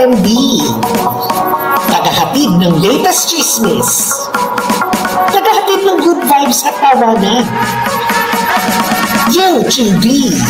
[0.00, 0.28] MB.
[1.92, 4.16] Tagahatid ng latest chismis.
[5.28, 7.44] Tagahatid ng good vibes at tawanan.
[9.28, 10.40] YouTubies.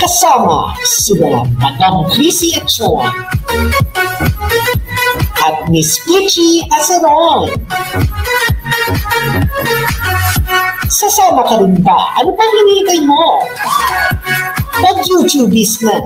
[0.00, 3.12] Kasama sila Madam Chrissy Echoa
[5.44, 7.52] at Miss Peachy Aceron.
[10.88, 12.16] Sasama ka rin ba?
[12.16, 13.44] Ano pang hinihintay mo?
[14.76, 15.96] Mag-YouTubies na.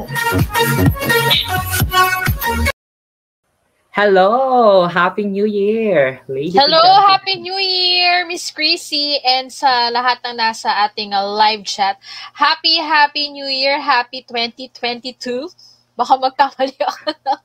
[3.90, 4.86] Hello!
[4.86, 6.22] Happy New Year!
[6.30, 6.78] Ladies Hello.
[7.04, 11.98] Happy New Year, Miss Chrissy, and sa lahat ng nasa ating uh, live chat.
[12.32, 15.50] Happy, Happy New Year, Happy 2022.
[15.98, 17.40] Baka magkamali ako ng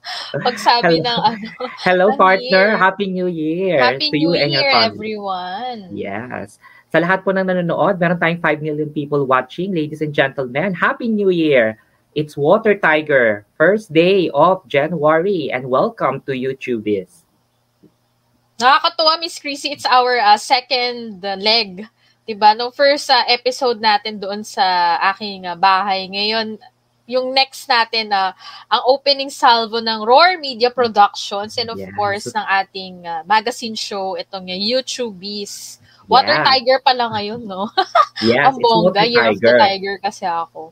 [0.45, 1.09] pagsabi Hello.
[1.09, 1.47] ng ano.
[1.81, 2.65] Hello, New partner!
[2.71, 2.77] Year.
[2.77, 3.81] Happy New Year!
[3.81, 4.93] Happy to you New and your Year, family.
[4.93, 5.79] everyone.
[5.91, 6.61] Yes.
[6.95, 9.75] Sa lahat po ng nanonood, meron tayong 5 million people watching.
[9.75, 11.75] Ladies and gentlemen, Happy New Year!
[12.15, 17.27] It's Water Tiger, first day of January, and welcome to YouTubies.
[18.63, 19.75] Nakakatuwa, Miss Chrissy.
[19.75, 21.83] It's our uh, second leg.
[22.23, 22.55] Diba?
[22.55, 26.07] Nung first uh, episode natin doon sa aking uh, bahay.
[26.07, 26.63] Ngayon,
[27.11, 28.31] yung next natin, uh,
[28.71, 31.91] ang opening salvo ng Roar Media Productions and of Yes.
[31.91, 35.83] course ng ating uh, magazine show, itong uh, YouTubies.
[36.07, 36.45] Water Yeah.
[36.45, 37.69] Tiger pala ngayon, no?
[38.23, 39.03] Yes, ang it's bongga.
[39.09, 39.59] Year of the Tiger.
[39.59, 40.71] Tiger kasi ako.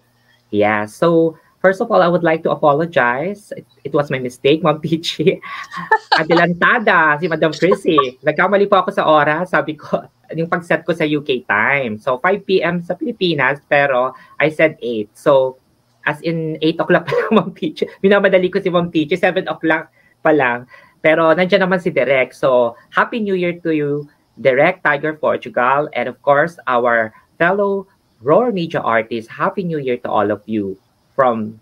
[0.53, 3.55] Yeah, so first of all, I would like to apologize.
[3.55, 5.39] It, it was my mistake, Ma'am Peachy.
[6.19, 8.19] Adelantada, si Madam Chrissy.
[8.21, 9.55] Nagkamali po ako sa oras.
[9.55, 10.03] Sabi ko,
[10.37, 11.97] yung pag-set ko sa UK time.
[11.97, 12.83] So, 5 p.m.
[12.83, 15.15] sa Pilipinas, pero I said 8.
[15.15, 15.57] So,
[16.03, 17.87] as in 8 o'clock pa lang, Ma'am Peachy.
[18.03, 20.67] Minamadali ko si Ma'am Peachy, 7 o'clock pa lang.
[21.03, 22.35] Pero nandiyan naman si Direk.
[22.35, 24.07] So, Happy New Year to you,
[24.39, 27.87] Direk Tiger Portugal, and of course, our fellow
[28.21, 30.77] Roar Media artists, Happy New Year to all of you
[31.15, 31.59] from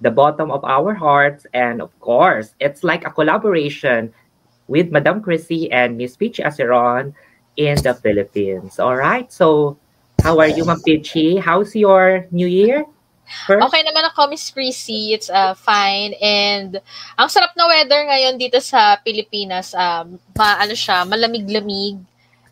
[0.00, 1.46] the bottom of our hearts.
[1.54, 4.12] And of course, it's like a collaboration
[4.68, 7.14] with Madam Chrissy and Miss Peachy Aceron
[7.56, 8.78] in the Philippines.
[8.78, 9.32] All right.
[9.32, 9.78] So,
[10.22, 11.36] how are you, Ma'am Peachy?
[11.36, 12.84] How's your New Year?
[13.24, 13.60] First?
[13.64, 15.16] Okay naman ako, Miss Chrissy.
[15.16, 16.12] It's uh, fine.
[16.20, 16.78] And
[17.16, 19.72] ang sarap na weather ngayon dito sa Pilipinas.
[19.72, 21.98] Um, ma, ano siya, malamig-lamig.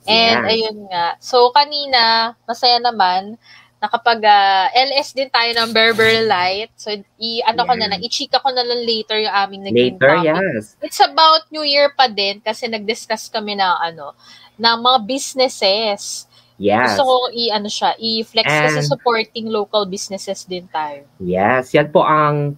[0.02, 0.50] And Yes.
[0.50, 1.06] ayun nga.
[1.22, 3.38] So kanina, masaya naman,
[3.78, 6.70] nakapag uh, LS din tayo ng Berber Light.
[6.74, 10.10] So i ano ko na lang, i-chika ko na lang later yung aming naging Later,
[10.18, 10.26] topic.
[10.26, 10.62] yes.
[10.82, 14.14] It's about New Year pa din kasi nag-discuss kami ng ano,
[14.58, 16.26] ng mga businesses.
[16.62, 16.94] Yes.
[16.94, 21.02] Gusto ko i-ano siya, i-flex kasi And- supporting local businesses din tayo.
[21.18, 22.54] Yes, yan po ang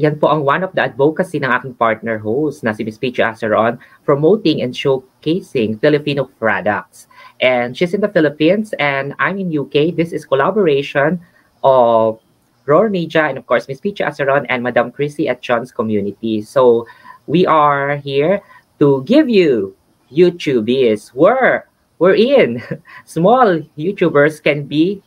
[0.00, 3.20] yan po ang one of the advocacy ng aking partner host na si Miss Peachy
[3.20, 3.76] Aceron,
[4.08, 7.04] promoting and showcasing Filipino products.
[7.44, 9.92] And she's in the Philippines and I'm in UK.
[9.92, 11.20] This is collaboration
[11.60, 12.16] of
[12.64, 16.40] Roar Media and of course Miss Peachy Aceron and Madam Chrissy at John's community.
[16.40, 16.88] So
[17.28, 18.40] we are here
[18.80, 19.76] to give you
[20.08, 21.69] YouTubies where
[22.00, 22.58] we're in.
[23.04, 25.04] Small YouTubers can be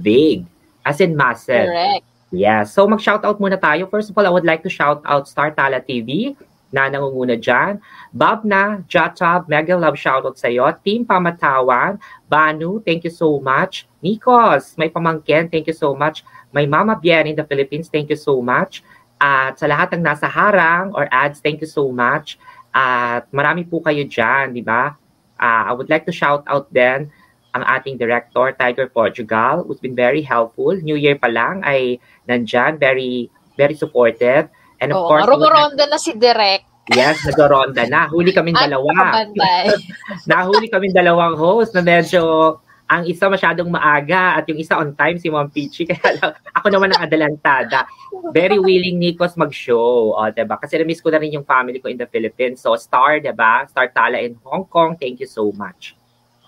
[0.00, 0.46] big,
[0.86, 1.66] as in massive.
[1.68, 2.06] Correct.
[2.30, 3.90] Yeah, so mag-shoutout muna tayo.
[3.90, 6.36] First of all, I would like to shout out Star Tala TV
[6.68, 7.80] na nangunguna dyan.
[8.12, 10.68] Bob na, Jatab, mega love shoutout sa iyo.
[10.84, 11.96] Team Pamatawan,
[12.28, 13.88] Banu, thank you so much.
[14.04, 16.20] Nikos, may pamangkin, thank you so much.
[16.52, 18.84] May Mama Bien in the Philippines, thank you so much.
[19.16, 22.36] At sa lahat ng nasa harang or ads, thank you so much.
[22.76, 24.94] At marami po kayo dyan, di ba?
[25.38, 27.10] Ah, I would like to shout out then
[27.56, 30.76] ang ating director, Tiger Portugal, who's been very helpful.
[30.78, 31.96] New Year pa lang ay
[32.28, 34.52] nandyan, very, very supportive.
[34.78, 36.62] And of Oo, course, rumoronda na si Direk.
[36.92, 38.08] yes, nag-ronda na.
[38.08, 39.26] Huli kami At dalawa.
[40.30, 42.56] Nahuli kami dalawang host na medyo
[42.88, 45.84] ang isa masyadong maaga at yung isa on time si Ma'am Peachy.
[45.88, 47.84] Kaya lang, ako naman ang adalantada.
[48.32, 50.16] Very willing Nikos mag-show.
[50.16, 50.56] O, diba?
[50.56, 52.64] Kasi na-miss ko na rin yung family ko in the Philippines.
[52.64, 53.68] So, Star, diba?
[53.68, 54.96] Star Tala in Hong Kong.
[54.96, 55.92] Thank you so much.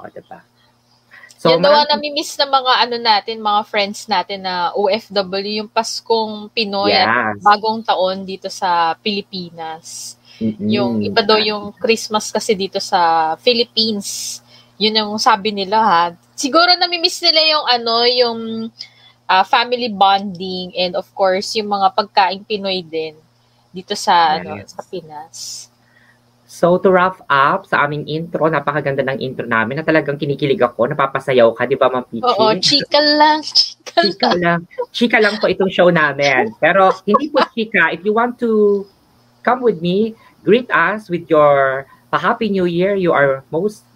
[0.00, 0.40] O, diba?
[1.40, 6.52] So, Yan daw namimiss ng mga ano natin, mga friends natin na OFW, yung Paskong
[6.52, 7.40] Pinoy at Yes.
[7.40, 10.16] bagong taon dito sa Pilipinas.
[10.36, 10.68] Mm-mm.
[10.68, 14.40] Yung iba daw yung Christmas kasi dito sa Philippines.
[14.76, 16.02] Yun yung sabi nila ha.
[16.40, 18.38] Siguro namimiss nila yung ano, yung
[19.28, 23.12] ah, family bonding and of course yung mga pagkaing Pinoy din
[23.70, 24.72] dito sa ano Yes.
[24.72, 25.38] sa Pinas.
[26.50, 30.90] So to wrap up sa aming intro, napakaganda ng intro namin na talagang kinikilig ako,
[30.90, 32.26] napapasayaw ka, di ba Ma'am Peachy?
[32.26, 34.10] Oo, chika lang, chika lang.
[34.10, 34.60] Chika lang.
[34.90, 36.50] Chika lang po itong show namin.
[36.58, 37.94] Pero hindi po chika.
[37.94, 38.82] If you want to
[39.46, 42.98] come with me, greet us with your pa-Happy New Year.
[42.98, 43.86] You are most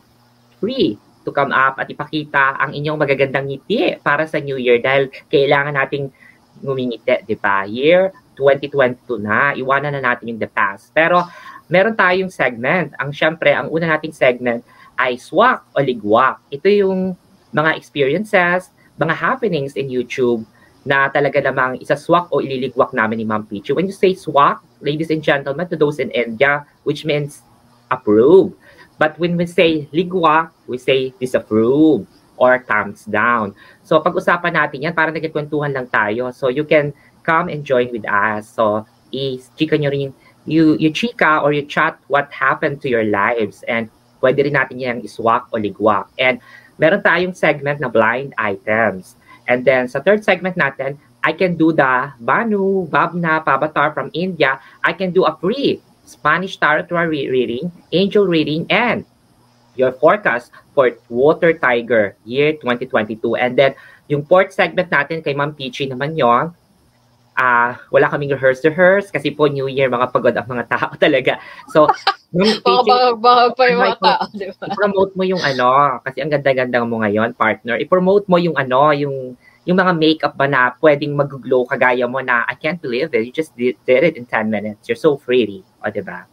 [0.63, 5.09] free to come up at ipakita ang inyong magagandang ngiti para sa New Year dahil
[5.33, 6.13] kailangan nating
[6.61, 7.67] ngumingiti, di ba?
[7.67, 10.93] Year 2022 na, iwanan na natin yung the past.
[10.93, 11.25] Pero
[11.71, 12.93] meron tayong segment.
[13.01, 14.63] Ang syempre, ang una nating segment
[14.95, 16.39] ay swak o ligwak.
[16.53, 17.19] Ito yung
[17.55, 20.47] mga experiences, mga happenings in YouTube
[20.85, 23.73] na talaga namang isaswak o ililigwak namin ni Ma'am Pichu.
[23.73, 27.41] When you say swak, ladies and gentlemen, to those in India, which means
[27.89, 28.53] approve.
[28.99, 32.07] But when we say ligwak, we say disapprove
[32.37, 33.55] or thumbs down.
[33.83, 36.31] So pag-usapan natin yan, para nagkikwentuhan lang tayo.
[36.35, 38.51] So you can come and join with us.
[38.51, 40.11] So i-chika nyo rin
[40.47, 43.89] you, you chika or you chat what happened to your lives and
[44.21, 46.09] pwede rin natin yung iswak o ligwak.
[46.19, 46.39] And
[46.79, 49.17] meron tayong segment na blind items.
[49.49, 54.61] And then sa third segment natin, I can do the Banu, Babna, Pavatar from India.
[54.85, 59.05] I can do a free Spanish tarot reading, angel reading, and
[59.75, 63.37] your forecast for Water Tiger year 2022.
[63.37, 63.75] And then,
[64.07, 66.53] yung fourth segment natin kay Ma'am Peachy naman yon
[67.35, 71.43] ah uh, wala kaming rehearse-rehearse kasi po New Year, mga pagod ang mga tao talaga.
[71.75, 71.91] So,
[72.31, 72.91] Ma'am Peachy,
[73.59, 74.65] pa yung mga tao, di ba?
[74.71, 77.75] I-promote mo yung ano, kasi ang ganda-ganda mo ngayon, partner.
[77.83, 79.35] I-promote mo yung ano, yung
[79.65, 83.25] yung mga makeup ba na pwedeng mag-glow kagaya mo na I can't believe it.
[83.25, 84.85] You just did, did it in 10 minutes.
[84.87, 85.65] You're so pretty.
[85.85, 86.25] O, diba?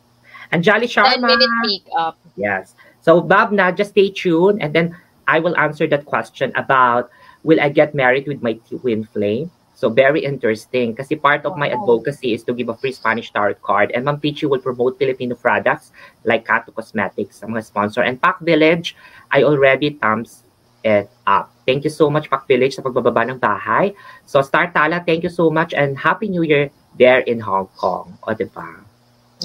[0.51, 1.19] And Jolly Sharma.
[1.19, 2.17] 10 minute makeup.
[2.35, 2.75] Yes.
[3.01, 4.95] So, Bob na, just stay tuned and then
[5.27, 7.09] I will answer that question about
[7.43, 9.49] will I get married with my twin flame?
[9.73, 13.57] So, very interesting kasi part of my advocacy is to give a free Spanish tarot
[13.65, 15.89] card and Ma'am Pichi will promote Filipino products
[16.21, 18.05] like Kato Cosmetics, ang mga sponsor.
[18.05, 18.93] And Pack Village,
[19.33, 20.45] I already thumbs
[20.85, 21.49] it up.
[21.65, 23.97] Thank you so much, Pac Village, sa pagbababa ng bahay.
[24.29, 26.69] So, Star Tala, thank you so much and Happy New Year
[27.01, 28.21] there in Hong Kong.
[28.21, 28.85] O, diba?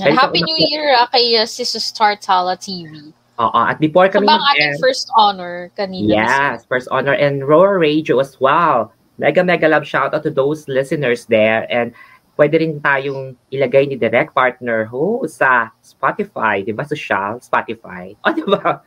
[0.01, 3.13] And Happy New Year uh, kay uh, Sis Star Tala TV.
[3.37, 6.09] Oo, at before kami mag ating first honor kanina.
[6.09, 8.93] Yes, first honor and Roar Radio as well.
[9.21, 11.93] Mega mega love shout out to those listeners there and
[12.37, 16.85] pwede rin tayong ilagay ni direct partner ho sa Spotify, 'di ba?
[16.85, 18.17] Social Spotify.
[18.25, 18.81] O, 'di ba?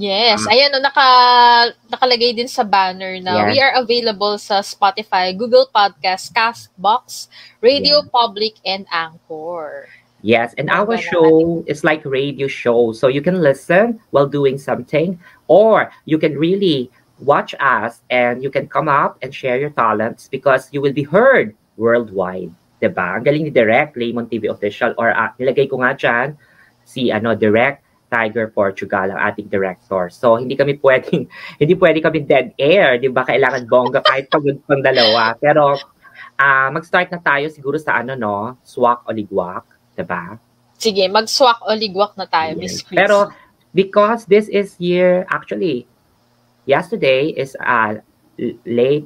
[0.00, 1.04] Yes, uh, ayan, no, naka,
[1.92, 3.48] nakalagay din sa banner na yes.
[3.52, 7.28] we are available sa Spotify, Google Podcast, Castbox,
[7.60, 8.08] Radio yeah.
[8.08, 9.92] Public, and Anchor.
[10.22, 12.92] Yes, and our show is like radio show.
[12.92, 15.16] So you can listen while doing something,
[15.48, 16.90] or you can really
[17.20, 21.04] watch us and you can come up and share your talents because you will be
[21.04, 22.52] heard worldwide.
[22.80, 23.16] Diba?
[23.16, 26.36] Ang galing ni Direct, Lemon TV Official, or uh, nilagay ko nga dyan,
[26.84, 30.10] si ano, Direct Tiger Portugal ang ating director.
[30.10, 31.30] So hindi kami pwedeng
[31.62, 33.22] hindi pwede kami dead air, 'di ba?
[33.22, 35.38] Kailangan bongga kahit pagod pang dalawa.
[35.38, 35.78] Pero
[36.36, 39.64] uh, mag-start na tayo siguro sa ano no, swak o ligwak,
[40.00, 40.40] 'di ba?
[40.80, 42.60] Sige, mag-swak o ligwak na tayo, yes.
[42.64, 42.96] Miss Chris.
[42.96, 43.28] Pero
[43.76, 45.84] because this is year actually
[46.64, 48.00] yesterday is uh
[48.64, 49.04] late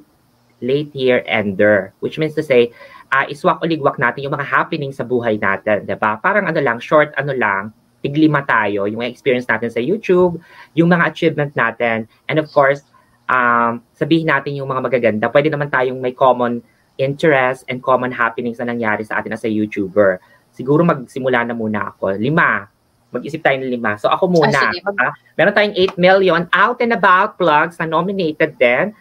[0.63, 2.71] late year ender, which means to say
[3.11, 6.23] uh, iswak o ligwak natin yung mga happening sa buhay natin, 'di ba?
[6.23, 10.39] Parang ano lang, short ano lang, tiglima tayo, yung experience natin sa YouTube,
[10.79, 12.87] yung mga achievement natin, and of course,
[13.27, 15.27] um, sabihin natin yung mga magaganda.
[15.29, 16.63] Pwede naman tayong may common
[16.99, 20.23] interest and common happenings na nangyari sa atin as a YouTuber.
[20.55, 22.15] Siguro magsimula na muna ako.
[22.15, 22.71] Lima.
[23.11, 23.99] Mag-isip tayo ng lima.
[23.99, 24.55] So ako muna.
[24.55, 28.95] Ah, sige, uh, meron tayong 8 million out and about plugs na nominated din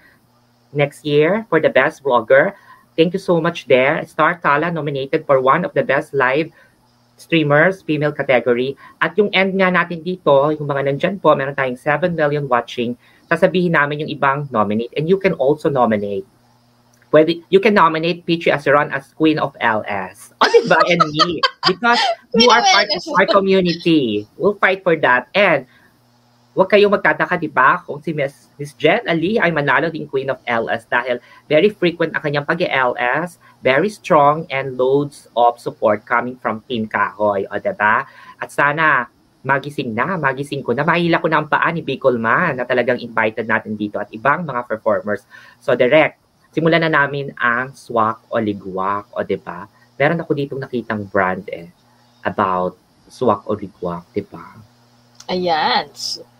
[0.74, 2.58] next year for the best vlogger.
[2.98, 4.02] Thank you so much there.
[4.06, 6.54] Star Tala nominated for one of the best live
[7.18, 8.78] streamers, female category.
[9.02, 12.98] At yung end nga natin dito, yung mga nandyan po, meron tayong 7 million watching.
[13.30, 14.94] Sasabihin namin yung ibang nominate.
[14.94, 16.26] And you can also nominate.
[17.14, 20.34] Pwede, you can nominate Peachy Aceron as Queen of LS.
[20.42, 20.82] O, oh, diba?
[20.90, 21.46] And me.
[21.62, 22.02] Because
[22.34, 24.26] you are part of our community.
[24.34, 25.30] We'll fight for that.
[25.38, 25.70] And
[26.54, 30.30] Huwag kayong magtataka, di ba, kung si Miss, Miss Jen Ali ay manalo din Queen
[30.30, 31.18] of LS dahil
[31.50, 37.50] very frequent ang kanyang pag-LS, very strong and loads of support coming from Team Kahoy.
[37.50, 38.06] O, di ba?
[38.38, 39.10] At sana
[39.42, 43.02] magising na, magising ko na, mahila ko na ang paa ni Bicol Man na talagang
[43.02, 45.26] invited natin dito at ibang mga performers.
[45.58, 46.22] So, direct,
[46.54, 49.66] simulan na namin ang swak o ligwak, o di ba?
[49.98, 51.74] Meron ako ditong nakitang brand eh,
[52.22, 52.78] about
[53.10, 54.54] swak o ligwak, di ba?
[55.34, 55.90] Ayan.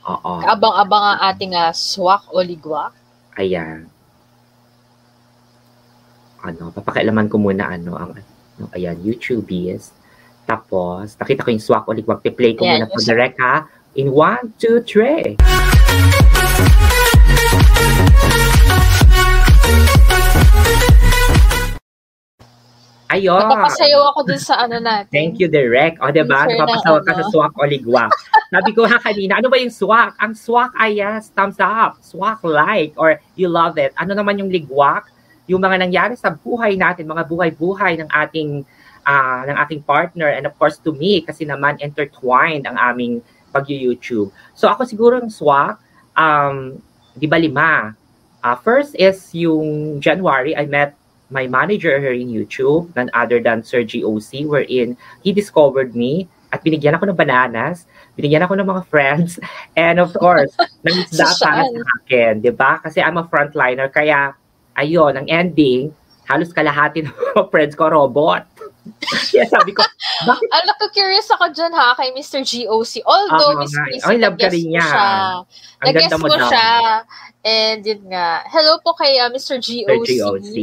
[0.06, 0.46] Oo.
[0.46, 2.94] Abang-abang ang ating uh, swak o ligwak.
[3.42, 3.90] Ayan.
[6.46, 9.90] Ano, papakialaman ko muna ano ang ano, ayan, YouTube is.
[10.46, 12.22] Tapos, nakita ko yung swak o ligwak.
[12.22, 13.66] Play ko ayan, muna po direct ha.
[13.98, 15.42] In 1, 2, 3.
[23.14, 23.38] Ayun.
[23.46, 25.14] Napapasayaw ako dun sa ano natin.
[25.14, 26.02] Thank you, Direk.
[26.02, 26.50] O, diba?
[26.50, 27.30] Napapasayaw ka sa ano.
[27.30, 28.14] swak o ligwak.
[28.50, 30.18] Sabi ko ha kanina, ano ba yung swak?
[30.18, 32.02] Ang swak ay yes, thumbs up.
[32.02, 33.94] Swak like or you love it.
[34.02, 35.14] Ano naman yung ligwak?
[35.48, 38.64] yung mga nangyari sa buhay natin, mga buhay-buhay ng ating
[39.04, 43.20] uh, ng aking partner and of course to me kasi naman intertwined ang aming
[43.52, 44.32] pag-YouTube.
[44.56, 45.78] So ako siguro ang swak,
[46.16, 46.80] um,
[47.20, 47.94] di ba lima?
[48.44, 50.96] Uh, first is yung January, I met
[51.30, 56.62] my manager here in YouTube, none other than Sir GOC, wherein he discovered me at
[56.62, 59.42] binigyan ako ng bananas, binigyan ako ng mga friends,
[59.80, 60.54] and of course,
[60.86, 62.78] nang isda para sa akin, di ba?
[62.78, 64.38] Kasi I'm a frontliner, kaya
[64.78, 65.90] ayun, ang ending,
[66.30, 68.46] halos kalahati ng mga friends ko robot.
[69.04, 69.84] Kaya sabi ko,
[70.28, 70.48] bakit?
[70.52, 72.44] Alam ko, curious ako dyan ha, kay Mr.
[72.44, 73.00] GOC.
[73.08, 74.84] Although, uh, Miss Chrissy, Ay, love ka rin niya.
[74.84, 75.08] Siya.
[75.84, 76.72] Nag-guess mo siya.
[77.44, 78.44] And yun nga.
[78.48, 79.60] Hello po kay uh, Mr.
[79.60, 79.88] GOC.
[79.88, 80.56] Sir GOC.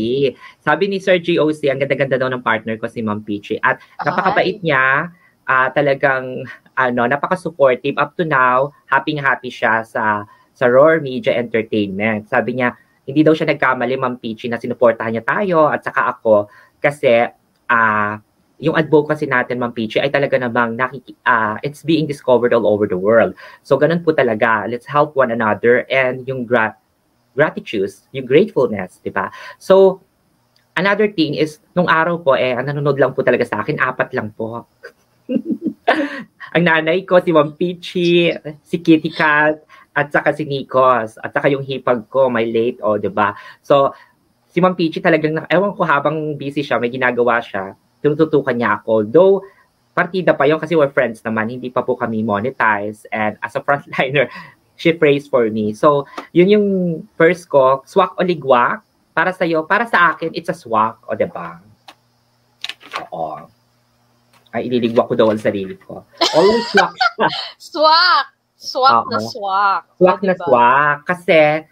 [0.61, 3.57] Sabi ni Sir GOC, ang ganda-ganda daw ng partner ko si Ma'am Peachy.
[3.61, 5.13] At napakabait niya
[5.49, 6.45] uh, talagang
[6.77, 8.73] ano, napaka-supportive up to now.
[8.89, 12.29] Happy-happy siya sa sa Roar Media Entertainment.
[12.29, 12.77] Sabi niya,
[13.09, 17.29] hindi daw siya nagkamali, Ma'am Peachy, na sinuportahan niya tayo at saka ako kasi
[17.71, 18.19] uh,
[18.61, 22.85] yung advocacy natin, Ma'am Peachy, ay talaga namang nakiki- uh, it's being discovered all over
[22.85, 23.33] the world.
[23.65, 24.69] So, ganun po talaga.
[24.69, 26.77] Let's help one another and yung gra-
[27.33, 29.33] gratitude, yung gratefulness, di ba?
[29.57, 30.05] So,
[30.77, 34.29] another thing is, nung araw po, eh, nanonood lang po talaga sa akin, apat lang
[34.37, 34.69] po.
[36.55, 38.29] ang nanay ko, si Ma'am Peachy,
[38.61, 39.65] si Kitty Cat,
[39.97, 43.33] at saka si Nikos, at saka yung hipag ko, my late, o, oh, di ba?
[43.65, 43.97] So,
[44.51, 49.07] si Ma'am Peachy talagang, ewan ko habang busy siya, may ginagawa siya, tinututukan niya ako.
[49.07, 49.47] Though,
[49.95, 53.07] partida pa yon kasi we're friends naman, hindi pa po kami monetize.
[53.15, 54.27] And as a frontliner,
[54.81, 55.73] she prays for me.
[55.73, 56.05] So,
[56.35, 56.67] yun yung
[57.15, 58.83] first ko, swak o ligwak.
[59.11, 61.59] Para sa'yo, para sa akin, it's a swak, o diba?
[63.11, 63.47] Oo
[64.51, 66.03] ay ililigwa ko daw ang sarili ko.
[66.35, 66.95] Always swak
[67.71, 68.27] swak!
[68.61, 69.83] Swak na swak.
[69.97, 70.45] Swak na diba?
[70.45, 70.99] swak.
[71.09, 71.65] Kasi,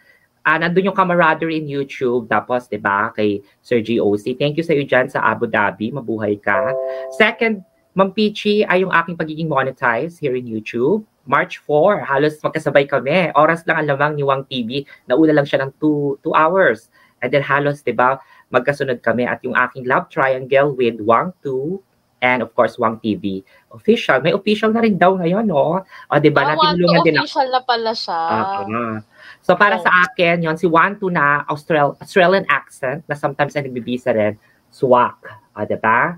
[0.49, 2.25] uh, nandun yung camaraderie in YouTube.
[2.33, 4.41] Tapos, di ba, kay Sir GOC.
[4.41, 5.93] Thank you sa iyo dyan sa Abu Dhabi.
[5.93, 6.73] Mabuhay ka.
[7.21, 7.61] Second,
[7.93, 11.05] Ma'am Peachy ay yung aking pagiging monetize here in YouTube.
[11.29, 13.29] March 4, halos magkasabay kami.
[13.37, 14.89] Oras lang ang lamang ni Wang TV.
[15.05, 16.89] Nauna lang siya ng 2 hours.
[17.21, 18.17] And then halos, di ba,
[18.49, 19.29] magkasunod kami.
[19.29, 21.77] At yung aking love triangle with Wang 2,
[22.23, 24.21] and of course Wang TV official.
[24.21, 25.83] May official na rin daw ngayon, no?
[25.85, 26.57] O, di ba?
[26.57, 28.21] Oh, Natulungan din official na pala siya.
[28.65, 28.97] Uh,
[29.45, 29.85] so, para oh.
[29.85, 34.35] sa akin, yon si Wantu na Austral Australian accent na sometimes na nagbibisa rin,
[34.73, 35.21] swak.
[35.55, 36.17] O, di ba?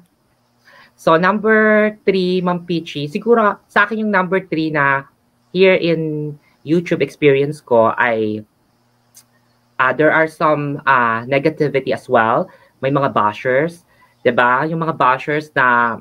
[1.00, 5.08] So, number three, Ma'am Peachy, siguro sa akin yung number three na
[5.50, 8.44] here in YouTube experience ko ay
[9.80, 12.52] uh, there are some uh, negativity as well.
[12.84, 13.88] May mga bashers
[14.22, 14.64] 'di ba?
[14.68, 15.98] Yung mga bashers na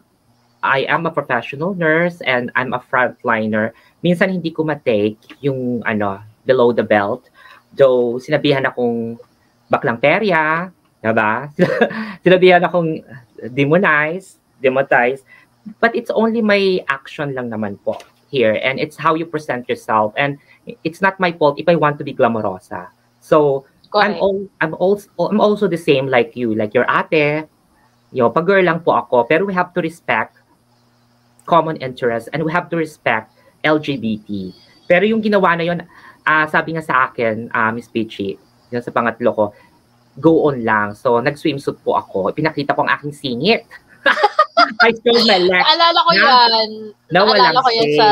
[0.59, 3.71] I am a professional nurse and I'm a frontliner.
[4.03, 7.31] Minsan hindi ko ma-take yung ano, below the belt.
[7.71, 9.15] Though sinabihan akong
[9.71, 11.47] baklang perya, 'di ba?
[12.25, 13.03] sinabihan akong
[13.55, 15.23] demonize, demonetize.
[15.79, 17.99] But it's only my action lang naman po
[18.29, 20.37] here and it's how you present yourself and
[20.85, 22.89] it's not my fault if I want to be glamorosa.
[23.19, 27.49] So I'm all, I'm also I'm also the same like you, like your ate,
[28.09, 30.33] Yo, pag girl lang po ako, pero we have to respect
[31.45, 33.29] common interests and we have to respect
[33.61, 34.53] LGBT.
[34.89, 35.79] Pero yung ginawa na yun,
[36.25, 38.37] uh, sabi nga sa akin, uh, Miss Peachy,
[38.73, 39.45] yun sa pangatlo ko,
[40.17, 40.97] go on lang.
[40.97, 42.33] So, nag-swimsuit po ako.
[42.33, 43.65] Pinakita ko ang aking singit.
[44.85, 45.65] I showed my legs.
[45.69, 46.69] Alala ko na, yan.
[47.13, 48.07] Na Naalala ko yan sa,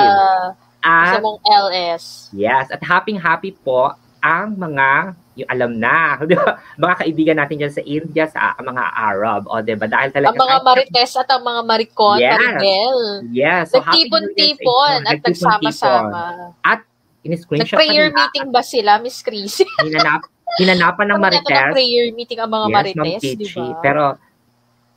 [0.86, 2.04] at, sa mong LS.
[2.38, 6.58] Yes, at happy-happy po ang mga yung alam na, di ba?
[6.82, 9.86] Mga kaibigan natin dyan sa India, sa mga Arab, o di ba?
[9.86, 10.34] Dahil talaga...
[10.34, 12.34] Ang mga Marites at ang mga Maricon, yes.
[12.34, 13.00] Marigel.
[13.30, 13.66] Yes.
[13.70, 16.24] So, Nagtipon-tipon at nagsama-sama.
[16.66, 16.82] At
[17.22, 19.62] in-screenshot Nag-prayer meeting ba sila, Miss Chris?
[19.86, 20.26] Hinanap,
[20.58, 21.70] hinanapan ng Marites.
[21.70, 23.78] prayer meeting ang mga yes, Marites, di ba?
[23.86, 24.04] Pero,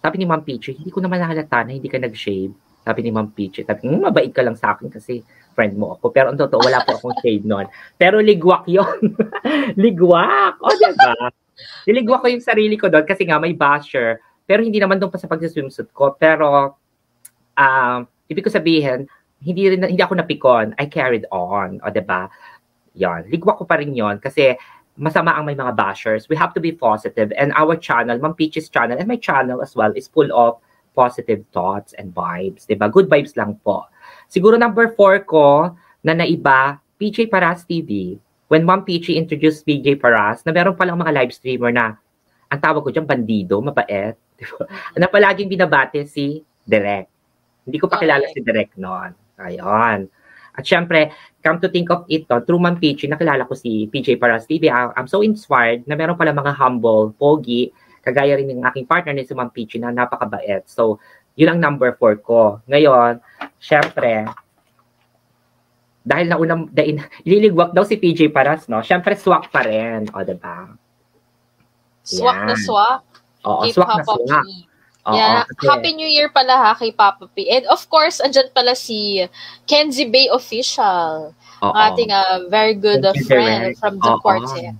[0.00, 2.56] sabi ni Ma'am Peachy, hindi ko naman nahalata na hindi ka nag-shave.
[2.80, 5.20] Sabi ni Ma'am Peachy, sabi, mm, mabait ka lang sa akin kasi
[5.60, 6.08] friend mo ako.
[6.08, 7.68] Pero ang totoo, wala po akong shade noon.
[8.00, 9.12] Pero ligwak yon
[9.84, 10.56] ligwak!
[10.64, 11.28] O, diba?
[11.84, 14.24] Niligwak ko yung sarili ko doon kasi nga may basher.
[14.48, 16.16] Pero hindi naman doon pa sa pag-swimsuit ko.
[16.16, 16.80] Pero,
[17.60, 17.98] uh,
[18.32, 19.04] ibig ko sabihin,
[19.44, 20.72] hindi, rin, hindi ako napikon.
[20.80, 21.84] I carried on.
[21.84, 22.32] O, diba?
[22.96, 23.28] Yon.
[23.28, 24.56] Ligwak ko pa rin yon kasi
[24.96, 26.32] masama ang may mga bashers.
[26.32, 27.36] We have to be positive.
[27.36, 30.56] And our channel, Ma'am Peach's channel, and my channel as well, is full of
[30.96, 32.66] positive thoughts and vibes.
[32.66, 32.90] Diba?
[32.90, 33.86] Good vibes lang po.
[34.30, 38.20] Siguro number four ko na naiba, PJ Paras TV.
[38.50, 41.96] When Mom PJ introduced PJ Paras, na meron palang mga live streamer na
[42.50, 44.18] ang tawag ko dyan, bandido, mabait.
[44.40, 44.66] Diba?
[44.98, 47.06] Na palaging binabate si Direk.
[47.62, 49.14] Hindi ko pa kilala si Direk noon.
[49.38, 50.10] Ayun.
[50.50, 54.18] At syempre, come to think of it, no, through Ma'am Peachy, nakilala ko si PJ
[54.18, 54.66] Paras TV.
[54.66, 57.70] I- I'm so inspired na meron pala mga humble, pogi,
[58.02, 60.66] kagaya rin ng aking partner ni si Ma'am Peachy na napakabait.
[60.66, 60.98] So,
[61.40, 62.60] yun ang number four ko.
[62.68, 63.16] Ngayon,
[63.56, 64.28] syempre,
[66.04, 68.84] dahil na unang, dahil, ililigwak daw si PJ Paras, no?
[68.84, 70.04] Syempre, swak pa rin.
[70.12, 70.76] O, diba?
[72.04, 73.00] Swak na swak.
[73.48, 74.44] Oo, swak na swak.
[75.08, 77.48] Oo, Yeah, kasi- Happy New Year pala ha kay Papa P.
[77.48, 79.24] And of course, andyan pala si
[79.64, 81.32] Kenzie Bay Official.
[81.32, 81.72] oo.
[81.72, 84.20] Ang ating uh, very good uh, friend from the Oo.
[84.20, 84.76] quartet.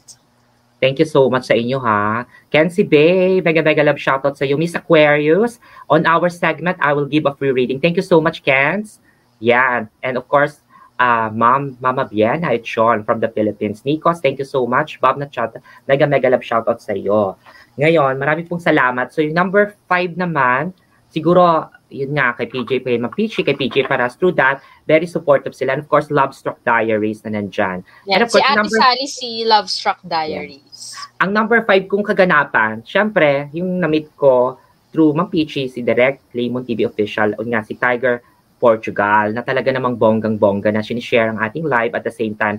[0.80, 2.24] Thank you so much sa inyo ha.
[2.48, 4.56] Kenzie Bay, mega mega love shoutout sa iyo.
[4.56, 5.60] Miss Aquarius,
[5.92, 7.78] on our segment, I will give a free reading.
[7.84, 8.98] Thank you so much, Kens.
[9.44, 9.92] Yan.
[10.00, 10.64] And of course,
[11.00, 13.84] uh, Mom, Mama Bien, hi, Sean from the Philippines.
[13.84, 15.00] Nikos, thank you so much.
[15.00, 15.56] Bob na chat,
[15.88, 17.36] mega mega love shoutout sa iyo.
[17.80, 19.12] Ngayon, marami pong salamat.
[19.12, 20.76] So yung number five naman,
[21.08, 25.74] siguro, yun nga, kay PJ Payne Mapichi, kay PJ Paras, through that, very supportive sila.
[25.74, 27.82] And of course, Love Struck Diaries na nandyan.
[28.06, 30.94] Yan, And of si course, Ate number- Sally si Love Struck Diaries.
[31.18, 34.56] ang number five kong kaganapan, syempre, yung na-meet ko
[34.88, 38.22] through Ma'am Peachy, si Direct Lemon TV official, o nga si Tiger
[38.56, 42.58] Portugal, na talaga namang bonggang-bongga na sinishare ang ating live at the same time,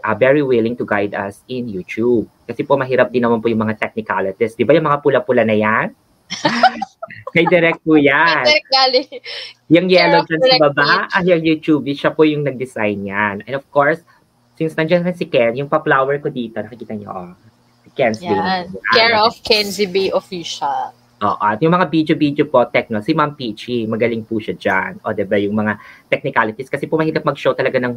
[0.00, 2.26] uh, very willing to guide us in YouTube.
[2.44, 4.52] Kasi po mahirap din naman po yung mga technicalities.
[4.52, 5.86] Di ba yung mga pula-pula na yan?
[7.34, 8.46] Kay Direct po yan.
[8.46, 9.08] Direct galing.
[9.72, 13.36] Yung yellow dyan sa baba, ah, yung YouTube, siya po yung nag-design yan.
[13.48, 14.04] And of course,
[14.54, 17.32] since nandiyan rin si Ken, yung pa-flower ko dito, nakikita niyo, oh,
[17.82, 18.36] si Ken's Yan.
[18.36, 18.64] Yan.
[18.94, 20.94] Care of Kenzie Bay Official.
[21.22, 24.98] Oo, at yung mga video-video po, techno, si Ma'am Peachy, magaling po siya dyan.
[25.06, 25.78] O, diba, yung mga
[26.10, 26.66] technicalities.
[26.66, 27.94] Kasi po mahirap mag-show talaga ng,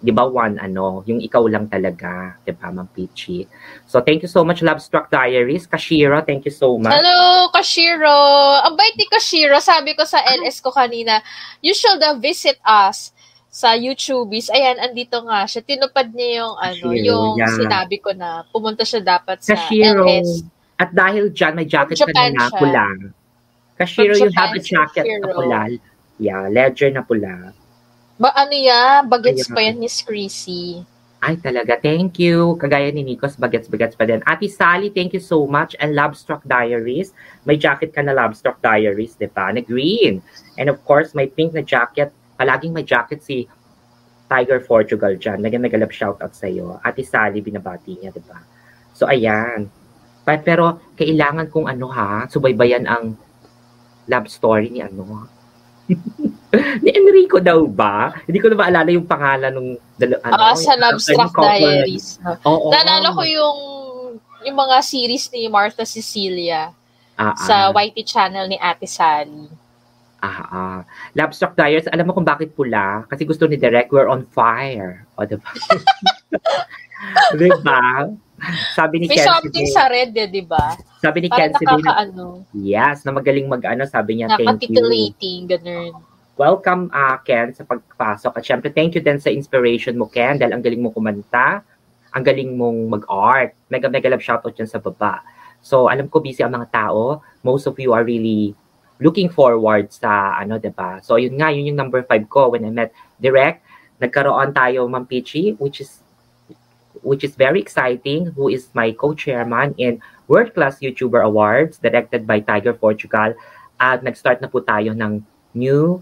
[0.00, 3.44] di ba, one, ano, yung ikaw lang talaga, di ba, Ma'am Peachy.
[3.84, 5.68] So, thank you so much, Love Struck Diaries.
[5.68, 6.88] Kashira, thank you so much.
[6.88, 8.16] Hello, Kashiro!
[8.64, 11.20] Ang bait ni Kashiro, sabi ko sa LS ko kanina,
[11.60, 13.12] you should uh, visit us
[13.52, 14.48] sa YouTubies.
[14.48, 15.60] Ayan, andito nga siya.
[15.60, 17.52] Tinupad niya yung, ano, Kashiro, yung yeah.
[17.52, 20.48] sinabi ko na pumunta siya dapat sa Kashiro, LS.
[20.80, 22.88] at dahil dyan, may jacket ka Japan na pula.
[23.76, 25.60] Kashiro, you have a jacket na pula.
[26.16, 27.52] Yeah, ledger na pula.
[28.20, 29.08] Ba, ano yan?
[29.08, 29.54] Bagets Ayan.
[29.56, 30.84] pa yan, Miss Chrissy.
[31.20, 31.76] Ay, talaga.
[31.76, 32.56] Thank you.
[32.56, 34.20] Kagaya ni Nikos, bagets-bagets pa din.
[34.24, 35.72] Ate Sally, thank you so much.
[35.80, 37.12] And Love Struck Diaries.
[37.44, 39.52] May jacket ka na Love Struck Diaries, di ba?
[39.52, 40.20] Na green.
[40.56, 42.12] And of course, may pink na jacket.
[42.36, 43.44] Palaging may jacket si
[44.28, 45.40] Tiger Portugal dyan.
[45.40, 46.80] Mega love shoutout sa iyo.
[46.80, 48.40] Ate Sally, binabati niya, di ba?
[48.96, 49.68] So, ayan.
[50.24, 53.12] Pa- Pero, kailangan kong ano ha, subaybayan ang
[54.08, 55.28] love story ni ano.
[56.82, 58.10] ni Enrico daw ba?
[58.26, 61.30] Hindi ko na maalala yung pangalan nung dalo, ano, Ah, sa Love Struck.
[61.38, 62.18] Diaries.
[62.46, 62.74] Oo.
[62.74, 63.58] Naalala ko yung
[64.40, 66.72] yung mga series ni Martha Cecilia
[67.20, 69.46] Ah, sa ah, YT channel ni Ate Sally.
[70.24, 70.78] ah, ah.
[71.12, 73.04] Love Struck Diaries, alam mo kung bakit pula?
[73.06, 75.04] Kasi gusto ni Direk, we're on fire.
[75.20, 75.44] O, diba?
[77.40, 78.08] diba?
[78.72, 80.72] Sabi ni May Kenzie, something sa red eh, di ba?
[81.00, 82.24] sabi ni Parang na, nakakaano,
[82.56, 84.48] yes, na magaling mag-ano, sabi niya, thank you.
[84.48, 85.92] nakatitillating, ganun.
[86.40, 88.32] Welcome, uh, Ken, sa pagpasok.
[88.32, 91.60] At syempre, thank you din sa inspiration mo, Ken, dahil ang galing mo kumanta,
[92.16, 93.52] ang galing mong mag-art.
[93.68, 95.20] Mega, mega love shoutout dyan sa baba.
[95.60, 97.20] So, alam ko busy ang mga tao.
[97.44, 98.56] Most of you are really
[99.04, 102.64] looking forward sa, ano, 'di ba So, yun nga, yun yung number five ko when
[102.64, 103.60] I met Direct.
[104.00, 106.00] Nagkaroon tayo, Ma'am Peachy, which is
[107.04, 112.40] which is very exciting, who is my co-chairman in World Class YouTuber Awards, directed by
[112.40, 113.36] Tiger Portugal.
[113.76, 115.20] At nag-start na po tayo ng
[115.52, 116.00] new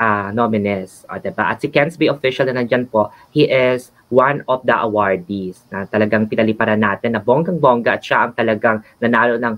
[0.00, 1.04] uh, nominees.
[1.08, 1.44] O, diba?
[1.52, 6.30] At si Kensby official na nandyan po, he is one of the awardees na talagang
[6.30, 9.54] pinaliparan natin na bonggang-bongga at siya ang talagang nanalo ng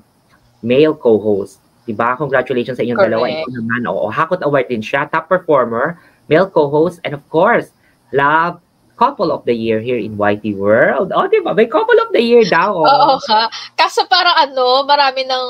[0.65, 1.61] male co-host.
[1.85, 2.17] Diba?
[2.21, 3.13] Congratulations sa inyong Correct.
[3.17, 3.25] dalawa.
[3.33, 4.07] Ito naman, oo.
[4.13, 5.09] Hakot Award din siya.
[5.09, 5.97] Top performer,
[6.29, 7.73] male co-host, and of course,
[8.13, 8.61] love
[8.99, 11.15] couple of the year here in YT World.
[11.15, 11.55] O, diba?
[11.55, 12.75] May couple of the year daw.
[12.75, 12.85] oh.
[12.85, 13.47] Oo ka.
[13.79, 15.47] Kaso parang ano, marami ng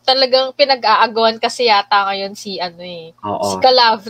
[0.00, 3.12] talagang pinag-aagawan kasi yata ngayon si ano eh.
[3.20, 3.44] Oo.
[3.44, 4.00] Si Kalav.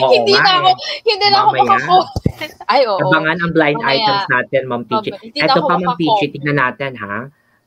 [0.00, 0.76] Oo hindi nga na ako, eh.
[1.04, 2.08] hindi na ako makakomment.
[2.72, 2.98] Ay, oo.
[2.98, 3.92] Abangan ang blind Mamaya.
[4.00, 6.32] items natin, Ma'am hindi na Ito pa, Ma'am makakomment.
[6.32, 7.16] tignan natin, ha?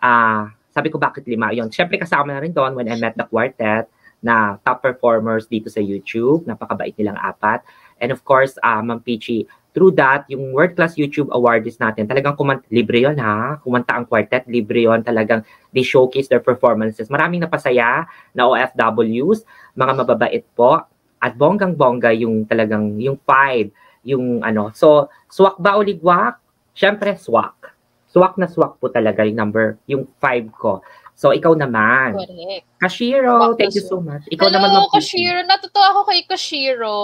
[0.02, 0.42] Ah,
[0.74, 1.70] sabi ko bakit lima yon.
[1.70, 3.88] Siyempre kasama na rin doon when I met the quartet
[4.20, 6.50] na top performers dito sa YouTube.
[6.50, 7.62] Napakabait nilang apat.
[8.02, 12.40] And of course, ah, Ma'am Peachy, through that, yung World Class YouTube Awards natin, talagang
[12.40, 13.60] kumanta, libre yon ha?
[13.60, 15.44] Kumanta ang quartet, libre yon Talagang
[15.76, 17.12] they showcase their performances.
[17.12, 19.44] Maraming napasaya na OFWs,
[19.76, 20.80] mga mababait po.
[21.20, 23.68] At bonggang-bongga yung talagang, yung five,
[24.08, 24.72] yung ano.
[24.72, 26.40] So, swak ba o ligwak?
[26.72, 27.76] Siyempre, swak.
[28.08, 30.80] Swak na swak po talaga yung number, yung five ko.
[31.20, 32.16] So, ikaw naman.
[32.16, 32.64] Correct.
[32.80, 34.24] Kashiro, Swak thank you so much.
[34.32, 35.20] Ikaw naman, Hello, Ma'am Peachy.
[35.20, 35.40] Kashiro.
[35.44, 36.96] Natutuwa ako kay Kashiro.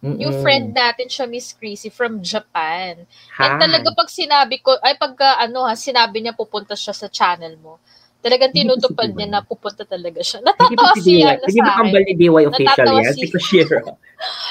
[0.00, 0.40] Yung Mm-mm.
[0.40, 3.04] friend natin siya, Miss Chrissy, from Japan.
[3.36, 3.52] Hi.
[3.52, 7.60] And talaga pag sinabi ko, ay pagka ano ha, sinabi niya pupunta siya sa channel
[7.60, 7.76] mo,
[8.24, 10.40] talagang Hindi ko tinutupad niya na pupunta talaga siya.
[10.40, 11.24] Hindi Natatawa ba si si DY?
[11.44, 11.80] Hindi ba sa akin.
[11.84, 13.12] kambal ni DY official yan?
[13.12, 13.78] si- Si Kushiro.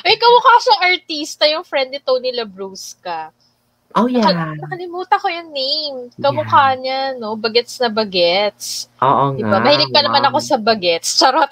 [0.05, 3.33] Ay, kamukha siyang artista, yung friend ni Tony Labrusca.
[3.97, 4.21] Oh, yeah.
[4.21, 5.97] Nakal- nakalimutan ko yung name.
[6.13, 7.33] Kamukha niya, no?
[7.33, 8.85] Bagets na bagets.
[9.01, 9.49] Oo Diba?
[9.49, 9.65] nga.
[9.65, 10.29] Mahilig pa naman wow.
[10.29, 11.17] ako sa bagets.
[11.17, 11.49] Charot.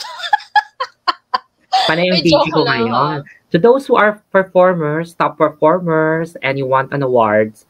[1.90, 3.26] Panay yung video ko ngayon.
[3.52, 7.64] To those who are performers, top performers, and you want an awards,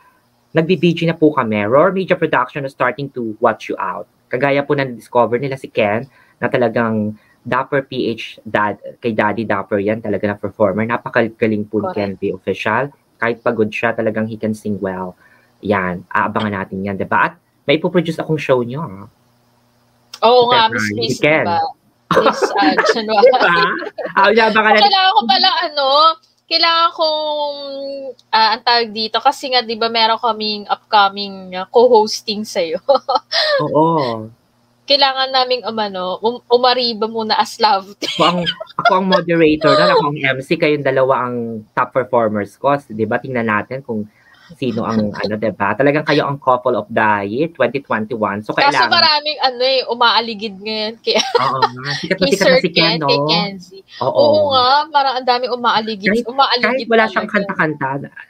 [0.57, 1.61] nagbi-BG na po kami.
[1.69, 4.09] Roar Media Production is starting to watch you out.
[4.33, 6.09] Kagaya po na discover nila si Ken,
[6.41, 7.13] na talagang
[7.47, 10.83] Dapper PH, dad, kay Daddy Dapper yan, talaga na performer.
[10.83, 12.17] Napakagaling po ni Ken.
[12.19, 12.33] B.
[12.35, 12.91] Official.
[13.21, 15.15] Kahit pagod siya, talagang he can sing well.
[15.63, 17.31] Yan, aabangan natin yan, diba?
[17.31, 18.81] At may ipoproduce akong show nyo.
[18.83, 19.05] ah.
[20.27, 21.05] Oo nga, February.
[21.05, 21.47] Miss Weekend.
[21.47, 21.61] diba?
[22.07, 23.27] This uh, January.
[23.27, 23.39] Diba?
[24.15, 24.83] Ah, inabangan natin.
[24.87, 25.87] kailangan ko pala ano,
[26.47, 27.57] kailangan kong
[28.31, 32.79] ah, ang tawag dito kasi nga 'di ba meron kaming upcoming ah, co-hosting sa iyo.
[33.63, 34.31] Oo.
[34.87, 37.91] kailangan naming umano, um, umariba muna as love.
[37.99, 38.39] Ako ang,
[38.79, 42.71] ako ang moderator na, ako ang MC, kayong dalawa ang top performers ko.
[42.87, 43.19] Di ba?
[43.19, 44.07] Tingnan natin kung
[44.55, 45.75] sino ang, ano, di ba?
[45.75, 48.15] Talagang kayo ang couple of the year, 2021.
[48.41, 48.87] So, Kaso kailangan.
[48.87, 51.89] maraming ano eh, umaaligid ngayon kay, Oo nga.
[51.97, 53.07] Sikat na sikat na si Ken, no?
[53.25, 53.83] Kenzie.
[53.99, 54.13] Oo.
[54.13, 56.07] Oo nga, parang ang dami umaaligid.
[56.07, 57.89] Kahit- umaaligid Kahit wala siyang kanta-kanta,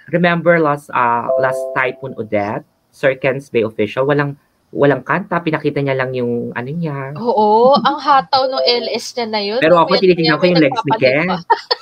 [0.10, 4.34] remember last uh, last Typhoon Odette, Sir Ken's Bay Official, walang
[4.68, 7.16] walang kanta, pinakita niya lang yung ano niya.
[7.16, 9.60] Oo, ang hataw ng LS niya na yun.
[9.60, 11.28] Pero ako, tinitingnan ko yung legs ni Ken.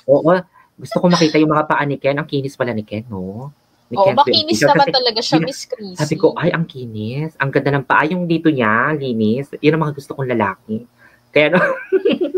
[0.05, 0.31] Oo.
[0.75, 2.13] Gusto ko makita yung mga paa ni Ken.
[2.13, 3.49] Ang kinis pala ni Ken, no?
[3.85, 5.99] Ken's Bay makinis naman Kasi talaga siya, Miss Chrissy.
[6.01, 7.37] Sabi ko, ay, ang kinis.
[7.37, 8.01] Ang ganda ng paa.
[8.09, 9.53] Yung dito niya, linis.
[9.61, 10.81] Yun ang mga gusto kong lalaki.
[11.29, 11.61] Kaya, no,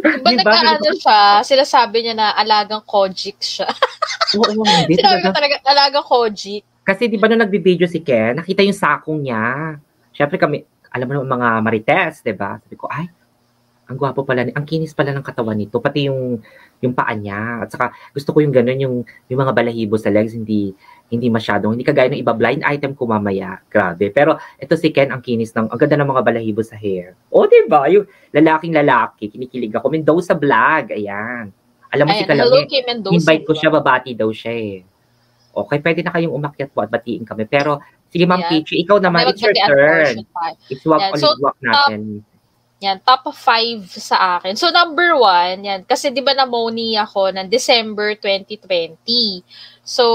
[0.07, 0.43] Diba Diba?
[0.43, 3.67] nagka-ano siya, sila sabi niya na alagang kojik siya.
[4.36, 5.36] oo, hindi Sinabi ko talaga.
[5.36, 6.63] talaga, alagang kojik.
[6.83, 9.75] Kasi di ba nung nagbibideo si Ken, nakita yung sakong niya.
[10.12, 12.55] Siyempre kami, alam mo naman mga marites, di ba?
[12.60, 13.07] Sabi ko, ay,
[13.88, 16.39] ang gwapo pala, ni- ang kinis pala ng katawan nito, pati yung
[16.79, 17.65] yung paa niya.
[17.65, 18.95] At saka gusto ko yung ganun, yung,
[19.27, 20.71] yung mga balahibo sa legs, hindi
[21.07, 23.63] hindi masyadong, hindi kagaya ng iba, blind item ko mamaya.
[23.71, 24.11] Grabe.
[24.11, 27.15] Pero ito si Ken, ang kinis ng, ang ganda ng mga balahibo sa hair.
[27.31, 27.87] O, di ba?
[27.87, 28.03] Yung
[28.35, 29.87] lalaking lalaki, kinikilig ako.
[29.87, 31.47] Mendoza vlog, ayan.
[31.87, 34.83] Alam mo si Ayan, hello Kalame, invite ko siya, babati daw siya eh.
[35.57, 37.47] Okay, pwede na kayong umakyat po at batiin kami.
[37.47, 37.79] Pero,
[38.11, 38.51] sige Ma'am Ayan.
[38.51, 40.19] Peachy, ikaw naman, it's your turn.
[40.19, 42.27] Yan, ulit so, walk natin.
[42.83, 44.53] Yan, top 5 sa akin.
[44.53, 49.41] So, number one, yan, kasi di ba na-moni ako ng December 2020.
[49.81, 50.05] So,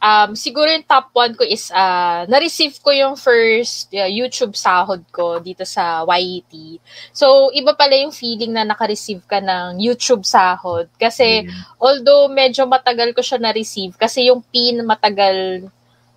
[0.00, 5.02] um, siguro yung top 1 ko is, uh, na-receive ko yung first uh, YouTube sahod
[5.12, 6.80] ko dito sa YT.
[7.12, 10.88] So, iba pala yung feeling na naka-receive ka ng YouTube sahod.
[11.00, 11.52] Kasi, Ayan.
[11.80, 15.68] although medyo matagal ko siya na-receive, kasi yung PIN matagal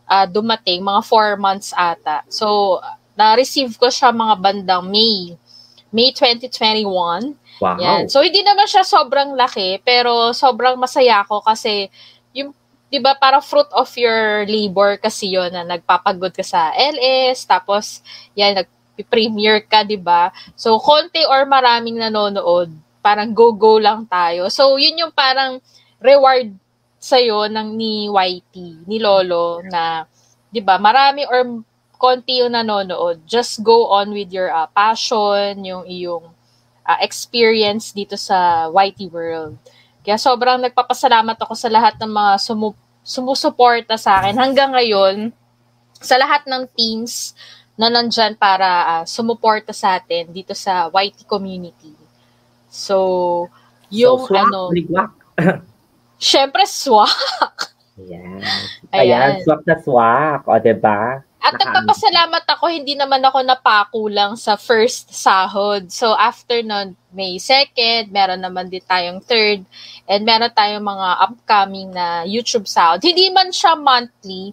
[0.10, 2.26] ah, dumating, mga 4 months ata.
[2.28, 2.78] So,
[3.14, 5.38] na-receive ko siya mga bandang May.
[5.94, 7.38] May 2021.
[7.60, 7.76] Wow.
[7.78, 8.08] Yan.
[8.08, 11.92] So, hindi naman siya sobrang laki, pero sobrang masaya ako kasi
[12.90, 18.02] di ba, para fruit of your labor kasi yon na nagpapagod ka sa LS, tapos,
[18.34, 20.34] yan, nag-premiere ka, di ba?
[20.58, 22.74] So, konti or maraming nanonood,
[23.06, 24.50] parang go-go lang tayo.
[24.50, 25.62] So, yun yung parang
[26.02, 26.50] reward
[27.00, 30.10] sa'yo ng ni YT, ni Lolo, na,
[30.50, 31.62] di ba, marami or
[32.02, 33.22] konti yung nanonood.
[33.30, 36.26] Just go on with your uh, passion, yung iyong
[36.88, 39.60] uh, experience dito sa YT World.
[40.10, 45.30] Kaya sobrang nagpapasalamat ako sa lahat ng mga sumu- sumusuporta sa akin hanggang ngayon,
[46.02, 47.38] sa lahat ng teams
[47.78, 51.94] na nandyan para uh, sumuporta sa atin dito sa YT community.
[52.74, 52.98] So,
[53.94, 55.14] yung so, swak, ano, ligwak.
[56.18, 57.14] syempre swak.
[58.02, 58.42] Ayan.
[58.90, 59.14] Ayan.
[59.14, 60.42] Ayan, swak na swak.
[60.50, 61.22] O, diba?
[61.40, 65.88] At Naka- nagpapasalamat ako, hindi naman ako napakulang sa first sahod.
[65.88, 69.64] So, after nun, May 2nd, meron naman din tayong third,
[70.06, 73.00] and meron tayong mga upcoming na YouTube sahod.
[73.00, 74.52] Hindi man siya monthly,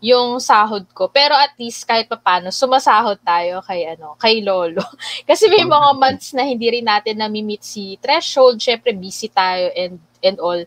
[0.00, 1.12] yung sahod ko.
[1.12, 4.80] Pero at least kahit papano, sumasahod tayo kay ano, kay Lolo.
[5.28, 8.58] Kasi may mga months na hindi rin natin nami-meet si threshold.
[8.58, 10.64] Syempre busy tayo and and all.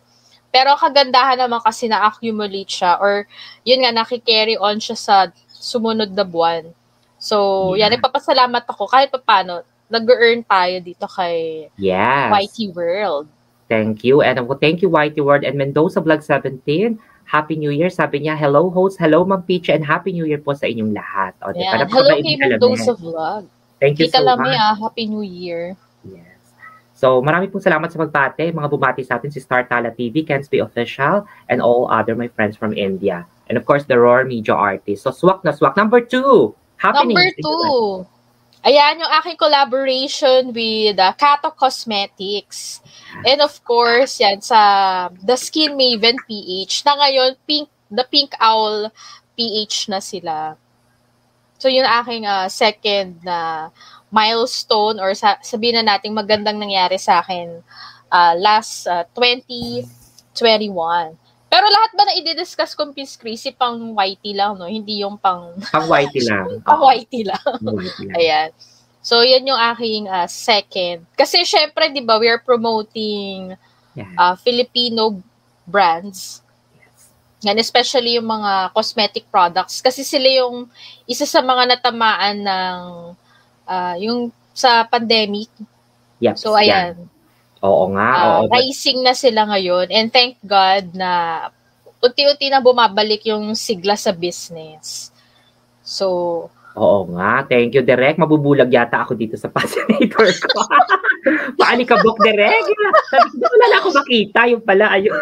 [0.53, 3.25] Pero kagandahan naman kasi na-accumulate siya or
[3.65, 5.15] yun nga, nakikarry on siya sa
[5.63, 6.67] sumunod na buwan.
[7.15, 7.87] So, Yeah.
[7.87, 12.27] yan, nagpapasalamat ako kahit paano, nag-earn tayo dito kay Yes.
[12.35, 13.31] YT World.
[13.71, 14.19] Thank you.
[14.19, 16.99] And ako, thank you, Whitey Word and Mendoza Vlog 17.
[17.23, 17.87] Happy New Year.
[17.87, 21.31] Sabi niya, hello host, hello Ma'am Peach, and Happy New Year po sa inyong lahat.
[21.39, 21.63] O, diba?
[21.63, 21.87] Yan.
[21.87, 22.35] Napakabait Hello kay.
[22.37, 23.43] Mendoza Vlog.
[23.79, 24.59] Thank you Kita so much.
[24.59, 25.79] ah, Happy New Year.
[26.03, 26.35] Yes.
[26.93, 28.51] So marami pong salamat sa pagbate.
[28.51, 32.55] Mga bumati sa atin si Star Tala TV, Kensby Official, and all other my friends
[32.55, 33.23] from India.
[33.49, 35.03] And of course, the Roar Media Artist.
[35.03, 35.75] So swak na swak.
[35.75, 36.55] Number two.
[36.77, 37.15] Happening.
[37.15, 38.07] Number two.
[38.63, 42.79] Ayan yung aking collaboration with uh, Kato Cosmetics.
[43.27, 48.87] And of course, yan sa The Skin Maven PH na ngayon pink the Pink Owl
[49.35, 50.55] PH na sila.
[51.59, 53.67] So yun aking uh, second na
[54.15, 57.59] milestone or sa, sabihin na nating magandang nangyari sa akin
[58.15, 61.19] uh, last uh, 2021.
[61.53, 64.65] Pero lahat ba na i-discuss kong Crazy pang whitey lang, no?
[64.65, 65.53] Hindi yung pang...
[65.69, 66.57] Pang whitey lang.
[66.65, 67.37] pang whitey lang.
[67.61, 68.17] Pang whitey lang.
[68.17, 68.49] Ayan.
[69.05, 71.05] So, yan yung aking uh, second.
[71.13, 73.53] Kasi, syempre, di ba, we are promoting
[73.93, 74.09] Yeah.
[74.17, 75.21] uh, Filipino
[75.69, 76.41] brands.
[77.45, 79.85] And especially yung mga cosmetic products.
[79.85, 80.65] Kasi sila yung
[81.05, 82.79] isa sa mga natamaan ng
[83.69, 85.51] uh, yung sa pandemic.
[86.23, 86.41] Yep.
[86.41, 87.05] So, ayan.
[87.63, 88.09] Oo nga.
[88.11, 88.51] Uh, oo.
[88.51, 89.87] rising na sila ngayon.
[89.87, 91.11] And thank God na
[92.03, 95.09] unti-unti na bumabalik yung sigla sa business.
[95.79, 97.45] So, Oo nga.
[97.45, 98.17] Thank you, Direk.
[98.17, 100.57] Mabubulag yata ako dito sa fascinator ko.
[101.61, 102.65] Paalikabok, Direk.
[103.13, 104.39] Sabi ko, wala na ako makita.
[104.49, 105.13] Yung pala, ayun.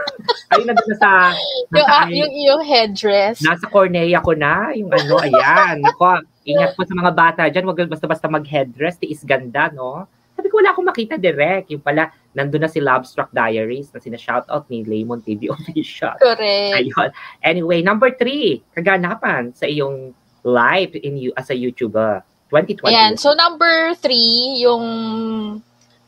[0.56, 1.36] Ayun na doon sa...
[1.76, 3.44] yung, ah, yung, yung headdress.
[3.44, 4.72] Nasa cornea ko na.
[4.80, 5.84] Yung ano, ayan.
[5.92, 7.68] Ako, ingat po sa mga bata dyan.
[7.68, 9.04] Huwag basta-basta mag-headdress.
[9.04, 10.08] Tiis ganda, no?
[10.52, 11.72] Ko, wala akong makita direct.
[11.72, 16.20] Yung pala, nandun na si Lovestruck Diaries na sina-shoutout ni Lemon TV Official.
[16.20, 16.76] Correct.
[16.76, 17.10] Ayun.
[17.40, 20.12] Anyway, number three, kaganapan sa iyong
[20.44, 22.28] life in you as a YouTuber.
[22.52, 22.92] 2020.
[22.92, 23.14] Ayan.
[23.16, 24.84] So, number three, yung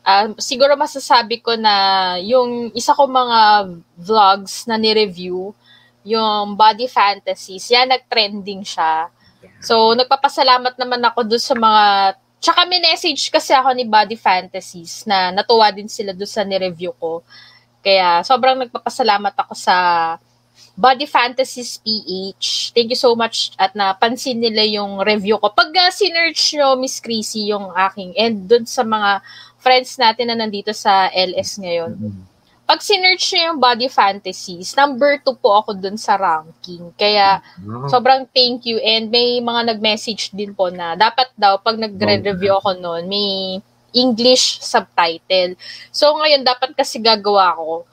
[0.04, 5.56] ah, siguro masasabi ko na yung isa ko mga vlogs na ni-review,
[6.04, 9.08] yung Body Fantasies, yan, nag-trending siya.
[9.64, 11.84] So, nagpapasalamat naman ako doon sa mga...
[12.44, 16.92] Tsaka may message kasi ako ni Body Fantasies na natuwa din sila doon sa ni-review
[17.00, 17.24] ko.
[17.80, 19.76] Kaya sobrang nagpapasalamat ako sa
[20.76, 22.76] Body Fantasies PH.
[22.76, 25.48] Thank you so much at napansin nila yung review ko.
[25.56, 29.24] Pag uh, sinerch nyo, Miss Chrissy, yung aking, and dun sa mga
[29.56, 32.33] friends natin na nandito sa LS ngayon, Mhm.
[32.64, 36.90] Pag sinerch nyo yung Body Fantasies, number 2 po ako dun sa ranking.
[36.94, 37.86] Kaya, Oh.
[37.86, 38.80] sobrang thank you.
[38.80, 43.60] And may mga nag-message din po na dapat daw, pag nagre-review ako noon, may
[43.92, 45.54] English subtitle.
[45.88, 47.84] So, ngayon, dapat kasi gagawa ko.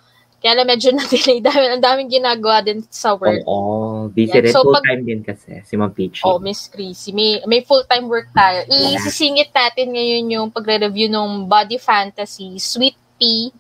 [0.42, 1.38] Kaya lang medyo na-delay.
[1.38, 3.46] Dami, ang daming ginagawa din sa work.
[3.46, 4.42] Oo, busy Yan.
[4.42, 4.50] rin.
[4.50, 6.26] So, pag- Full-time din kasi si Ma'am Peachy.
[6.26, 7.12] Oh, Miss Chrissy.
[7.12, 8.66] May, may full-time work tayo.
[8.66, 13.54] Isisingit natin ngayon yung pagre-review ng Body Fantasy, Sweet Pea,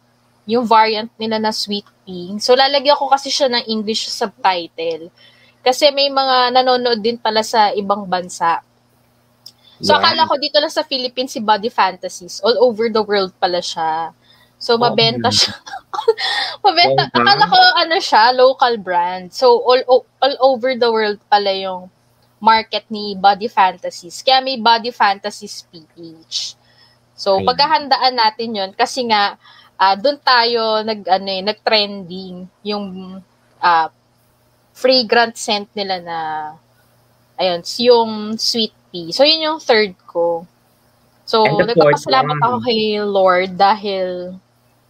[0.45, 2.37] yung variant nila na Sweet Pea.
[2.41, 5.09] So, lalagyan ko kasi siya ng English subtitle.
[5.61, 8.61] Kasi may mga nanonood din pala sa ibang bansa.
[9.81, 10.01] So, Yeah.
[10.01, 12.41] akala ko dito lang sa Philippines si Body Fantasies.
[12.41, 14.13] All over the world pala siya.
[14.57, 15.53] So, mabenta Oh, siya.
[16.61, 17.05] mabenta.
[17.05, 19.33] Oh, Akala ko, ano siya, local brand.
[19.33, 19.81] So, all,
[20.21, 21.89] all over the world pala yung
[22.41, 24.21] market ni Body Fantasies.
[24.25, 26.57] Kaya may Body Fantasies PH.
[27.13, 27.45] So, Ayun.
[27.45, 29.37] pagkahandaan natin yon kasi nga,
[29.81, 33.17] ah doon tayo nag, ano, eh, nag-trending yung
[33.57, 33.89] ah,
[34.77, 36.17] fragrant scent nila na
[37.41, 39.09] ayun, yung sweet pea.
[39.09, 40.45] So, yun yung third ko.
[41.25, 44.37] So, nagpapasalamat ako kay Lord dahil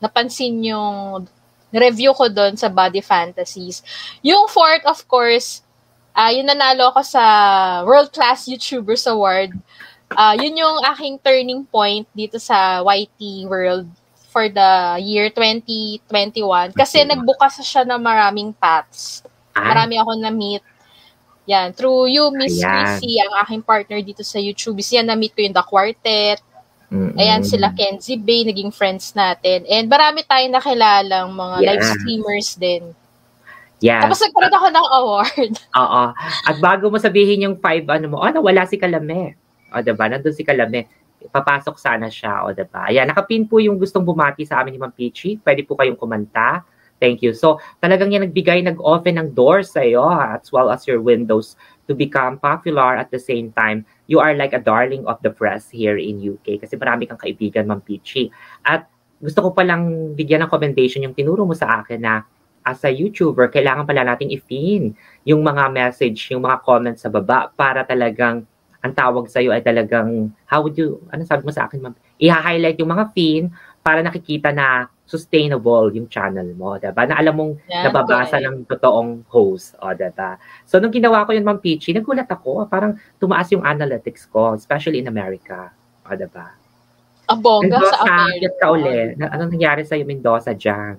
[0.03, 1.23] napansin yung
[1.71, 3.79] review ko doon sa Body Fantasies.
[4.19, 5.63] Yung fourth, of course,
[6.11, 7.23] ah yung nanalo ako sa
[7.87, 9.55] World Class YouTubers Award.
[10.11, 13.87] Ah yun yung aking turning point dito sa YT World
[14.31, 14.71] for the
[15.03, 16.71] year 2021.
[16.71, 17.11] Kasi 21.
[17.11, 19.21] nagbukas siya ng maraming paths.
[19.51, 20.63] Ay, Marami ako na-meet.
[21.45, 22.55] Yan, through you, Miss.
[22.55, 24.79] Chrissy, ang aking partner dito sa YouTube.
[24.79, 26.39] Is yan, na-meet ko yung The Quartet.
[26.87, 27.19] mm-mm.
[27.19, 29.67] Ayan, sila Kenzie Bay, naging friends natin.
[29.67, 31.67] And marami tayong nakilalang mga Yeah.
[31.67, 32.83] live streamers din.
[33.81, 34.05] Yeah.
[34.05, 35.51] Tapos nagkaroon ako ng award.
[35.81, 36.03] Oo.
[36.45, 39.33] At bago mo sabihin yung five, ano mo, oh, nawala si Kalame.
[39.73, 40.05] O, diba?
[40.07, 40.85] Nandun si Kalame.
[41.29, 42.89] Papasok sana siya, o, diba?
[42.89, 45.37] Ayan, nakapin po yung gustong bumati sa amin ni Ma'am Peachy.
[45.37, 46.65] Pwede po kayong kumanta.
[47.01, 47.33] Thank you.
[47.33, 51.57] So, talagang yan nagbigay, nag-open ng doors sa'yo, as well as your windows
[51.89, 53.85] to become popular at the same time.
[54.05, 57.65] You are like a darling of the press here in UK kasi marami kang kaibigan,
[57.65, 58.29] Ma'am Peachy.
[58.65, 58.85] At
[59.17, 62.21] gusto ko palang bigyan ng commendation yung tinuro mo sa akin na
[62.61, 64.93] as a YouTuber, kailangan pala nating i-pin
[65.25, 68.45] yung mga message, yung mga comments sa baba para talagang
[68.81, 71.95] ang tawag sa'yo ay talagang, how would you, ano sabi mo sa akin, ma'am?
[72.17, 77.05] I-highlight yung mga pin para nakikita na sustainable yung channel mo, diba?
[77.05, 78.45] Na alam mong Yan, nababasa correct.
[78.47, 80.41] ng totoong host, o diba?
[80.65, 84.97] So, nung ginawa ko yun, Ma'am Peachy, nagulat ako, parang tumaas yung analytics ko, especially
[84.97, 85.69] in America,
[86.07, 86.57] o diba?
[87.29, 88.57] Ang bongga sa Mendoza, America.
[88.57, 88.97] ka uli.
[89.19, 90.97] Na, anong nangyari sa'yo, Mendoza, dyan?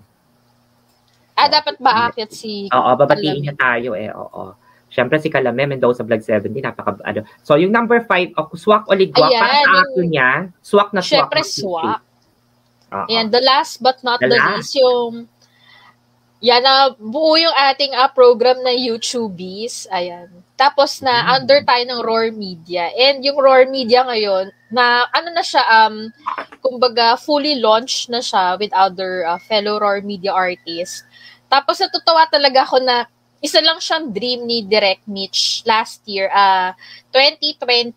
[1.35, 2.71] Ah, dapat ba aakyat si...
[2.71, 4.55] Oo, babatiin niya tayo eh, oo.
[4.92, 7.24] Siyempre si Kalame, Mendoza Vlog 70, napaka, ano.
[7.40, 10.90] So, yung number 5, oh, swak o ligwak, Ayan, para sa yung- akin niya, swak
[10.92, 11.09] na swak.
[11.09, 12.00] Siyempre, swak.
[12.92, 13.07] Oo.
[13.09, 14.52] Ayan, the last but not The the, last.
[14.52, 15.24] least, yung
[16.42, 19.87] yan na buo yung ating ah, program na YouTubies.
[19.88, 20.28] Ayan.
[20.55, 21.28] Tapos na Mm.
[21.38, 22.90] under tayo ng Roar Media.
[22.92, 26.11] And yung Roar Media ngayon, na ano na siya, um,
[26.59, 31.07] kumbaga fully launched na siya with other ah, fellow Roar Media artists.
[31.46, 33.07] Tapos natutuwa talaga ako na
[33.42, 36.72] isa lang siyang dream ni Direct Mitch last year, ah
[37.11, 37.92] 2020.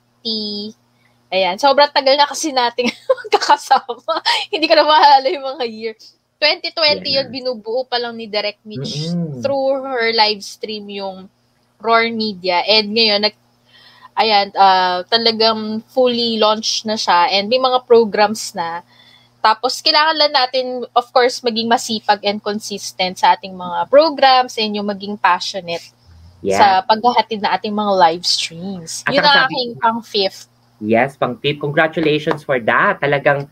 [1.29, 2.89] Ayan, sobrang tagal na kasi nating
[3.33, 4.21] kakasama.
[4.49, 5.93] Hindi ko na maalala yung mga year.
[6.37, 7.23] 2020 Yeah.
[7.23, 9.39] yun, binubuo pa lang ni Direct Mitch Mm-mm.
[9.41, 11.29] through her live stream yung
[11.79, 12.61] Roar Media.
[12.65, 13.35] And ngayon, nag,
[14.15, 18.81] ayan, ah, talagang fully launched na siya and may mga programs na.
[19.45, 20.65] Tapos, kailangan lang natin,
[20.97, 25.85] of course, maging masipag and consistent sa ating mga programs and yung maging passionate
[26.41, 26.57] Yeah.
[26.57, 29.05] sa paghahatid na ating mga live streams.
[29.05, 30.49] At Yun ang aking pang fifth.
[30.77, 31.57] Yes, pang tip.
[31.57, 33.01] Congratulations for that.
[33.01, 33.49] Talagang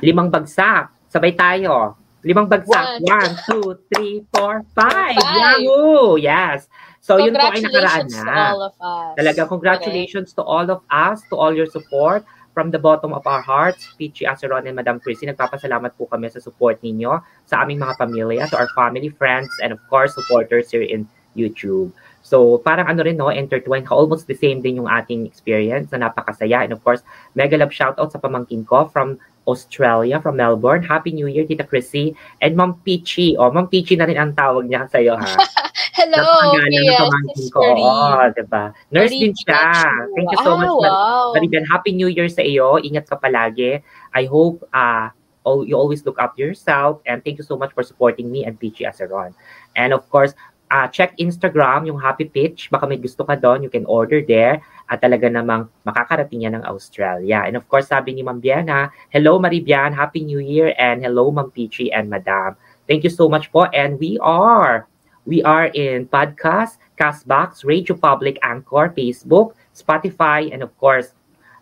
[0.00, 0.88] limang bagsak.
[1.08, 1.96] Sabay tayo.
[2.24, 3.04] Limang bagsak.
[3.04, 3.08] One.
[3.08, 5.16] One, two, three, four, five.
[5.18, 5.60] Five.
[5.60, 6.16] Yahoo!
[6.16, 6.68] Yes.
[7.02, 8.36] So, yun po ay nakaraan Congratulations to na.
[8.54, 9.12] all of us.
[9.18, 12.22] Talagang congratulations to all of us, to all your support.
[12.52, 16.36] From the bottom of our hearts, Peachy Aceron and Madam Chrissy, nagpapasalamat po kami sa
[16.36, 17.16] support ninyo
[17.48, 21.96] sa aming mga pamilya, to our family, friends, and of course, supporters here in YouTube.
[22.20, 26.60] So, parang ano rin, no, intertwined, almost the same din yung ating experience na napakasaya.
[26.60, 27.00] And of course,
[27.34, 30.82] mega love shoutout sa pamangkin ko from Australia, from Melbourne.
[30.82, 32.14] Happy New Year, Tita Chrissy.
[32.40, 33.34] And Ma'am Peachy.
[33.36, 35.34] Oh, Ma'am Peachy na rin ang tawag niya sa'yo, ha?
[35.98, 36.24] Hello,
[36.56, 37.60] Kuya pamangkin ko.
[37.60, 38.72] Oo, diba?
[38.88, 39.84] Nurse din siya.
[40.16, 41.36] Thank you so ah, much, wow.
[41.36, 41.68] Maribel.
[41.68, 42.80] Happy New Year sa iyo.
[42.80, 43.84] Ingat ka palagi.
[44.16, 45.12] I hope uh,
[45.44, 47.04] oh, you always look up to yourself.
[47.04, 49.36] And thank you so much for supporting me and Peachy Aceron.
[49.76, 50.32] And of course,
[50.72, 52.72] uh, check Instagram, yung Happy Pitch.
[52.72, 54.64] Baka may gusto ka doon, you can order there.
[54.88, 57.44] At talaga namang makakarating yan ng Australia.
[57.44, 61.52] And of course, sabi ni Ma'am Biana, hello Maribian, Happy New Year, and hello Ma'am
[61.52, 62.56] Peachy and Madam.
[62.88, 63.68] Thank you so much po.
[63.76, 64.88] And we are,
[65.28, 71.12] we are in podcast, Castbox, Radio Public, Anchor, Facebook, Spotify, and of course,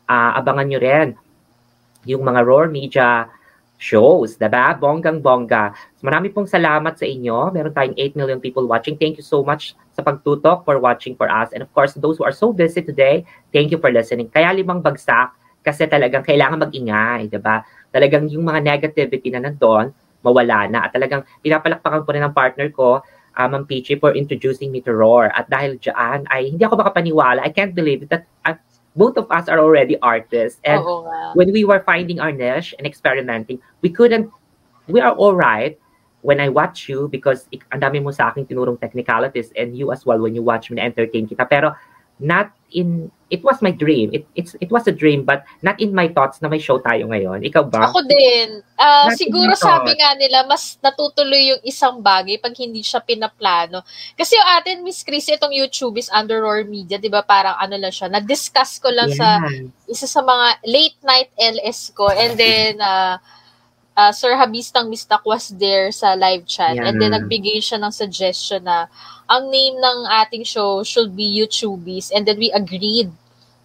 [0.06, 1.08] uh, abangan nyo rin
[2.08, 3.28] yung mga Roar Media
[3.80, 4.76] shows, diba?
[4.76, 5.72] Bonggang-bongga.
[6.04, 7.48] Marami pong salamat sa inyo.
[7.48, 9.00] Meron tayong 8 million people watching.
[9.00, 11.56] Thank you so much sa pagtutok for watching for us.
[11.56, 13.24] And of course, those who are so busy today,
[13.56, 14.28] thank you for listening.
[14.28, 15.32] Kaya limang bagsak
[15.64, 17.64] kasi talagang kailangan mag-ingay, diba?
[17.88, 20.78] Talagang yung mga negativity na nandun, mawala na.
[20.84, 24.92] At talagang pinapalakpakan ko rin ng partner ko, uh, Ma'am Peachy, for introducing me to
[24.92, 25.32] Roar.
[25.32, 27.40] At dahil dyan, ay hindi ako makapaniwala.
[27.40, 28.60] I can't believe it that uh,
[28.96, 30.58] both of us are already artists.
[30.64, 31.32] And Oo nga.
[31.38, 34.30] when we were finding our niche and experimenting, we couldn't,
[34.90, 35.78] we are all right
[36.20, 39.88] when I watch you because ik- ang dami mo sa aking tinurong technicalities and you
[39.94, 41.48] as well when you watch me na entertain kita.
[41.48, 41.72] Pero
[42.20, 44.10] not in, it was my dream.
[44.12, 47.08] It, it's, it was a dream but not in my thoughts na may show tayo
[47.08, 47.42] ngayon.
[47.42, 47.90] Ikaw ba?
[47.90, 48.62] Ako din.
[48.78, 53.82] Natin siguro sabi nga nila, mas natutuloy yung isang bagay pag hindi siya pinaplano.
[54.14, 57.24] Kasi yung atin, Miss Chris, itong YouTube is under Roar Media, di ba?
[57.26, 59.72] Parang ano lang siya, na-discuss ko lang sa Yan.
[59.88, 62.06] isa sa mga late night LS ko.
[62.10, 63.18] And then, uh,
[64.00, 66.78] uh, Sir Habistang Mistak was there sa live chat.
[66.78, 67.20] And then, Yeah.
[67.20, 68.88] nagbigay siya ng suggestion na
[69.30, 72.10] ang name ng ating show should be YouTubies.
[72.10, 73.14] And then, we agreed.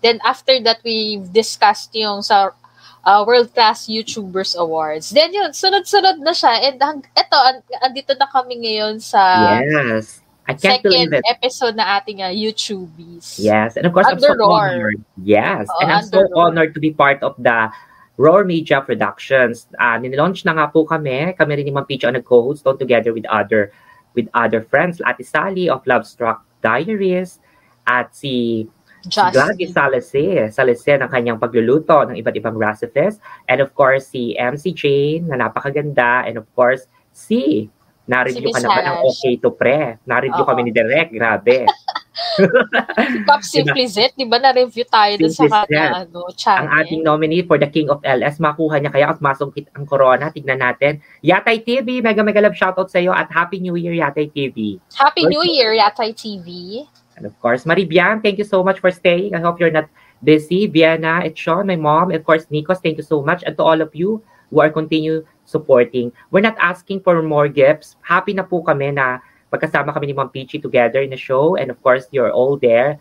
[0.06, 2.54] Then, after that, we discussed yung sa
[3.02, 5.10] uh, World Class YouTubers Awards.
[5.10, 6.54] Then, yun, sunod-sunod na siya.
[6.70, 9.22] And hang, eto, an- andito na kami ngayon sa
[9.66, 10.22] yes.
[10.46, 11.26] I can't believe second it.
[11.26, 13.42] episode na ating uh, YouTubies.
[13.42, 14.70] Yes, and of course, I'm so Under Roar.
[14.70, 15.02] honored.
[15.26, 16.46] Yes, Oo, and I'm so under Roar.
[16.54, 17.74] honored to be part of the
[18.22, 19.66] Roar Media Productions.
[19.74, 21.34] Uh, nilaunch na nga po kami.
[21.34, 23.74] Kami rin ni Ma'am Peach ang nag-co-host doon together with other
[24.16, 25.04] with other friends.
[25.04, 27.40] Ate Sally of Love Struck Diaries
[27.86, 28.66] at si
[29.06, 29.76] si Gladys Justin.
[29.76, 33.22] Salese, Salese ng kanyang pagluluto ng iba't ibang recipes.
[33.46, 36.26] And of course, si MC Jane na napakaganda.
[36.26, 37.70] And of course, si
[38.06, 38.98] na-review Si ka na ba ng.
[39.14, 40.02] Okay to Pre?
[40.06, 40.50] Na-review Oo.
[40.50, 41.14] kami ni Direk.
[41.14, 41.66] Grabe.
[42.16, 46.72] Si Pop Simply Zet, di ba na-review tayo dun sa kanya ano, ang channel?
[46.80, 48.40] ating nominee for the King of LS.
[48.40, 50.32] Makuha niya kaya at masungkit ang corona.
[50.32, 51.04] Tignan natin.
[51.20, 54.80] Yatay TV, mega mega love shoutout sa iyo at Happy New Year Yatay TV.
[54.96, 56.84] Happy New Year, Yatay TV.
[57.20, 59.36] And of course, Maribian, thank you so much for staying.
[59.36, 59.88] I hope you're not
[60.24, 60.68] busy.
[60.68, 63.44] Vienna, it's Sean, my mom, and of course, Nikos, thank you so much.
[63.48, 66.12] And to all of you who are continue supporting.
[66.32, 67.96] We're not asking for more gifts.
[68.02, 69.20] Happy na po kami na
[69.54, 71.56] magkasama kami ni Ma'am Peachy together in the show.
[71.56, 73.00] And of course, you're all there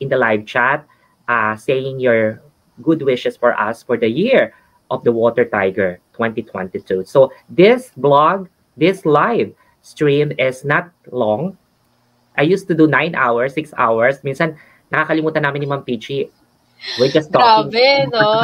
[0.00, 0.86] in the live chat
[1.28, 2.42] uh, saying your
[2.82, 4.54] good wishes for us for the year
[4.90, 7.04] of the Water Tiger 2022.
[7.04, 11.56] So this blog, this live stream is not long.
[12.38, 14.22] I used to do 9 hours, 6 hours.
[14.24, 14.56] Minsan,
[14.88, 16.30] nakakalimutan namin ni Ma'am Pichi.
[16.96, 17.68] We're just talking.
[17.68, 18.40] Grabe, no?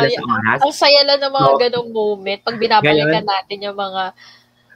[0.60, 1.56] Ang saya lang ng mga No.
[1.56, 4.02] ganong moment pag binabalikan natin yung mga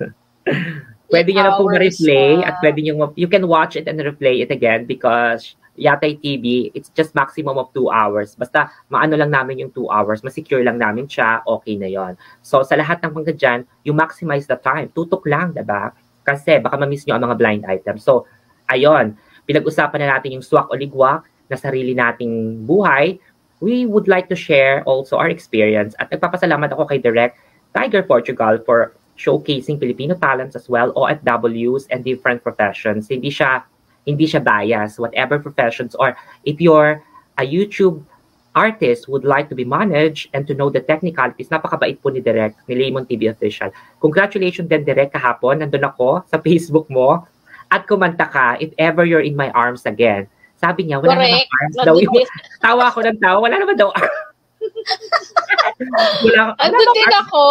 [1.10, 4.46] Pwede nyo na po hours ma-replay at pwede nyo, you can watch it and replay
[4.46, 8.36] it again because Yatay TV, it's just maximum of 2 hours.
[8.38, 12.14] Basta maano lang namin yung 2 hours, masecure lang namin siya, okay na yon.
[12.46, 14.92] So sa lahat ng mga dyan, you maximize the time.
[14.94, 15.90] Tutok lang, diba?
[16.22, 18.04] Kasi baka ma-miss nyo ang mga blind items.
[18.04, 18.28] So,
[18.68, 19.16] ayon,
[19.48, 23.18] pinag-usapan na natin yung swak o ligwak na sarili nating buhay.
[23.58, 27.40] We would like to share also our experience at nagpapasalamat ako kay Direct
[27.72, 33.12] Tiger Portugal for showcasing Filipino talents as well, OFWs and different professions.
[33.12, 33.68] Hindi siya
[34.08, 36.16] hindi siya bias, whatever professions or
[36.48, 37.04] if you're
[37.36, 38.00] a YouTube
[38.56, 42.56] artist would like to be managed and to know the technicalities, napakabait po ni Direk,
[42.66, 43.70] ni Lemon TV Official.
[44.02, 47.22] Congratulations din Direk kahapon, nandun ako sa Facebook mo
[47.70, 50.26] at kumanta ka, if ever you're in my arms again.
[50.58, 51.30] Sabi niya, wala Correct.
[51.30, 51.94] namang arms daw.
[51.94, 52.14] Nandun Yung,
[52.64, 54.19] tawa ako ng tawa, wala naman daw arms.
[56.24, 57.42] wala, namang din ako,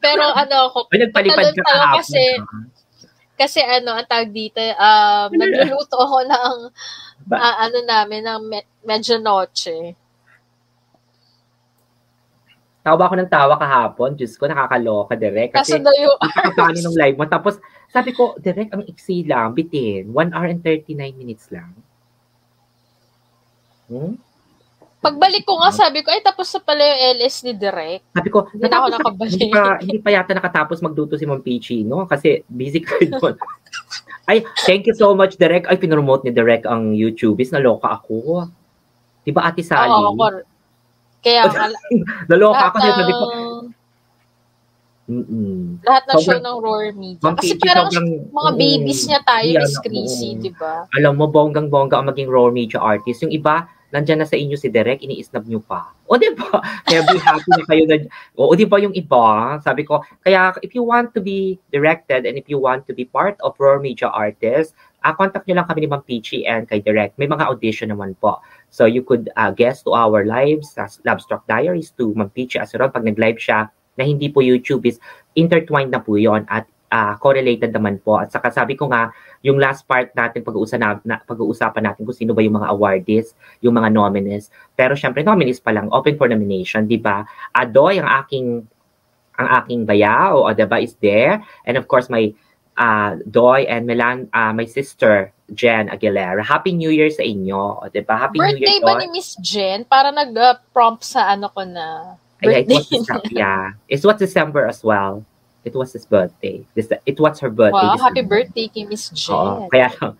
[0.00, 1.96] pero ano ako, Ay, nagpalipad ka kahapon.
[2.00, 2.40] kasi-
[3.36, 6.54] kasi ano, ang tawag dito, um, nagluluto ako ng,
[7.36, 9.92] ah, ano namin, ng me- medyo noche.
[12.80, 14.14] Tawa ako ng tawa kahapon.
[14.14, 15.50] Diyos ko, nakakaloka, Direk.
[15.50, 17.26] Kasi yung, napakapani nung live mo.
[17.26, 17.58] Tapos,
[17.90, 20.14] sabi ko, Direk, ang iksi lang, bitin.
[20.14, 21.74] 1 hour and 39 minutes lang.
[23.90, 24.14] Hmm?
[24.98, 28.02] Pagbalik ko nga, sabi ko, ay, tapos na pala yung LS ni Direk.
[28.10, 29.32] Sabi ko, Hindi na ako nakabalik.
[29.32, 32.04] Hindi pa, hindi pa yata nakatapos magduto si Ma'am Peachy, no?
[32.04, 33.38] Kasi busy ka doon.
[34.24, 35.70] Ay, thank you so much, Direk.
[35.70, 37.38] Ay, pinromote ni Direk ang YouTube.
[37.38, 38.50] Is naloka ako.
[39.22, 39.90] Di ba, Ate Sally?
[39.90, 40.46] Oo, kor-
[41.20, 41.46] Kaya,
[42.30, 42.76] naloka ako.
[42.76, 43.46] Kasi sabi ko, ng,
[45.06, 47.22] mm lahat ng show Sobrang- ng Roar Media.
[47.22, 49.82] Ma'am Kasi Peachy, parang sobrang, mga babies niya tayo, Miss oo.
[49.86, 50.74] Chrissy, di ba?
[50.90, 53.22] alam mo, bonggang-bongga ang maging raw media artist.
[53.22, 55.94] Yung iba, nandyan na sa inyo si Derek, ini-snub nyo pa.
[56.06, 56.62] O, di ba?
[56.86, 57.96] Kaya be happy na kayo na,
[58.38, 59.58] o, di ba yung iba?
[59.62, 63.06] Sabi ko, kaya if you want to be directed and if you want to be
[63.06, 66.82] part of raw media artist, uh, contact nyo lang kami ni Ma'am Peachy and kay
[66.82, 67.18] Direct.
[67.18, 68.42] May mga audition naman po.
[68.70, 72.74] So you could uh, guest to our lives, as Labstruck Diaries to Ma'am Peachy as
[72.74, 72.90] well.
[72.90, 75.00] Pag nag-live siya, na hindi po YouTube is
[75.34, 78.20] intertwined na po yon at uh, correlated naman po.
[78.20, 79.10] At saka sabi ko nga,
[79.42, 83.34] yung last part natin pag-uusapan na, na, pag-uusapan natin kung sino ba yung mga awardees,
[83.62, 84.50] yung mga nominees.
[84.74, 87.26] Pero syempre nominees pa lang, open for nomination, 'di ba?
[87.54, 88.66] Adoy ang aking
[89.36, 91.42] ang aking bayaw, o 'di ba, is there.
[91.66, 92.32] And of course my
[92.78, 96.42] uh, Doy and Melan, uh, my sister Jen Aguilera.
[96.42, 98.18] Happy New Year sa inyo, o 'di ba?
[98.18, 98.86] Happy New Birthday Year.
[98.86, 99.00] ba Doy.
[99.06, 99.86] ni Miss Jen?
[99.86, 103.64] Para nag-prompt sa ano ko na Yeah, it birthday was yeah.
[103.88, 105.24] It was December as well.
[105.66, 106.62] It was his birthday.
[106.78, 107.90] This, it was her birthday.
[107.90, 109.68] Wow, happy birthday kay Miss Oo, Jen.
[109.74, 110.12] kaya lang,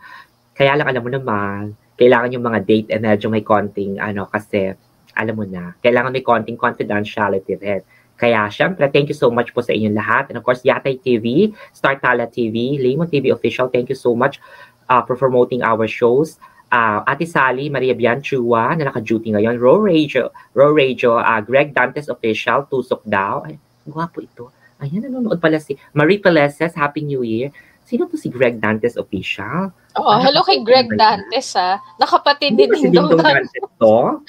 [0.58, 4.74] kaya lang alam mo naman, kailangan yung mga date and medyo may konting ano kasi
[5.14, 7.80] alam mo na, kailangan may konting confidentiality rin.
[8.16, 10.32] Kaya syempre, thank you so much po sa inyong lahat.
[10.32, 14.40] And of course, Yatay TV, Star Tala TV, Lemon TV Official, thank you so much
[14.88, 16.40] uh, for promoting our shows.
[16.72, 19.60] Uh, Ate Sally, Maria Bianchua, na naka-duty ngayon.
[19.60, 23.46] Raw Radio, Raw Radio, uh, Greg Dantes Official, Tusok daw.
[23.46, 24.50] Ay, gwapo ito.
[24.76, 27.48] Ayan, nanonood pala si Marie Peleses, Happy New Year.
[27.86, 29.70] Sino to si Greg Dantes Official?
[29.94, 31.78] Oh, hello kay Greg Dantes ha.
[32.02, 33.62] Nakapatid ni Ding Dong Dingdong Dantes.
[33.78, 34.20] To?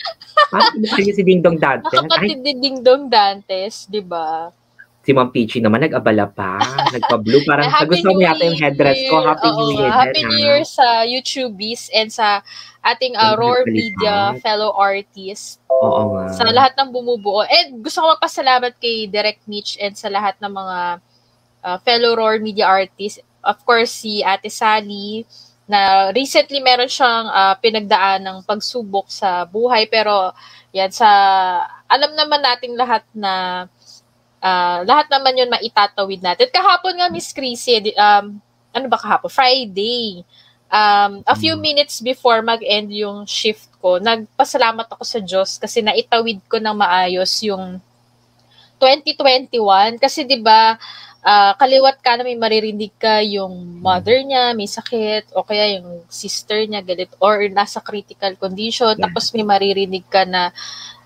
[0.53, 1.89] Parang hindi kayo si Dingdong Dantes.
[1.89, 4.53] Nakapatid ni Ding Dong Dantes, di ba?
[5.07, 6.59] si Ma'am Peachy naman nag-abala pa.
[6.91, 7.39] Nagpa-blue.
[7.47, 9.23] Parang gusto mo New yata yung headdress ko.
[9.23, 9.87] Happy New Oo, Year.
[9.95, 10.43] Happy New ah.
[10.43, 12.43] Year sa YouTubebies and sa
[12.93, 13.67] ating uh, Roar.
[13.67, 15.59] Media fellow artists.
[15.67, 16.31] Oo nga.
[16.33, 17.43] Sa lahat ng bumubuo.
[17.43, 20.77] And gusto ko magpasalamat kay Direct Mitch and sa lahat ng mga
[21.67, 23.19] uh, fellow Roar Media artists.
[23.43, 25.23] Of course, si Ate Sally,
[25.67, 29.85] na recently meron siyang uh, pinagdaan ng pagsubok sa buhay.
[29.91, 30.31] Pero
[30.71, 31.07] yan, sa
[31.91, 33.67] alam naman nating lahat na
[34.39, 36.47] uh, lahat naman yun maitatawid natin.
[36.49, 38.39] Kahapon nga, Miss Chrissy, di- um,
[38.71, 39.27] ano ba kahapon?
[39.27, 40.23] Friday.
[40.67, 41.63] Um, a few Mm.
[41.63, 47.31] minutes before mag-end yung shift ko, nagpasalamat ako sa Diyos kasi naitawid ko ng maayos
[47.47, 47.79] yung
[48.75, 49.95] 2021.
[49.95, 50.75] Kasi 'di ba
[51.27, 56.07] ah, kaliwat ka na may maririnig ka yung mother niya, may sakit, o kaya yung
[56.07, 60.55] sister niya galit, or nasa critical condition, tapos may maririnig ka na,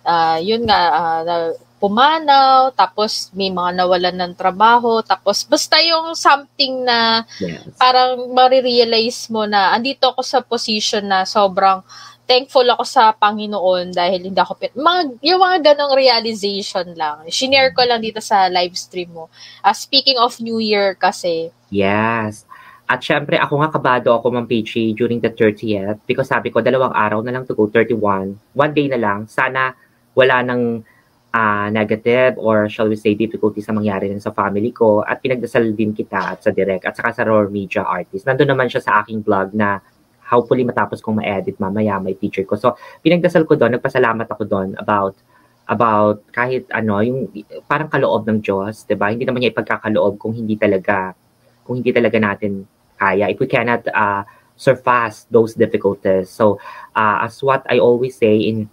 [0.05, 0.81] ah, yun nga,
[1.25, 1.35] na
[1.81, 7.73] pumanaw, tapos may mga nawalan ng trabaho, tapos basta yung something na Yes.
[7.75, 11.81] parang marirealize mo na andito ako sa position na sobrang
[12.29, 17.25] thankful ako sa Panginoon dahil hindi ako, pin- mga, yung mga ganong realization lang.
[17.27, 19.27] Shinare ko lang dito sa live stream mo.
[19.59, 21.51] Uh, speaking of New Year kasi.
[21.67, 22.47] Yes.
[22.87, 26.91] At syempre, ako nga kabado ako, Ma'am Peachy, during the 30th because sabi ko, dalawang
[26.91, 27.99] araw na lang to go, 31.
[28.51, 29.27] One day na lang.
[29.27, 29.75] Sana
[30.11, 30.83] wala nang
[31.31, 35.63] uh, negative or shall we say difficulties na mangyari din sa family ko at pinagdasal
[35.75, 38.27] din kita at sa direct at saka sa Roar Media Artist.
[38.27, 39.79] Nandun naman siya sa aking vlog na
[40.31, 42.55] hopefully matapos kong ma-edit mamaya may teacher ko.
[42.55, 45.15] So, pinagdasal ko doon, nagpasalamat ako doon about
[45.67, 47.31] about kahit ano, yung
[47.67, 49.11] parang kaloob ng Diyos, 'di ba?
[49.11, 51.15] Hindi naman niya ipagkakaloob kung hindi talaga
[51.63, 52.67] kung hindi talaga natin
[52.99, 53.31] kaya.
[53.31, 54.27] If we cannot uh,
[54.61, 56.29] surpass those difficulties.
[56.29, 56.61] So,
[56.93, 58.69] uh, as what I always say in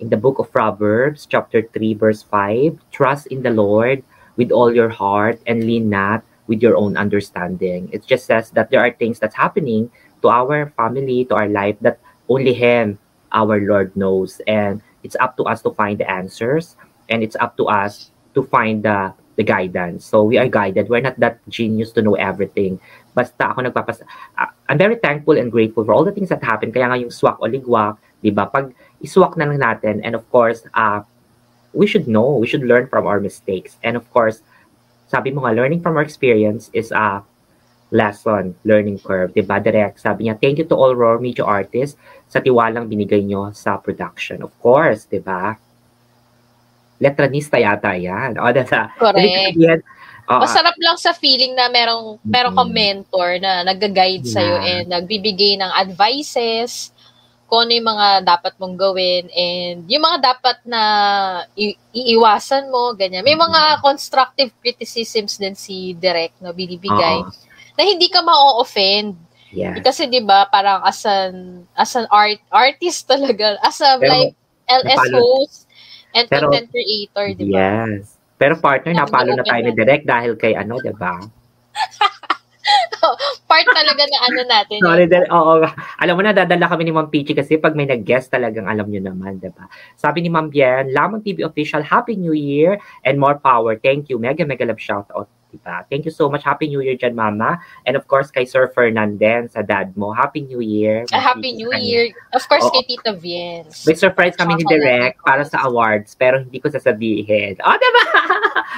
[0.00, 4.02] in the book of Proverbs, chapter 3, verse 5, trust in the Lord
[4.36, 7.88] with all your heart and lean not with your own understanding.
[7.92, 9.90] It just says that there are things that's happening
[10.22, 12.98] to our family, to our life that only Him,
[13.32, 14.40] our Lord, knows.
[14.48, 16.76] And it's up to us to find the answers
[17.08, 20.04] and it's up to us to find the the guidance.
[20.04, 20.92] So we are guided.
[20.92, 22.76] We're not that genius to know everything.
[23.16, 24.04] Basta ako nagpapas...
[24.36, 26.68] Uh, I'm very thankful and grateful for all the things that happen.
[26.68, 28.52] Kaya nga yung swak o ligwak, di ba?
[28.52, 31.00] Pag iswak na lang natin, and of course, uh,
[31.72, 33.76] we should know, we should learn from our mistakes.
[33.82, 34.42] And of course,
[35.10, 37.22] sabi mo nga, learning from our experience is a
[37.90, 39.58] lesson, learning curve, di ba?
[39.58, 41.98] Direct, sabi niya, thank you to all raw media artists
[42.30, 44.42] sa tiwalang binigay nyo sa production.
[44.46, 45.58] Of course, di ba?
[47.02, 48.38] Letranista yata yan.
[48.38, 48.94] O, diba?
[48.94, 49.56] Correct.
[49.56, 49.78] Sabihin,
[50.30, 52.76] uh, Masarap lang sa feeling na merong, merong mm-hmm.
[52.76, 54.34] mentor na nag-guide yeah.
[54.36, 56.94] sa'yo and nagbibigay ng advices,
[57.50, 60.82] kung ano yung mga dapat mong gawin and yung mga dapat na
[61.58, 63.26] i- iiwasan mo, ganyan.
[63.26, 67.26] May mga constructive criticisms din si Direk na binibigay.
[67.26, 69.16] Uh-huh na hindi ka ma-offend.
[69.50, 69.80] Yeah.
[69.80, 74.36] Kasi 'di ba, parang as an as an art artist talaga, as a pero, like
[74.68, 75.58] LS napalo, host
[76.14, 77.56] and pero, content creator, 'di ba?
[77.56, 78.20] Yes.
[78.36, 81.18] Pero partner, napalo na tayo ni Direct dahil kay ano, 'di ba?
[83.50, 84.78] part talaga na ano natin.
[84.82, 85.26] Sorry, eh.
[85.30, 85.52] oo.
[86.00, 89.00] Alam mo na, dadala kami ni Ma'am Peachy kasi pag may nag-guest talagang alam nyo
[89.00, 89.66] naman, diba?
[89.96, 93.76] Sabi ni Ma'am Bien, Lamang TV Official, Happy New Year and more power.
[93.76, 94.20] Thank you.
[94.20, 95.82] Mega, mega love shout out Diba?
[95.90, 96.46] Thank you so much.
[96.46, 97.58] Happy New Year dyan, Mama.
[97.84, 100.14] And of course, kay Sir Fernandez, sa dad mo.
[100.14, 101.04] Happy New Year.
[101.10, 102.14] A Happy New Year.
[102.32, 103.82] Of course, oh, kay Tita Vince.
[103.86, 107.58] May surprise kami ni Direct para sa awards, pero hindi ko sasabihin.
[107.66, 108.04] Oh, diba?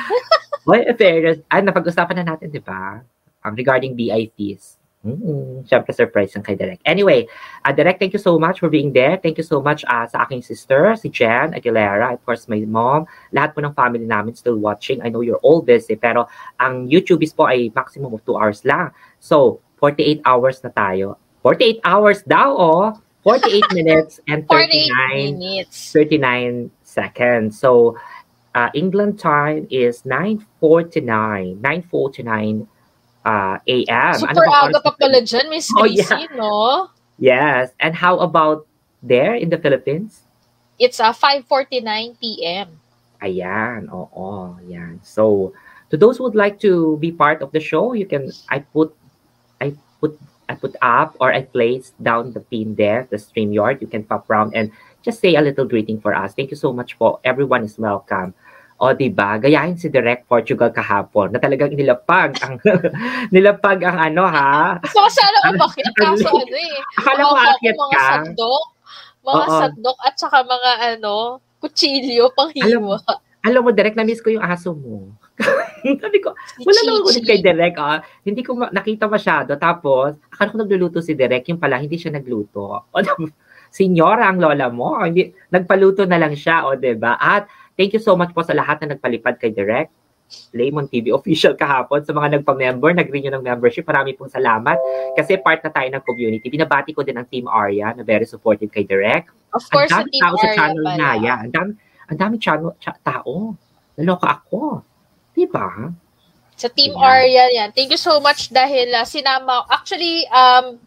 [0.68, 1.44] well, fairness.
[1.52, 3.04] Ay, napag-usapan na natin, diba?
[3.45, 4.78] Um, regarding BITs.
[5.03, 5.66] Mm-hmm.
[5.66, 6.78] Siyempre, surprise ang kay Direk.
[6.86, 7.26] Anyway,
[7.66, 9.18] uh, Direk, thank you so much for being there.
[9.18, 13.11] Thank you so much uh, sa aking sister, si Jen Aguilera, of course, my mom.
[13.34, 15.03] Lahat po ng family namin still watching.
[15.03, 16.30] I know you're all busy, pero
[16.62, 18.95] ang YouTube is po ay maximum of 2 hours lang.
[19.18, 21.18] So, 48 hours na tayo.
[21.43, 22.95] 48 hours daw, oh!
[23.26, 25.74] 48 minutes and 39, minutes.
[25.90, 27.59] 39 seconds.
[27.59, 27.99] So,
[28.55, 31.59] uh, England time is 9.49.
[31.59, 32.70] 9.49
[33.24, 34.14] uh, a.m.
[34.18, 36.26] Super ano aga pa pala dyan, Miss oh, yeah.
[36.34, 36.88] no?
[37.18, 37.70] Yes.
[37.80, 38.66] And how about
[39.02, 40.22] there in the Philippines?
[40.78, 42.80] It's uh, 5.49 p.m.
[43.22, 44.98] Ayan, oo, yan.
[45.06, 45.54] So,
[45.90, 48.90] to those who would like to be part of the show, you can, I put,
[49.60, 50.18] I put,
[50.48, 53.78] I put up or I place down the pin there, the stream yard.
[53.80, 56.34] You can pop around and just say a little greeting for us.
[56.34, 58.34] Thank you so much for everyone is welcome.
[58.82, 59.38] O, di ba?
[59.38, 62.58] Gayahin si Direct Portugal kahapon na talagang nilapag ang
[63.34, 64.82] nilapag ang ano ha.
[64.90, 66.76] So, sana umakyat ka sa ano eh.
[66.98, 67.86] Akala mo aakyat ka?
[67.86, 68.64] Mga sandok,
[69.22, 69.58] mga Oo.
[69.62, 72.98] sandok at saka mga ano, kutsilyo pang hiwa.
[72.98, 75.14] Alam, alam mo, Direct, na-miss ko yung aso mo.
[76.02, 77.74] Sabi ko, wala naman ulit kay Direk.
[77.74, 78.02] Ah.
[78.22, 79.58] Hindi ko ma- nakita masyado.
[79.58, 81.50] Tapos, akala ko nagluluto si Direk.
[81.50, 82.86] Yung pala, hindi siya nagluto.
[82.90, 82.98] O,
[83.72, 85.00] Senyora ang lola mo.
[85.00, 87.18] Hindi, nagpaluto na lang siya, o, diba?
[87.18, 89.92] At Thank you so much po sa lahat na nagpalipad kay Direct.
[90.52, 92.04] Lemon TV official kahapon.
[92.04, 94.76] Sa mga nagpa-member, nag-renew ng membership, marami pong salamat.
[95.16, 96.48] Kasi part na tayo ng community.
[96.48, 99.28] Binabati ko din ang Team Arya na very supportive kay Direct.
[99.52, 100.96] Of course, ang dami tao sa channel pala.
[100.96, 101.38] na yan.
[101.48, 101.70] Ang dami,
[102.08, 103.56] ang dami channel, ch- tao.
[104.00, 104.80] Naloka ako.
[105.36, 105.92] Diba?
[106.56, 107.08] Sa Team yeah.
[107.08, 107.68] Arya yan.
[107.76, 110.80] Thank you so much dahil uh, sinama, actually, um,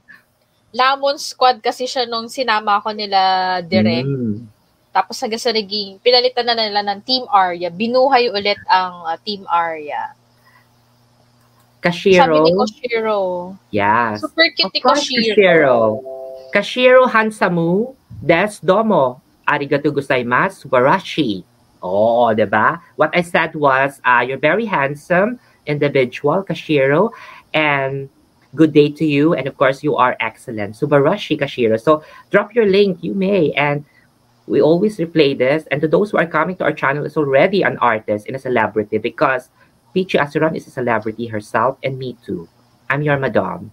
[0.76, 4.10] Lamon Squad kasi siya nung sinama ko nila direct.
[4.10, 4.55] Mm.
[4.96, 7.68] Tapos hanggang sa naging, pinalitan na nila ng Team Arya.
[7.68, 10.16] Binuhay ulit ang uh, Team Arya.
[11.84, 12.24] Kashiro.
[12.24, 13.20] Sabi ni Koshiro.
[13.76, 14.16] Yeah.
[14.16, 15.36] Super cute ni Koshiro.
[15.36, 15.80] Kashiro.
[16.56, 17.92] Kashiro Hansamu,
[18.24, 21.44] Des Domo, Arigato gozaimasu, Warashi.
[21.84, 22.80] Oh, di ba?
[22.96, 27.12] What I said was, uh, you're very handsome individual, Kashiro,
[27.54, 28.08] and
[28.56, 29.36] good day to you.
[29.36, 30.80] And of course, you are excellent.
[30.80, 31.76] Subarashi Kashiro.
[31.76, 33.52] So drop your link, you may.
[33.54, 33.84] And
[34.48, 35.66] we always replay this.
[35.72, 38.40] And to those who are coming to our channel is already an artist and a
[38.40, 39.50] celebrity because
[39.94, 42.48] Peachy Asuran is a celebrity herself and me too.
[42.90, 43.72] I'm your madam.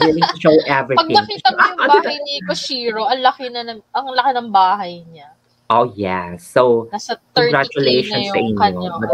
[0.00, 4.30] Willing to show Pag nakita mo yung bahay ni Koshiro, ang laki na ang laki
[4.38, 5.28] ng bahay niya.
[5.72, 6.36] Oh, yeah.
[6.36, 8.60] So, Nasa 30k na congratulations sa yung inyo.
[8.60, 9.08] kanyang Diba?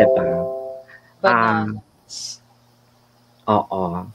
[1.23, 2.43] bananas.
[3.47, 4.07] Oo.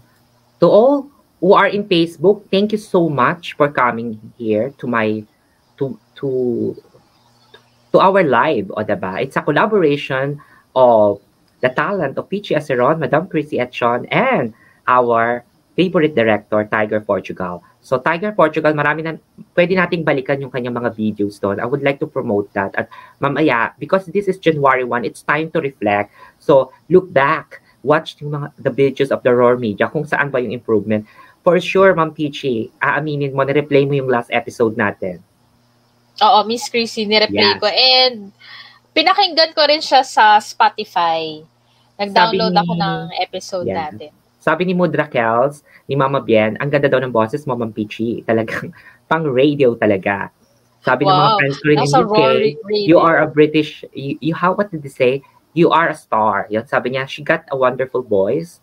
[0.59, 0.95] To all
[1.39, 5.23] who are in Facebook, thank you so much for coming here to my
[6.23, 6.71] to
[7.91, 9.21] to our live, o diba?
[9.21, 10.41] It's a collaboration
[10.73, 11.21] of
[11.61, 14.55] the talent of Peachy Aceron, Madam Chrissy Etchon, and
[14.89, 15.45] our
[15.77, 17.61] favorite director, Tiger Portugal.
[17.85, 19.19] So Tiger Portugal, marami na,
[19.53, 21.61] pwede nating balikan yung kanyang mga videos doon.
[21.61, 22.73] I would like to promote that.
[22.73, 22.89] At
[23.21, 26.09] mamaya, because this is January 1, it's time to reflect.
[26.41, 30.41] So look back, watch yung mga, the videos of the Roar Media, kung saan ba
[30.41, 31.05] yung improvement.
[31.43, 35.19] For sure, Ma'am Peachy, aaminin mo, na-replay mo yung last episode natin.
[36.23, 37.59] Oo, Miss Chrissy, nireplay Yes.
[37.59, 37.67] ko.
[37.67, 38.31] And
[38.91, 41.43] pinakinggan ko rin siya sa Spotify.
[41.95, 43.91] Nag-download ni- ako ng episode Yeah.
[43.91, 44.11] natin.
[44.39, 48.19] Sabi ni Mudra Kels, ni Mama Bien, ang ganda daw ng boses mo, Ma'am Peachy.
[48.27, 48.71] Talagang
[49.05, 50.31] pang radio talaga.
[50.83, 51.37] Sabi ng mga Wow.
[51.39, 52.87] friends ko rin in Nasa UK, Rory Radio.
[52.91, 55.23] you are a British, you, you how, what did they say?
[55.55, 56.47] You are a star.
[56.51, 58.59] Yan, sabi niya, she got a wonderful voice.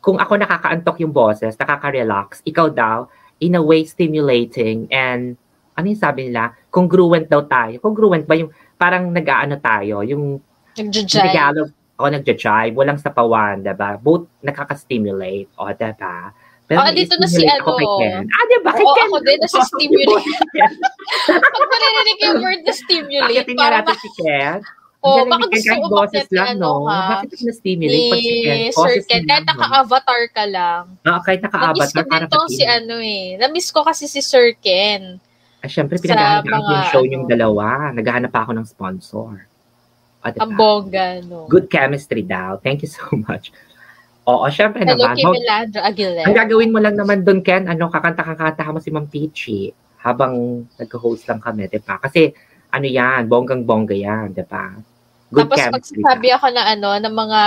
[0.00, 3.08] Kung ako nakakaantok yung boses, nakaka-relax, ikaw daw,
[3.40, 5.36] in a way stimulating and
[5.74, 6.54] ano yung sabi nila?
[6.70, 7.78] Congruent daw tayo.
[7.82, 10.02] Congruent ba yung parang nag-aano tayo?
[10.06, 10.38] Yung.
[10.74, 13.94] Tagalog, o nagja-jive, walang sapawan, diba?
[14.02, 16.34] Both nakaka-stimulate, o diba?
[16.64, 17.76] Pero Oh, dito na si ano.
[18.00, 18.24] Ken.
[18.24, 18.70] Ah, diba?
[18.72, 19.06] Kay Oo, Ken.
[19.06, 20.32] ako din, nasa-stimulate.
[21.54, 24.58] Pag narinig yung word na stimulate, Akitin parang natin si Ken.
[25.04, 26.80] Oo, galing baka gusto mo boses lang, ni no?
[26.80, 26.98] ano, ha?
[27.20, 28.56] Bakit ito na-stimulate pag si Ken?
[28.56, 30.82] ni Sir Ken, lang, kahit naka-avatar ka lang.
[31.04, 33.24] Ah, kahit Namiss naka-abat ko na din tong si ano eh.
[33.36, 35.20] Namiss ko kasi si Sir Ken.
[35.64, 37.12] Ah, syempre, pinaghahanap ko yung mga show ano.
[37.16, 37.88] yung dalawa.
[37.96, 39.48] Naghahanap pa ako ng sponsor.
[40.20, 40.44] Ah, diba?
[40.44, 41.48] Ang bongga, no?
[41.48, 42.60] Good chemistry daw.
[42.60, 43.48] Thank you so much.
[44.28, 45.16] Oo, syempre Hello naman.
[45.16, 46.24] kay Mag- Melandro Aguilera.
[46.28, 49.72] Ang gagawin mo lang naman doon, Ken, ano, kakanta-kakanta mo si Ma'am Peachy
[50.04, 51.96] habang nag-host lang kami, di ba?
[51.96, 52.28] Kasi,
[52.68, 54.68] ano yan, bonggang-bongga yan, di ba?
[55.32, 56.00] Good Tapos chemistry.
[56.04, 57.40] magsasabi ako na ano, ng mga,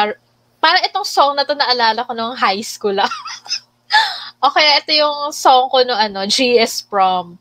[0.58, 3.10] parang itong song na to naalala ko nung high school lang.
[4.46, 7.38] okay, ito yung song ko no ano, GS Prom.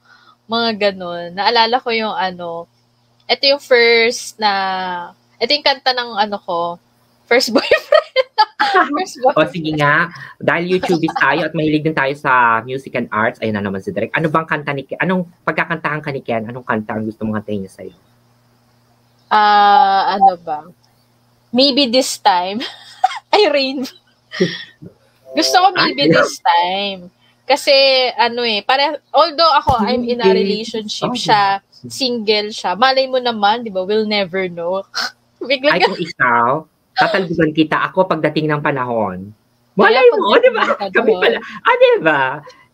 [0.46, 1.34] Mga ganun.
[1.34, 2.70] Naalala ko yung ano,
[3.26, 4.52] ito yung first na,
[5.42, 6.58] ito yung kanta ng ano ko,
[7.26, 8.30] first boyfriend.
[8.94, 9.50] first O boyfriend.
[9.50, 13.66] sige nga, dahil YouTubers tayo at mahilig din tayo sa music and arts, ayun na
[13.66, 14.14] naman si Direk.
[14.14, 15.02] Ano bang kanta ni Ken?
[15.02, 16.46] Anong pagkakantahan ka ni Ken?
[16.46, 17.94] Anong kanta ang gusto mong kantahin niya sa'yo?
[19.26, 20.62] Ah, ano ba?
[21.50, 22.62] Maybe this time.
[23.34, 23.82] Ay, rain.
[25.36, 26.14] Gusto ko maybe Ay.
[26.14, 27.10] this time.
[27.46, 27.72] Kasi,
[28.12, 31.14] ano eh, para, although ako, I'm in a relationship, Oh.
[31.14, 34.82] siya, single siya, malay mo naman, di ba, we'll never know.
[35.40, 39.30] Bigla Ay, kung ikaw, tatalbugan kita ako pagdating ng panahon.
[39.76, 40.74] Malay mo, di ba?
[40.90, 41.38] Kami pala.
[41.62, 42.22] Ah, di ba?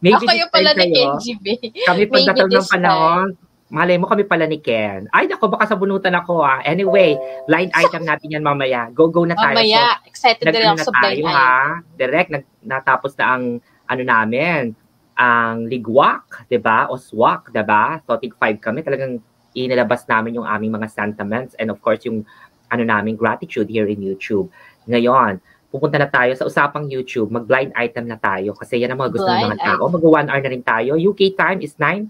[0.00, 1.06] Maybe ako yung pala time ni kayo.
[1.14, 1.46] Kenji B.
[1.84, 3.26] Kami pagdating ng panahon,
[3.68, 5.04] malay mo kami pala ni Ken.
[5.10, 6.62] Ay, nako, baka sabunutan ako ah.
[6.62, 8.88] Anyway, blind item natin yan mamaya.
[8.90, 9.52] Go, go na tayo.
[9.52, 11.26] Mamaya, excited So, din nag-ano ako na sa blind item.
[11.28, 11.50] ha.
[11.98, 13.44] Direct, nag, natapos na ang,
[13.92, 14.72] ano namin,
[15.12, 16.88] ang ligwak, 'di ba?
[16.88, 18.00] O swak, 'di ba?
[18.08, 18.80] So, tig 5 kami.
[18.80, 19.20] Talagang
[19.52, 22.24] inilabas namin yung aming mga sentiments and of course, yung
[22.72, 24.48] ano namin, gratitude here in YouTube.
[24.88, 27.28] Ngayon, pupunta na tayo sa usapang YouTube.
[27.28, 29.84] Mag-blind item na tayo kasi yan ang mga gusto ng Blind mga tao.
[29.92, 30.90] Mag-1 hour na rin tayo.
[30.96, 32.08] UK time is 9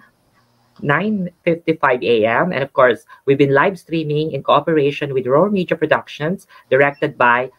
[0.80, 2.50] 9.55 a.m.
[2.50, 7.52] And of course, we've been live streaming in cooperation with Roar Media Productions, directed by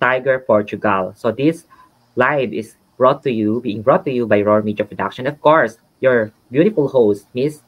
[0.00, 1.12] Tiger Portugal.
[1.18, 1.66] So this
[2.14, 5.26] live is brought to you, being brought to you by Roar Media Production.
[5.26, 7.60] Of course, your beautiful host, Miss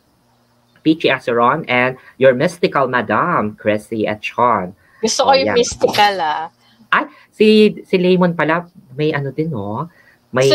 [0.83, 4.75] Peachy Aceron, and your mystical madam, Cressy Etchon.
[5.01, 5.59] Gusto ko Oh, yung yeah.
[5.59, 6.49] mystical ah.
[7.35, 9.91] Si si Lemon pala, may ano din, no?
[10.31, 10.47] May,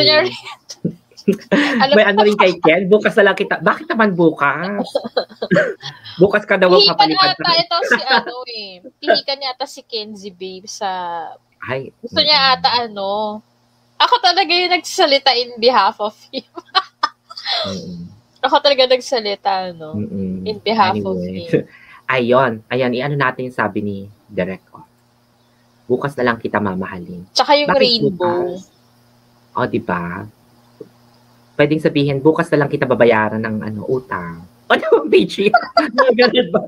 [1.83, 2.87] Alam may ano rin kay Ken.
[2.89, 3.59] Bukas na lang kita.
[3.61, 4.87] Bakit naman bukas?
[6.23, 7.35] bukas ka daw ang Pihikan papalipad.
[7.37, 8.71] ata ito si ano eh.
[8.97, 10.89] Pihikan yata si Kenzie Babe sa...
[11.59, 13.43] Ay, Gusto niya ata ano.
[13.99, 16.47] Ako talaga yung nagsalita in behalf of him.
[18.39, 19.99] Ako talaga nagsalita, no?
[19.99, 20.47] Mm-mm.
[20.47, 21.51] In behalf of Anyway.
[21.51, 21.67] him.
[22.09, 24.65] Ayon, ayan, i-ano natin yung sabi ni Derek.
[24.73, 24.81] Oh.
[25.85, 27.21] Bukas na lang kita mamahalin.
[27.29, 28.09] Tsaka yung Bakit rainbow.
[28.17, 28.65] bukas?
[29.53, 30.25] O, di ba?
[31.53, 34.41] Pwedeng sabihin, bukas na lang kita babayaran ng ano, utang.
[34.69, 35.61] O, di ba,
[36.17, 36.61] ganun ba?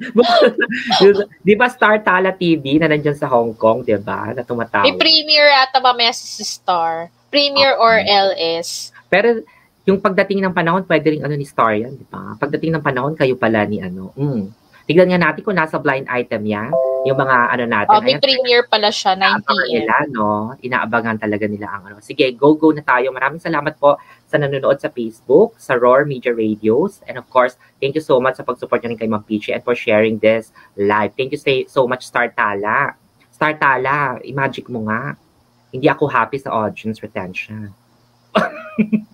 [1.42, 4.34] Di ba Star Tala TV na nandyan sa Hong Kong, di ba?
[4.34, 4.82] Na tumatawa.
[4.82, 7.14] May premiere ata mamaya si si Star.
[7.32, 8.92] Premier or LS.
[9.08, 9.42] Pero
[9.88, 12.38] yung pagdating ng panahon, pwede rin ano ni Star yan, di ba?
[12.38, 14.14] Pagdating ng panahon, kayo pala ni ano.
[14.14, 14.54] Mm.
[14.86, 16.72] Tignan nga natin kung nasa blind item yan.
[17.08, 17.96] Yung mga ano natin.
[17.98, 19.74] Oh, may Ayan, premiere pala siya, 9 inaabangan p.m.
[19.74, 20.30] nila, no?
[20.62, 21.98] Inaabangan talaga nila ang ano.
[22.04, 23.10] Sige, go-go na tayo.
[23.10, 23.98] Maraming salamat po
[24.30, 27.02] sa nanonood sa Facebook, sa Roar Media Radios.
[27.10, 29.66] And of course, thank you so much sa pag-support nyo rin kay Ma'am Peachy and
[29.66, 31.16] for sharing this live.
[31.18, 32.94] Thank you so much, Star Tala.
[33.34, 35.18] Star Tala, i-magic mo nga.
[35.72, 37.72] Hindi ako happy sa audience retention.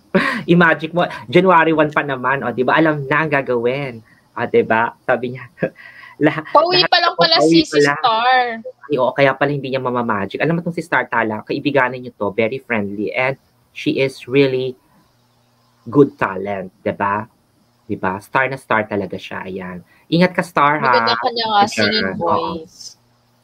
[0.50, 1.06] i-magic mo.
[1.28, 2.78] January 1 pa naman, o, di ba?
[2.78, 4.02] Alam na ang gagawin.
[4.34, 4.94] O, di ba?
[5.04, 5.46] Sabi niya,
[6.24, 7.80] lahat, Pauwi lahat pa lang pala si, si.
[7.82, 8.58] Star.
[8.88, 10.40] Ay, oo, kaya pala hindi niya mamamagic.
[10.42, 13.36] Alam mo itong si Star Tala, kaibiganin niyo to, very friendly, and
[13.76, 14.74] she is really
[15.88, 17.24] good talent, 'di ba?
[17.88, 18.20] 'Di ba?
[18.20, 19.80] Star na star talaga siya, ayan.
[20.08, 20.84] Ingat ka, Star, ha?
[20.84, 22.64] Maganda kanyang uh, singing Oo.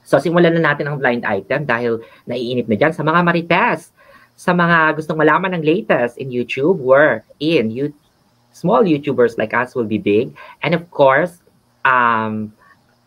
[0.05, 3.91] So, simulan na natin ang blind item dahil naiinip na dyan sa mga marites.
[4.37, 7.73] Sa mga gustong malaman ng latest in YouTube, we're in.
[7.73, 7.91] You,
[8.53, 10.37] small YouTubers like us will be big.
[10.61, 11.41] And of course,
[11.89, 12.53] um,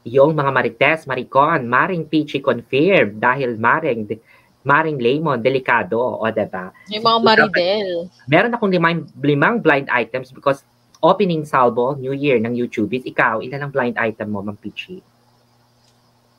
[0.08, 4.08] yung mga marites, maricon, maring peachy confirmed dahil maring,
[4.64, 6.72] maring lemon, delikado, o diba?
[6.92, 7.90] Yung mga Maridel.
[8.28, 10.64] Meron akong limang, limang blind items because
[11.04, 15.04] opening salvo, New Year ng YouTube is ikaw, ilan ang blind item mo, Ma'am Peachy?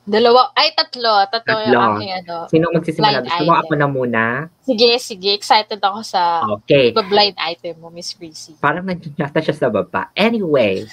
[0.09, 1.29] Dalawa, ay tatlo.
[1.29, 1.93] Tatlo yung Tatlo.
[2.01, 2.35] aking ano.
[2.49, 3.21] Sino magsisimula?
[3.21, 4.23] Blind Gusto mo ako na muna?
[4.65, 5.31] Sige, sige.
[5.37, 6.97] Excited ako sa Okay.
[6.97, 8.57] blind item mo, Miss Breezy.
[8.57, 10.09] Parang nandiyan yata siya sa baba.
[10.17, 10.89] Anyway,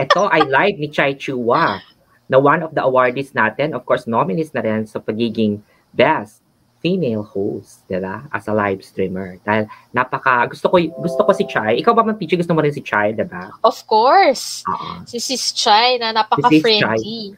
[0.00, 1.84] ito ay live ni Chai Chua
[2.26, 3.76] na one of the awardees natin.
[3.76, 5.60] Of course, nominees na rin sa pagiging
[5.92, 6.40] best
[6.80, 8.24] female host, di ba?
[8.30, 9.36] As a live streamer.
[9.42, 11.76] Dahil napaka, gusto ko, gusto ko si Chai.
[11.82, 13.52] Ikaw ba, Ma'am Pichi, gusto mo rin si Chai, di ba?
[13.60, 14.64] Of course.
[14.64, 15.02] Oo.
[15.04, 17.36] Si Sis Chai na napaka-friendly.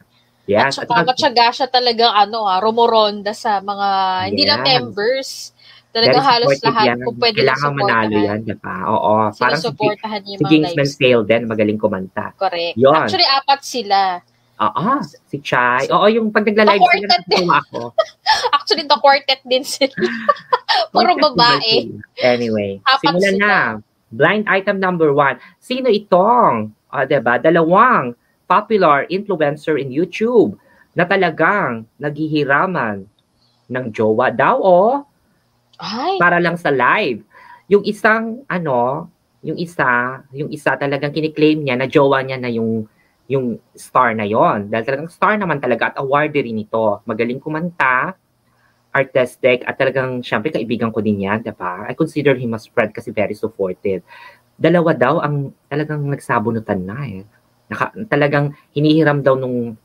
[0.49, 0.81] Yes.
[0.81, 3.87] At saka matyaga siya talagang ano, ah, rumoronda sa mga,
[4.33, 4.69] hindi lang Yes.
[4.73, 5.29] members.
[5.89, 6.97] Talagang halos lahat yan.
[7.01, 8.75] kung pwede Kailangan manalo yan, di ba?
[8.93, 9.13] Oo.
[9.33, 10.85] Parang si, Sinusuportahan niya si mga Kingsman.
[10.85, 12.25] Sale din, magaling kumanta.
[12.37, 12.77] Correct.
[12.77, 12.93] Yun.
[12.93, 14.01] Actually, apat sila.
[14.59, 15.89] Oo, si Chai.
[15.89, 17.81] Oo, yung pag nagla-live sila, natutuwa ako.
[18.59, 19.95] Actually, the quartet din sila.
[20.93, 21.89] Puro babae.
[22.21, 23.47] Anyway, Apat simulan sila.
[23.47, 23.55] na.
[24.13, 25.41] Blind item number one.
[25.57, 28.13] Sino itong, uh, diba, dalawang
[28.49, 30.57] popular influencer in YouTube
[30.97, 33.05] na talagang naghihiraman
[33.69, 35.05] ng jowa daw o
[35.77, 37.21] Ay, para lang sa live.
[37.69, 39.07] Yung isang, ano,
[39.45, 42.89] yung isa, yung isa talagang kiniklaim niya na jowa niya na yung
[43.29, 46.97] yung star na yon dahil talagang star naman talaga at awardee rin ito.
[47.05, 48.17] Magaling kumanta,
[48.89, 51.85] artistic, at talagang, syempre, kaibigan ko din yan, diba?
[51.85, 54.01] I consider him as friend kasi very supportive.
[54.57, 57.21] Dalawa daw ang talagang nagsabunutan na eh.
[57.69, 59.77] Naka, talagang hinihiram daw nung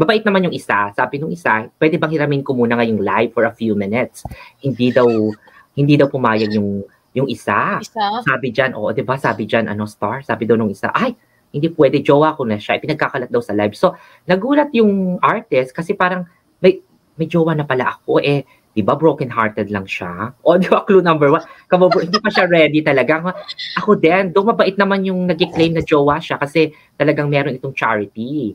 [0.00, 0.88] Mabait naman yung isa.
[0.96, 4.24] Sabi nung isa, pwede bang hiramin ko muna ngayong live for a few minutes?
[4.64, 5.04] Hindi daw
[5.76, 7.76] hindi daw pumayag yung yung isa.
[7.84, 8.24] isa.
[8.24, 9.20] Sabi diyan, oo, 'di ba?
[9.20, 11.12] Sabi diyan ano star, sabi daw nung isa, ay,
[11.52, 12.80] hindi pwede jowa ko na siya.
[12.80, 13.76] Pinagkakalat daw sa live.
[13.76, 13.92] So,
[14.24, 16.24] nagulat yung artist kasi parang
[16.64, 16.80] may
[17.20, 18.48] may jowa na pala ako eh.
[18.70, 20.30] 'Di ba broken hearted lang siya?
[20.46, 21.42] O di ba clue number one?
[21.66, 23.34] Kababo, hindi pa siya ready talaga.
[23.82, 28.54] Ako din, do mabait naman yung nag-claim na jowa siya kasi talagang meron itong charity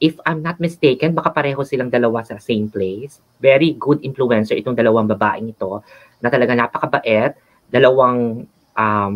[0.00, 3.20] if I'm not mistaken, baka pareho silang dalawa sa same place.
[3.40, 5.80] Very good influencer itong dalawang babaeng ito
[6.20, 7.32] na talaga napakabait.
[7.72, 8.44] Dalawang
[8.76, 9.12] um,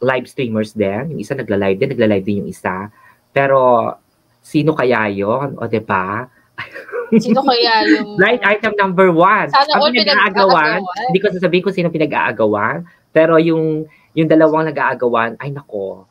[0.00, 1.16] live streamers din.
[1.16, 2.88] Yung isa nagla-live din, nagla-live din yung isa.
[3.30, 3.92] Pero
[4.40, 6.26] sino kaya yon O, di ba?
[7.12, 8.14] Sino kaya yung...
[8.20, 9.48] Blind item number one.
[9.52, 11.06] Sana all Ang pinag-aagawan, pinag-aagawan.
[11.12, 16.04] hindi ko sasabihin kung sino pinag-aagawan, pero yung yung dalawang nag-aagawan, ay nako.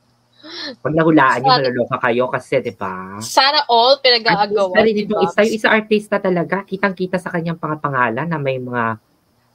[0.82, 3.18] Pag nahulaan Sana- malaloka kayo kasi, di ba?
[3.22, 4.74] Sana all pinag-aagawan.
[4.74, 8.98] Artista rin itong isa, yung isa artista talaga, kitang-kita sa kanyang pangapangalan na may mga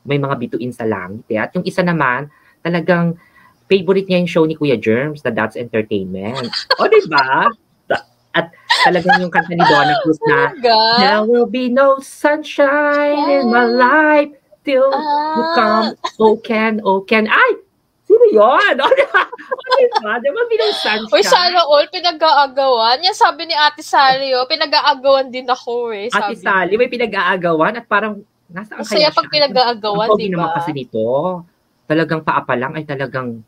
[0.06, 1.26] may mga bituin sa langit.
[1.26, 1.38] Eh.
[1.42, 2.30] At yung isa naman,
[2.62, 3.18] talagang
[3.66, 6.46] favorite niya yung show ni Kuya Germs, na That's Entertainment.
[6.78, 7.50] o, di ba?
[8.38, 8.54] At
[8.86, 10.76] talagang yung kanta ni Donna Cruz na Talaga?
[10.96, 14.30] There will be no sunshine in my life
[14.62, 15.52] till you Ah.
[15.52, 15.86] come.
[16.16, 17.26] Oh, can, oh, can.
[17.26, 17.58] Ay!
[18.02, 18.74] Sino yun?
[18.78, 19.22] O, di ba?
[19.26, 20.12] O, di ba?
[20.18, 21.10] There will be no sunshine.
[21.10, 22.98] Uy, sana all pinag-aagawan.
[23.00, 26.06] Yan sabi ni Ate Sally, oh, pinag-aagawan din ako eh.
[26.08, 26.38] Ate Sabi.
[26.40, 30.56] Sally, may pinag-aagawan at parang nasa Ang saya pag pinag-aagawan, di naman ba?
[30.56, 31.42] kasi nito.
[31.84, 33.42] Talagang paapa lang ay talagang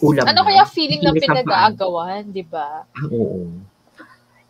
[0.00, 0.46] ulam Ano na.
[0.46, 2.84] kaya feeling ng pinag-aagawan, di ba?
[2.86, 3.48] Ah, oo.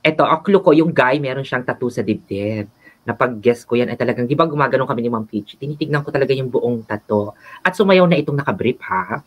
[0.08, 2.64] Eto, ang clue ko, yung guy, meron siyang tattoo sa dibdib.
[3.04, 5.60] Na pag-guess ko yan, ay talagang, di ba gumagano kami ni Ma'am Peach?
[5.60, 7.36] Tinitignan ko talaga yung buong tattoo.
[7.60, 9.20] At sumayaw na itong nakabrief, ha?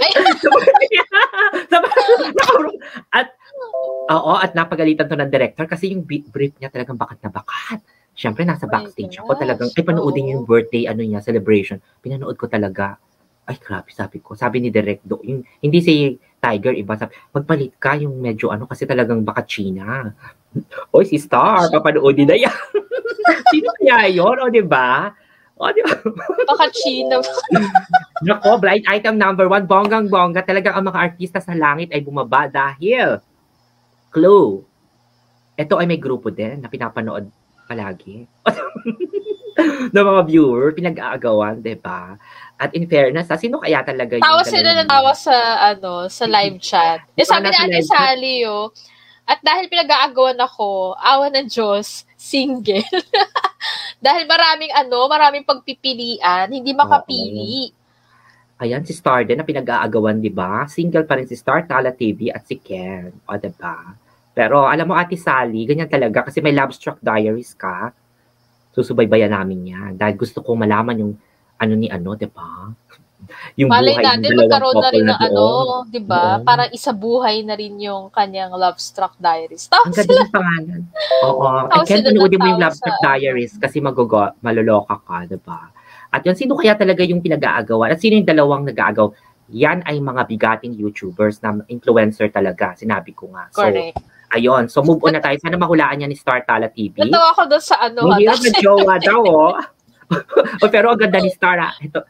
[0.00, 0.10] Ay,
[3.20, 3.28] at,
[4.08, 7.84] oo, at napagalitan to ng director kasi yung brief niya talagang bakat na bakat.
[8.18, 10.32] Siyempre, nasa Oh backstage ako gosh, talagang, ay, panoodin oo.
[10.32, 11.78] yung birthday, ano niya, celebration.
[12.00, 12.98] Pinanood ko talaga.
[13.48, 14.36] Ay, grabe, sabi ko.
[14.36, 18.70] Sabi ni Direk Do, yung, hindi si Tiger, iba, sabi, magpalit ka yung medyo ano,
[18.70, 20.14] kasi talagang baka China.
[20.94, 22.54] Oy, si Star, papanoodin na yan.
[23.50, 24.36] Sino kaya yun?
[24.38, 25.10] O, di ba?
[25.58, 25.98] O, di ba?
[26.46, 27.18] Baka China.
[28.26, 30.46] Nako, blind item number one, bonggang-bongga.
[30.46, 33.18] Talagang ang mga artista sa langit ay bumaba dahil,
[34.14, 34.62] clue,
[35.58, 37.26] ito ay may grupo din na pinapanood
[37.66, 38.24] palagi.
[39.92, 42.14] ng mga viewer, pinag-aagawan, di ba?
[42.58, 45.36] At in fairness, sino kaya talaga yung Tawa sila ng tawa sa,
[45.72, 47.06] ano, sa live chat.
[47.14, 47.86] Eh, Ikaw sabi ni Ate?
[47.86, 48.74] Sally, oh,
[49.28, 52.82] at dahil pinag-aagawan ako, awa ng Diyos, single.
[54.04, 57.70] dahil maraming ano, maraming pagpipilian, hindi makapili.
[58.58, 60.66] Ayan, si Star din na pinag-aagawan, di ba?
[60.66, 63.22] Single pa rin si Star, Tala TV at si Ken.
[63.28, 63.94] O, di ba?
[64.32, 67.94] Pero alam mo, Ate Sally, ganyan talaga kasi may Love Struck Diaries ka.
[68.72, 69.92] Susubaybayan namin yan.
[69.94, 71.12] Dahil gusto kong malaman yung
[71.58, 72.70] ano ni ano, di ba?
[73.58, 75.46] Yung Malay buhay natin, magkaroon na rin ng ano,
[75.90, 76.40] di ba?
[76.40, 79.68] Parang isa buhay na rin yung kanyang Love Struck Diaries.
[79.68, 80.80] Ang Tapos ganda ng pangalan.
[81.26, 81.46] Oo.
[81.68, 85.68] I can't panoodin mo yung Love Struck Diaries kasi magogo, maloloka ka, di ba?
[86.08, 87.92] At yun, sino kaya talaga yung pinag-aagawan?
[87.92, 89.12] At sino yung dalawang nag-aagaw?
[89.52, 93.48] Yan ay mga bigating YouTubers na influencer talaga, sinabi ko nga.
[93.52, 93.96] So, correct.
[94.32, 94.68] ayun.
[94.72, 95.36] So, move on na tayo.
[95.40, 97.00] Sana mahulaan niya ni Star Tala TV.
[97.00, 99.56] Natawa ko doon sa ano, Hindi na jowa daw, oh.
[100.64, 101.74] oh, pero ang ganda ni Star, ah.
[101.80, 102.00] Ito.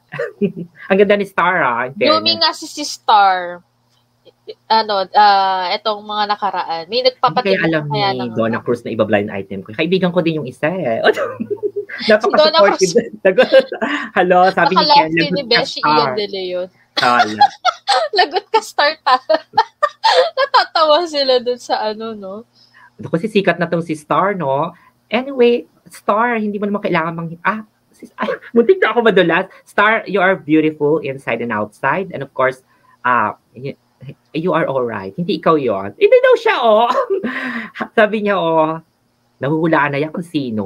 [0.91, 1.91] ang ganda ni Star, ah.
[1.91, 3.63] Yumi nga si si Star,
[4.69, 6.85] ano, ah etong mga nakaraan.
[6.89, 8.29] May Hindi nagpapatid kaya alam kaya ni lang.
[8.33, 9.77] Donna Cruz na iba blind item ko.
[9.77, 11.05] Kaibigan ko din yung isa eh.
[12.09, 13.11] Donna Napaka-supportive.
[14.13, 15.09] Hello, sabi ni Ken.
[15.09, 15.81] Nakalove ni Beshi.
[15.81, 16.69] Ian De Leon.
[18.17, 19.17] Lagot ka, Star ta.
[20.37, 22.45] Natatawa sila dun sa ano, no?
[22.99, 24.75] Kasi sikat na tong si Star, no?
[25.09, 27.29] Anyway, Star, hindi mo naman kailangan mang...
[27.41, 27.65] Ah,
[28.19, 29.47] ay, muntik na ako madulas.
[29.67, 32.11] Star, you are beautiful inside and outside.
[32.15, 32.63] And of course,
[33.55, 33.79] y-
[34.33, 35.15] you are alright.
[35.19, 35.95] Hindi ikaw yon.
[35.99, 36.89] Hindi daw siya, oh.
[37.99, 38.79] Sabi niya, oh,
[39.43, 40.65] nahuhulaan na yan kung sino.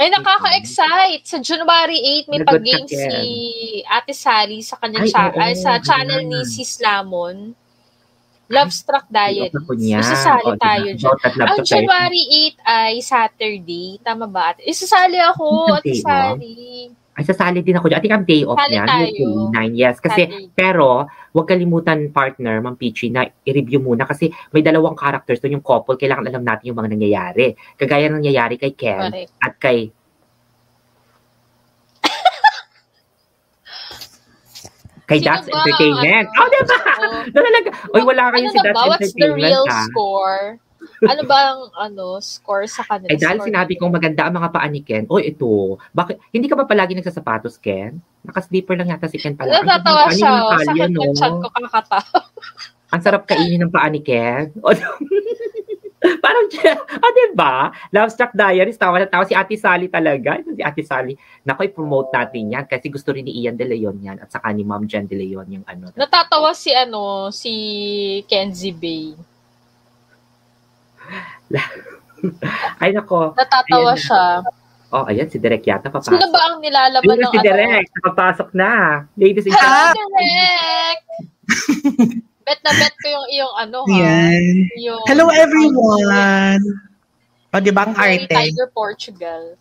[0.00, 1.28] Ay, nakaka-excite.
[1.28, 3.04] Sa January 8, may pag-game si
[3.84, 7.52] Ate Sally sa kanyang Ay, cha- oo, ay, sa channel ni Sis Lamon.
[8.50, 9.54] Love Struck Diaries.
[9.96, 10.58] Isasali Oh, diba?
[10.58, 11.16] tayo dyan.
[11.16, 11.64] That love Ang.
[11.64, 13.88] January 8 ay Saturday.
[14.00, 14.58] Tama ba?
[14.58, 15.94] Isasali ako, off?
[15.96, 16.90] Sally.
[17.10, 17.98] Ay, sasali din ako dyan.
[17.98, 18.86] I think ang day off Sali niya.
[18.86, 19.26] tayo.
[19.50, 19.96] Nine, yes.
[19.98, 20.50] Kasi, Saturday.
[20.50, 25.64] pero, huwag kalimutan, partner, Ma'am Peachy, na i-review muna kasi may dalawang characters doon yung
[25.64, 25.94] couple.
[25.94, 27.46] Kailangan alam natin yung mga nangyayari.
[27.76, 29.30] Kagaya ng nangyayari kay Ken Correct.
[29.36, 29.90] at kay
[35.10, 36.26] kay Sino That's ba Entertainment.
[36.30, 36.38] ano?
[36.38, 36.76] Oh, diba?
[36.78, 37.18] Oo.
[37.34, 37.68] Talaga.
[37.98, 38.82] Oy, wala kayo ano si That's ba?
[38.86, 39.82] What's the Entertainment, real ha?
[39.90, 40.40] score?
[41.00, 43.12] Ano ba ang ano, score sa kanila?
[43.12, 46.48] Ay, dahil Score sinabi kong maganda ang mga paa ni Ken, oy, ito, bakit, hindi
[46.48, 48.00] ka ba palagi nagsasapatos, Ken?
[48.24, 49.60] Naka-slipper lang yata si Ken pala.
[49.60, 50.30] Ang Natatawa siya.
[50.32, 51.12] ni Sa kanya no?
[51.12, 52.18] chat ko kakatawa.
[52.90, 54.52] Ang sarap kainin ng paa ni Ken.
[56.24, 56.46] Parang,
[57.04, 57.68] ah, di ba?
[57.92, 59.28] Love Struck Diaries, tawa na tawa.
[59.28, 60.40] Si Ate Sally talaga.
[60.40, 61.12] Ito Si Ate Sally.
[61.44, 64.64] Naku, i-promote natin yan kasi gusto rin ni Ian De Leon yan at saka ni
[64.64, 65.92] Ma'am Jan De Leon yung ano.
[65.92, 67.52] Natatawa si ano, si
[68.24, 69.12] Kenzie Bay.
[72.80, 73.36] Ay, nako.
[73.36, 74.04] Natatawa Ayan na.
[74.04, 74.24] siya.
[74.90, 76.18] Oh, ayan, si Derek yata papasok.
[76.18, 77.46] Sino ba ang nilalaban ng si ano?
[77.46, 77.86] Derek.
[77.94, 79.04] Nakapasok na.
[79.14, 80.26] Ladies and Hello, gentlemen.
[80.26, 80.98] Derek!
[82.60, 83.96] Bet na bet ko yung iyong ano ha.
[83.96, 84.44] Yan.
[84.76, 86.62] Yung, Hello everyone!
[87.50, 88.30] O, di ba ang arte?
[88.30, 89.56] Tiger Portugal.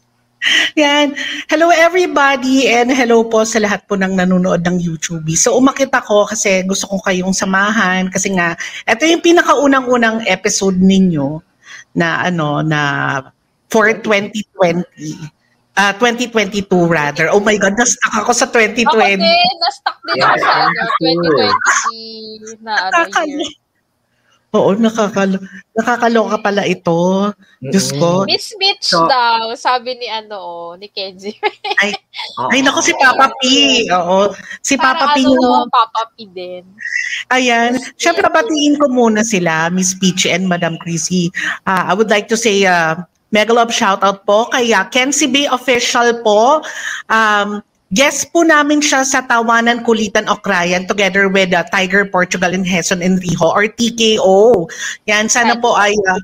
[0.80, 1.16] Yan.
[1.52, 5.28] Hello everybody and hello po sa lahat po ng nanonood ng YouTube.
[5.36, 8.56] So umakit ako kasi gusto ko kayong samahan kasi nga
[8.88, 11.44] ito yung pinakaunang-unang episode ninyo
[11.92, 12.82] na ano na
[13.68, 15.39] for 2020.
[15.74, 17.30] Ah 2022 rather.
[17.32, 19.22] Oh my god, na-stuck ako sa Ako 2020.
[19.22, 21.54] din, na-stuck din ako sa Yeah, ano, sure.
[21.88, 23.68] 2020 na ano Nakakalo- year.
[24.50, 25.38] Oo, nakakalo
[25.78, 27.30] nakakaloka pala ito.
[27.62, 28.26] Diyos ko.
[28.26, 31.38] Miss Mitch So- daw, sabi ni ano, oh, ni Kenzie.
[32.42, 32.50] Oo.
[32.50, 33.42] Ay nako si Papa P.
[33.94, 34.34] Oo.
[34.66, 36.66] Si Papa Parang P ano, Papa P din.
[37.30, 37.78] Ayan.
[37.94, 41.30] Siyempre, batiin ko muna sila, Miss Peach and Madam Chrissy.
[41.64, 42.98] Uh, I would like to say uh,
[43.30, 45.46] mega love shoutout po kay Kenzie B.
[45.50, 46.62] Official po.
[47.10, 52.66] Um, guest po namin siya sa Tawanan Kulitan Okrayan together with uh, Tiger Portugal and
[52.66, 54.70] Heson Enrijo or TKO.
[55.10, 56.22] Yan, sana po ay uh,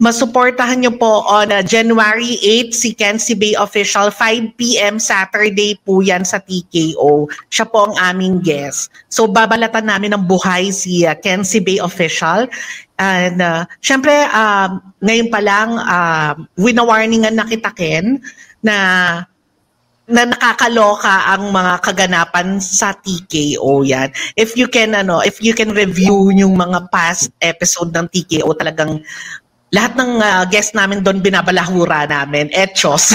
[0.00, 6.24] masuportahan nyo po on uh, January 8 si Kenzie Bay Official, 5pm Saturday po yan
[6.24, 7.28] sa TKO.
[7.52, 8.88] Siya po ang aming guest.
[9.12, 12.48] So babalatan namin ng buhay si uh, Kenzie Bay Official.
[12.96, 18.24] And uh, syempre, uh, ngayon pa lang, uh, winawarningan na kita, Ken,
[18.64, 18.76] na
[20.10, 24.10] na nakakaloka ang mga kaganapan sa TKO yan.
[24.34, 29.06] If you can ano, if you can review yung mga past episode ng TKO, talagang
[29.70, 33.14] lahat ng uh, guest namin doon binabalahura namin, etchos.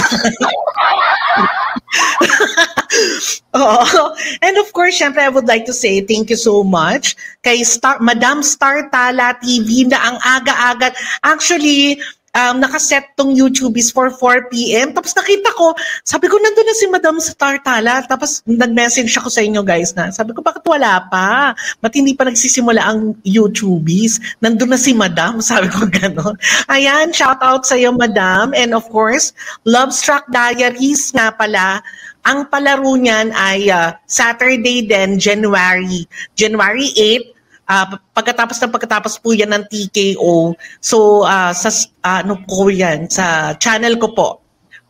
[3.54, 4.16] oh.
[4.40, 8.00] And of course, syempre, I would like to say thank you so much kay Star,
[8.00, 10.96] Madam Star Tala TV na ang aga-aga.
[11.20, 12.00] Actually,
[12.36, 14.92] um, nakaset tong YouTube is for 4 p.m.
[14.92, 15.72] Tapos nakita ko,
[16.04, 18.04] sabi ko, nandun na si Madam Star Tala.
[18.04, 21.56] Tapos nag-message ako sa inyo guys na, sabi ko, bakit wala pa?
[21.80, 24.38] Ba't hindi pa nagsisimula ang YouTubies?
[24.44, 25.40] Nandun na si Madam.
[25.46, 26.34] Sabi ko gano'n.
[26.66, 28.50] Ayan, shout out sa iyo, Madam.
[28.52, 29.30] And of course,
[29.62, 31.80] Love Struck Diaries nga pala.
[32.26, 36.02] Ang palaro niyan ay uh, Saturday din, January.
[36.34, 37.35] January 8
[37.66, 41.68] Uh, pagkatapos ng pagkatapos po yan ng TKO, so uh, sa
[42.06, 44.28] uh, ano po yan, sa channel ko po.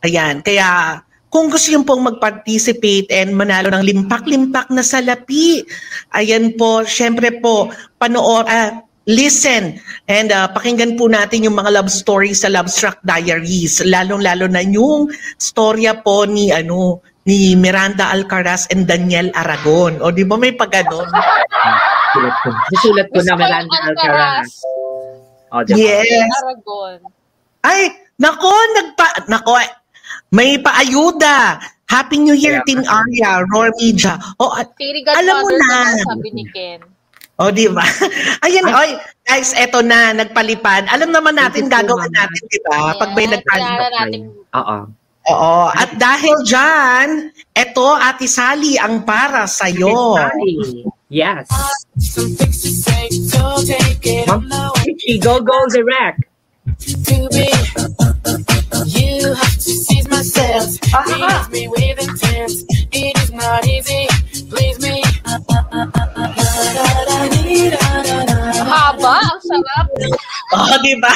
[0.05, 1.01] Ayan, kaya
[1.33, 5.65] kung gusto yung pong mag-participate and manalo ng limpak-limpak na salapi,
[6.13, 9.79] ayan po, syempre po, panoor, uh, listen
[10.11, 14.61] and uh, pakinggan po natin yung mga love stories sa Love Struck Diaries, lalong-lalo na
[14.61, 15.09] yung
[15.39, 19.99] storya po ni ano ni Miranda Alcaraz and Daniel Aragon.
[19.99, 21.07] O di ba may pagganon?
[22.17, 22.49] Sulat ko.
[22.83, 24.49] Sulat ko na Miranda Alcaraz.
[25.53, 26.27] Oh, yes.
[26.43, 26.97] Aragon.
[27.63, 29.53] Ay, nako, nagpa, nako,
[30.33, 31.61] may paayuda.
[31.87, 34.19] Happy New Year, yeah, Team Arya, Roar Media.
[34.43, 34.75] O, at,
[35.15, 35.95] alam mo na.
[36.03, 36.83] Sabi ni Ken.
[37.39, 37.85] O, di ba?
[38.43, 40.83] Ayan, oy, guys, eto na, nagpalipad.
[40.91, 42.91] Alam naman natin, gagawin natin, di ba?
[42.99, 44.19] Pag may nagpalipad.
[44.51, 44.77] Oo.
[45.31, 45.55] Oo.
[45.71, 50.19] At dahil dyan, eto, Ate Sally, ang para sa'yo.
[51.09, 51.47] Yes.
[54.27, 54.49] Mom,
[55.21, 56.23] go, go, direct.
[58.85, 60.79] You have to seize myself.
[60.81, 62.51] Please ah, me with intent.
[62.91, 64.07] It is not easy.
[64.49, 65.01] Please me.
[68.67, 69.87] Haba, ang sarap.
[70.47, 71.11] Oh, di ba?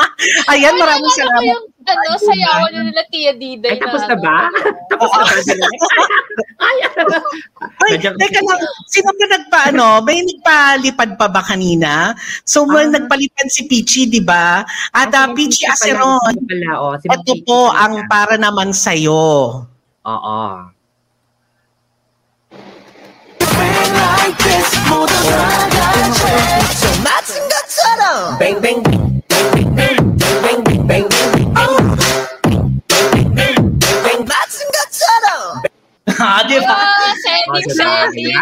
[0.54, 1.42] Ayan, maraming salamat.
[1.42, 3.74] Yung, ano, saya ako nila Tia Diday.
[3.74, 4.36] Ay, tapos na ba?
[4.94, 5.66] tapos na ba?
[6.66, 6.76] Ay,
[7.82, 12.14] Ay teka lang, sino ba nagpa, ano, may nagpalipad pa ba kanina?
[12.46, 12.86] So, ah.
[12.86, 14.62] nagpalipad si Pichi, di ba?
[14.94, 16.38] At uh, Pichi Aceron,
[16.78, 19.66] oh, si ito po ang para naman sa'yo.
[20.06, 20.42] Oo.
[28.38, 28.78] Bang bang
[29.26, 29.98] bang bang bang
[30.42, 31.06] bang bang bang
[36.16, 36.78] Ah, di ba?
[36.78, 38.30] Ah, setting, setting.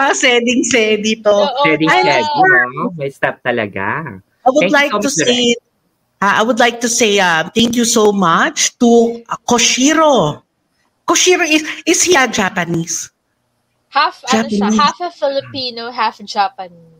[0.00, 1.36] ah, setting, setting to.
[1.62, 2.24] Setting, setting.
[2.96, 4.18] May step talaga.
[4.40, 5.52] I would Thank like to say,
[6.24, 10.40] uh, I would like to say uh, thank you so much to uh, Koshiro.
[11.04, 13.12] Koshiro is is he a Japanese?
[13.92, 14.64] Half Japanese.
[14.64, 16.99] ano siya, half a Filipino, half a Japanese.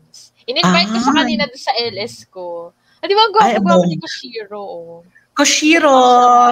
[0.51, 0.93] In-invite ah.
[0.93, 1.19] ko siya ah.
[1.23, 2.75] kanina sa LS ko.
[3.01, 4.61] Ah, di ba, ang gwapo-gwapo ni Koshiro.
[4.61, 5.01] Oh.
[5.39, 5.97] Koshiro!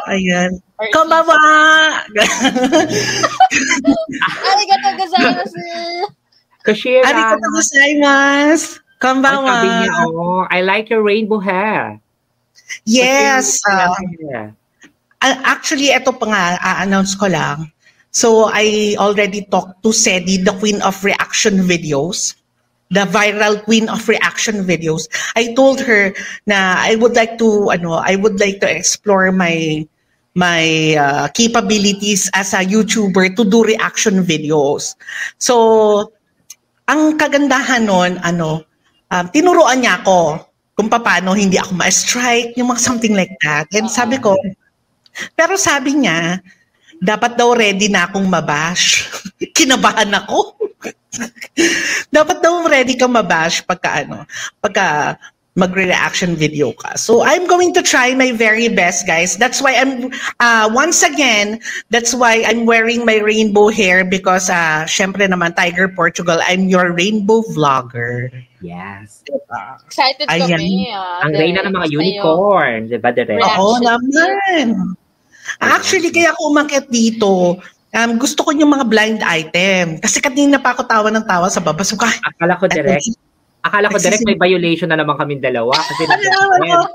[0.08, 0.62] Ayan.
[0.94, 1.36] Konbawa!
[4.48, 5.60] Arigato gozaimasu!
[6.64, 7.04] Koshiro!
[7.04, 8.80] Arigato gozaimasu!
[8.98, 12.00] Niya, oh, I like your rainbow hair.
[12.82, 13.60] Yes!
[13.68, 14.48] Uh,
[15.22, 17.70] actually, ito pa nga, a-announce ko lang.
[18.10, 22.34] So, I already talked to Sedi, the queen of reaction videos
[22.90, 25.08] the viral queen of reaction videos.
[25.36, 26.12] I told her
[26.46, 29.84] na I would like to ano, I would like to explore my
[30.38, 34.94] my uh, capabilities as a YouTuber to do reaction videos.
[35.42, 36.14] So,
[36.86, 38.62] ang kagandahan nun, ano,
[39.10, 40.46] um, tinuruan niya ako
[40.78, 43.66] kung paano hindi ako ma-strike, yung mga something like that.
[43.74, 44.38] And sabi ko,
[45.34, 46.38] pero sabi niya,
[47.02, 49.10] dapat daw ready na akong mabash.
[49.58, 50.54] Kinabahan ako.
[52.16, 54.28] Dapat daw ready ka mabash pagka ano,
[54.60, 55.16] pagka
[55.58, 56.94] magre-reaction video ka.
[56.94, 59.34] So I'm going to try my very best, guys.
[59.34, 61.58] That's why I'm uh, once again,
[61.90, 66.94] that's why I'm wearing my rainbow hair because uh syempre naman Tiger Portugal, I'm your
[66.94, 68.30] rainbow vlogger.
[68.62, 69.26] Yes.
[69.26, 69.82] Diba?
[69.82, 70.46] Excited Ayan.
[70.54, 70.94] kami.
[70.94, 73.42] Ah, Ang reyna ng mga unicorn, 'di ba, Direk?
[73.42, 74.94] Oo naman.
[75.58, 77.58] Actually, kaya ako umakit dito,
[77.94, 80.00] um, gusto ko yung mga blind item.
[80.02, 81.80] Kasi kanina pa ako tawa ng tawa sa baba.
[81.84, 83.08] So, Akala ko direct.
[83.58, 86.88] Akala ko direct may violation na naman kaming dalawa kasi Ano, meron,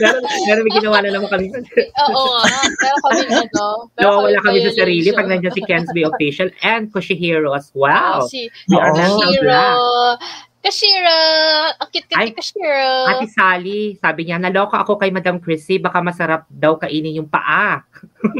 [0.00, 1.46] meron, meron may ginawa na naman kami.
[1.52, 2.58] Oo nga.
[2.72, 3.64] Pero kami ano.
[3.92, 7.68] Pero Nawawala kami sa sarili pag nandiyan si Kensby Official and Kushihiros.
[7.76, 8.24] Wow!
[8.24, 8.80] Oh, si We
[10.66, 11.20] Kashira.
[11.78, 12.90] Ang cute Ay, ni Kashira.
[13.14, 17.86] Ate Sally, sabi niya, naloka ako kay Madam Chrissy, baka masarap daw kainin yung paa.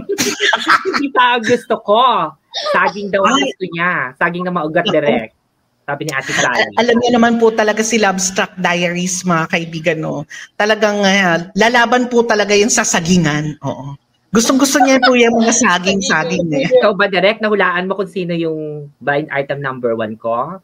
[0.91, 2.35] Hindi pa ang gusto ko.
[2.74, 4.11] Saging daw ang gusto niya.
[4.18, 5.39] Saging na maugat direct.
[5.87, 6.66] Sabi ni Ate Sally.
[6.66, 10.27] Al- alam niyo naman po talaga si Lovestruck Diaries, mga kaibigan, no?
[10.59, 13.55] Talagang ah, lalaban po talaga yung sa sagingan.
[13.62, 13.95] Oo.
[14.35, 16.66] Gustong-gusto niya po yung mga saging-saging eh.
[16.66, 20.59] Ikaw ba direct nahulaan mo kung sino yung blind item number one ko?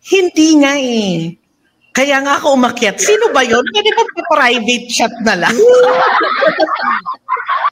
[0.00, 1.36] Hindi nga eh.
[1.90, 3.02] Kaya nga ako umakyat.
[3.02, 3.66] Sino ba yun?
[3.74, 5.54] Pwede ba private chat na lang?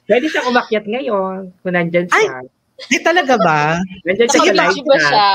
[0.09, 2.43] Pwede siya umakyat ngayon kung nandyan siya.
[2.89, 3.79] Eh, talaga ba?
[4.03, 5.07] Nandyan siya sa live Naka-BG ba chat.
[5.07, 5.29] siya?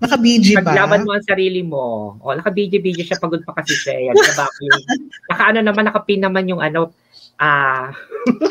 [0.00, 0.60] Naka-BG ba?
[0.64, 2.16] Paglaban mo ang sarili mo.
[2.20, 4.10] O, naka-BG-BG siya, pagod pa kasi siya.
[4.10, 4.82] Yan, naka yung,
[5.28, 6.92] naka ano naman, nakapin naman yung ano,
[7.40, 7.92] ah,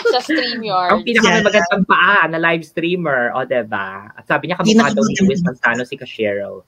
[0.09, 0.97] Sa StreamYard.
[0.97, 3.29] ang pinakamagandang paa na live streamer.
[3.37, 4.09] O, diba?
[4.13, 6.65] At sabi niya, kamukha daw ni Luis Manzano si Cashero.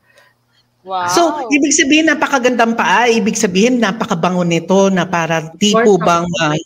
[0.82, 1.06] Wow.
[1.08, 6.58] So, ibig sabihin napakagandang paa, ibig sabihin napakabango nito na para tipo bang ah,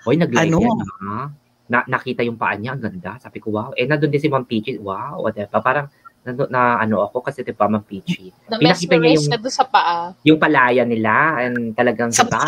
[0.00, 0.64] Hoy, nag-live Ano?
[0.64, 1.28] yan, ha?
[1.68, 3.20] Na, nakita yung paa niya, ang ganda.
[3.20, 3.76] Sabi ko, wow.
[3.76, 4.80] Eh, nandun din si Ma'am Peachy.
[4.80, 5.60] Wow, diba?
[5.60, 5.92] Parang,
[6.24, 8.32] nandun, na ano ako kasi diba, Ma'am Peachy.
[8.48, 10.16] pinakita niya yung- ka doon sa paa.
[10.24, 12.42] Yung palaya nila, and talagang, Sa- diba?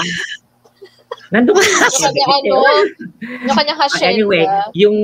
[1.29, 1.69] Nandun Yung
[2.09, 2.57] kanya ano,
[3.21, 4.11] yung kanya Ah, hasyenda.
[4.11, 4.45] anyway,
[4.75, 4.97] yung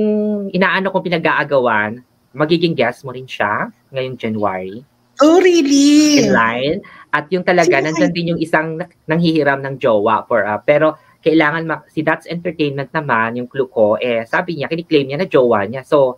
[0.49, 2.01] inaano kong pinag-aagawan,
[2.33, 4.85] magiging guest mo rin siya ngayong January
[5.21, 6.23] oh really?
[6.23, 6.79] in line.
[7.09, 10.93] At yung talaga, Sino nandyan din yung isang nak- nanghihiram ng jowa for uh, pero
[11.19, 15.27] kailangan, ma- si That's Entertainment naman, yung clue ko, eh, sabi niya, kiniklaim niya na
[15.27, 15.83] jowa niya.
[15.83, 16.15] So,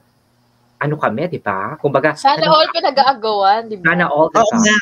[0.77, 1.73] ano kami, di ba?
[1.77, 3.85] Kumbaga, Sana ano, all pinag-aagawan, di ba?
[3.87, 4.61] sana all Oo time.
[4.61, 4.77] nga.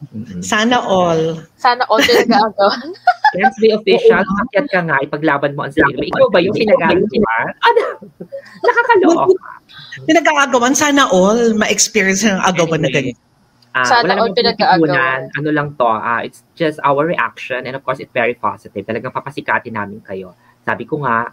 [0.00, 0.40] Mm-mm.
[0.40, 1.22] Sana all.
[1.58, 2.88] Sana all pinag-aagawan.
[3.38, 6.18] Let's be official, makiat ka nga, ipaglaban mo ang sarili mo.
[6.18, 7.46] Ikaw ba yung pinag-aagawan?
[7.66, 7.82] Ano?
[8.60, 9.34] Nakakaloka.
[10.06, 13.18] Pinag-aagawan, sana all ma-experience ng agawan na ganyan.
[13.70, 15.30] Ah, Sana all pinag-aagawan.
[15.30, 18.82] Ano lang to, ah, it's just our reaction and of course it's very positive.
[18.82, 20.34] Talagang papasikatin namin kayo.
[20.66, 21.30] Sabi ko nga,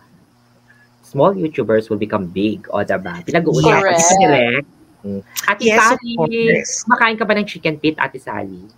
[1.01, 2.69] small YouTubers will become big.
[2.69, 3.25] O, diba?
[3.25, 4.05] Pinag-uusapan Correct.
[4.05, 4.67] sa direct.
[5.01, 5.21] Mm.
[5.49, 6.73] Ate Yes, Sally, course.
[6.85, 8.61] makain ka ba ng chicken feet, Ate Sally?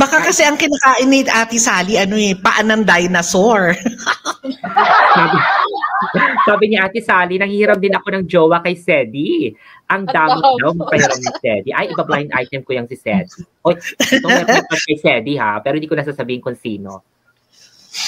[0.00, 3.74] Baka kasi ang kinakain ni Ate Sally, ano eh, paan ng dinosaur.
[3.74, 5.36] sabi,
[6.48, 9.52] sabi ni Ate Sally, nanghihiram din ako ng jowa kay Sedi.
[9.86, 11.70] Ang dami daw mapahiram ni Sedi.
[11.70, 13.42] Ay, iba blind item ko yung si Sedi.
[13.64, 17.04] Oy, ito may request kay Sedi ha, pero hindi ko nasasabihin kung sino.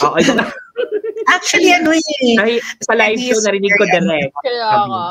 [0.03, 0.47] Oo, ito na.
[1.35, 2.03] Actually, ano eh,
[2.39, 4.35] Ay, sa live show narinig ko direct.
[4.43, 5.05] Kaya nga.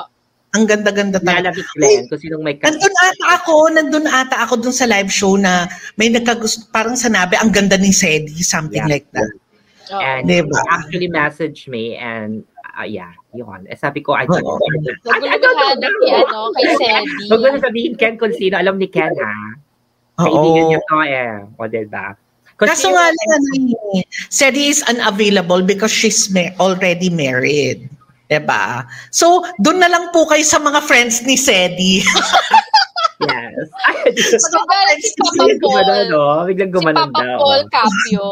[0.52, 1.56] ang ganda-ganda talaga.
[1.80, 5.40] Glenn kung sinong may kas- Nandun ata ako, nandun ata ako dun sa live show
[5.40, 5.64] na
[5.96, 8.92] may nagkagusto, parang sanabi, ang ganda ni Sedi, something Yeah.
[8.92, 9.32] like that.
[9.92, 10.00] Oo.
[10.00, 10.60] And Diba?
[10.68, 12.44] actually messaged me and
[12.74, 13.68] uh, yeah, yun.
[13.68, 14.58] Eh, sabi ko, I don't know.
[15.06, 17.28] Naguluhan si ano, kay Sedi.
[17.28, 18.56] Huwag mo na sabihin Ken kung sino.
[18.58, 19.34] Alam ni Ken ha.
[20.22, 21.34] Kaibigan niya to eh.
[21.58, 22.06] O, diba?
[22.62, 23.48] Kaso nga lang, ano
[24.30, 27.90] Sedi is unavailable because she's ma- already married.
[28.30, 28.86] Diba?
[29.10, 32.00] So, doon na lang po kayo sa mga friends ni Sedi.
[33.22, 33.70] Yes.
[33.86, 35.54] Ay, Magagalit si Papa Paul.
[35.62, 36.26] gumanon, no?
[36.50, 37.38] Biglang Si gumanon Papa daw.
[37.38, 38.30] Paul Capio.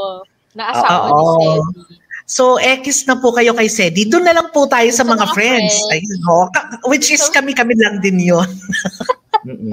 [0.57, 1.23] Na asawa ni.
[1.29, 1.98] Sedi.
[2.29, 4.05] So, X na po kayo kay Sedi.
[4.05, 5.73] Doon na lang po tayo sa, mga, mga friends.
[5.81, 5.91] friends.
[5.91, 6.37] Ayun, no?
[6.53, 8.45] Ka- Which is So- kami-kami lang din yon
[9.39, 9.71] Mm-mm.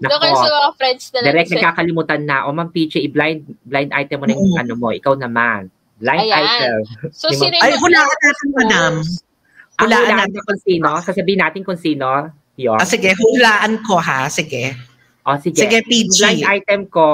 [0.00, 0.58] Doon kayo sa Nako.
[0.58, 1.26] mga friends na lang.
[1.30, 2.36] Direct nakakalimutan na.
[2.42, 4.62] O, Ma'am Piche, i-blind blind item mo na yung Mm.
[4.62, 4.88] ano mo.
[4.90, 5.70] Ikaw naman.
[5.96, 6.42] Blind Ayan.
[6.42, 6.78] item.
[7.12, 8.92] So, ba- Ay, hulaan natin, madam.
[9.78, 10.40] Ang Hulaan natin.
[10.42, 10.90] kung sino.
[10.98, 12.08] Sasabihin natin kung sino.
[12.56, 12.74] Yun.
[12.74, 14.26] Ah, sige, hulaan ko ha.
[14.26, 14.74] Sige.
[15.22, 15.54] O, sige.
[15.54, 16.18] Sige, PG.
[16.18, 17.10] blind item ko.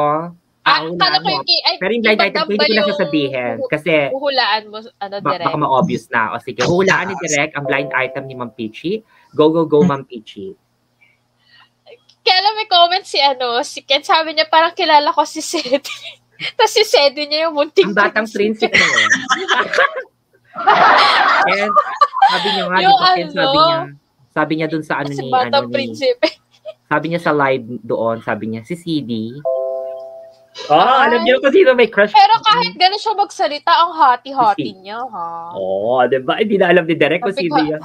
[0.64, 1.34] Ah, kala ko mo.
[1.34, 1.60] yung kay...
[1.62, 3.54] Ay, Pero yung blind item ko, ba hindi ko na sasabihin.
[3.68, 5.46] Kasi Huhulaan mo, ano, ba- direct.
[5.46, 6.32] baka ma-obvious na.
[6.32, 9.04] O sige, hulaan ni Direk ang blind item ni Ma'am Peachy.
[9.30, 10.56] Go, go, go, Ma'am Peachy.
[12.24, 15.84] Kaya alam, may comment si ano, si Ken, sabi niya, parang kilala ko si Sedi.
[16.56, 18.72] Tapos si Sedi niya yung munting Ang batang prinsipe.
[18.72, 19.84] prinsipe.
[21.46, 21.72] And
[22.26, 23.76] sabi niya nga, Yung ba, Ken, ano, sabi niya,
[24.32, 26.26] sabi niya dun sa ano Si ni, batang ano ni, prinsipe.
[26.90, 29.12] sabi niya sa live doon, sabi niya, si CD.
[30.70, 32.14] Oh, alam niyo kung sino may crush.
[32.14, 35.50] Pero kahit gano'n siya magsalita, ang hati-hati niya, ha?
[35.52, 36.38] Oo, oh, di ba?
[36.38, 37.82] Hindi na alam ni Derek kung sino ko, yan.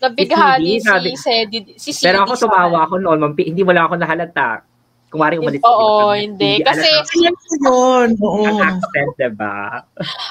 [0.00, 1.58] Nabighani Si sabi- si Sedi.
[1.76, 4.64] Si Pero Cindy ako tumawa ako noon, Ma'am Pi- hindi wala ako nahalata.
[5.10, 6.62] Kung wari umalis Oo, hindi.
[6.62, 8.08] alam Kasi, Ayan po yun.
[8.22, 8.46] Oo.
[8.46, 9.82] ang accent, diba?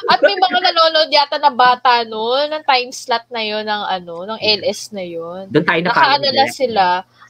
[0.07, 4.23] at may mga nanonood yata na bata noon, ng time slot na yon ng ano,
[4.25, 5.51] ng LS na yon.
[5.51, 6.83] Doon tayo Nakaano nakaano lang sila,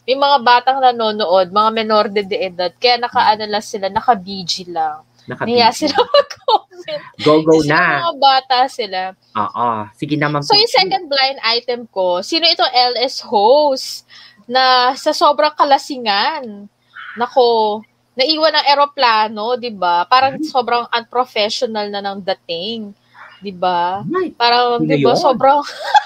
[0.04, 5.04] may mga batang nanonood, mga menor de, de edad, kaya nakaano lang sila, naka-BG lang.
[5.30, 7.02] Nahiya sila mag-comment.
[7.22, 8.02] Go, go Kasi na.
[8.02, 9.00] mga bata sila.
[9.36, 9.68] Oo.
[9.94, 10.42] Sige naman.
[10.42, 14.10] So, yung second blind item ko, sino itong LS host
[14.46, 16.66] na sa sobrang kalasingan,
[17.14, 17.82] nako,
[18.18, 20.04] naiwan ng eroplano, di ba?
[20.04, 20.44] Parang Hmm.
[20.44, 22.92] sobrang unprofessional na ng dating.
[23.40, 24.03] Di ba?
[24.36, 25.64] Parang, di ba, sobrang,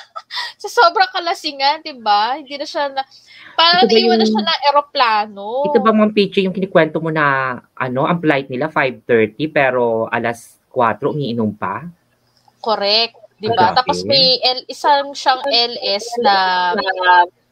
[0.62, 2.38] sa sobrang kalasingan, di ba?
[2.38, 3.02] Hindi na siya na,
[3.58, 5.68] parang naiwan na siya ng eroplano.
[5.70, 10.62] Ito ba Ma'am Pichi yung kinikwento mo na ano, ang flight nila 5.30 pero alas
[10.70, 11.86] 4 umiinom pa?
[12.62, 13.18] Correct.
[13.38, 13.76] Di ba?
[13.76, 16.36] Tapos may L, isang siyang LS na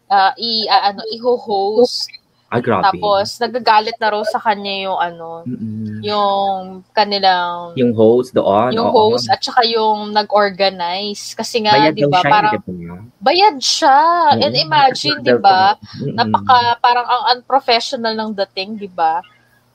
[0.07, 2.20] ah, i ah, ano iho-host
[2.51, 2.83] Ay, grabe.
[2.83, 6.03] tapos nagagalit na raw sa kanya yung ano Mm-mm.
[6.03, 8.75] yung kanilang yung host doon.
[8.75, 9.15] yung oo.
[9.15, 12.95] host at saka yung nag-organize kasi nga Bayad 'di ba siya, parang di ba?
[13.21, 13.97] bayad siya
[14.43, 14.63] and Oo.
[14.67, 15.77] imagine 'di ba
[16.17, 19.23] napaka parang ang unprofessional ng dating 'di ba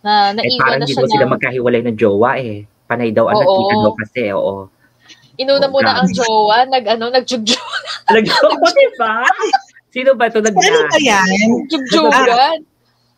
[0.05, 2.69] na Eh, naiwan parang na di siya daw sila ng magkahiwalay ng jowa eh.
[2.87, 3.43] Panay daw ang Oo.
[3.43, 4.69] nakita daw kasi, oo.
[5.37, 7.61] inuna Oh, muna ang jowa nag ano nagjug-jug
[8.09, 8.33] Talaga,
[8.77, 9.25] di ba?
[9.97, 11.25] Sino ba ito nag Ano ba yan?
[11.65, 12.59] nagjugjugan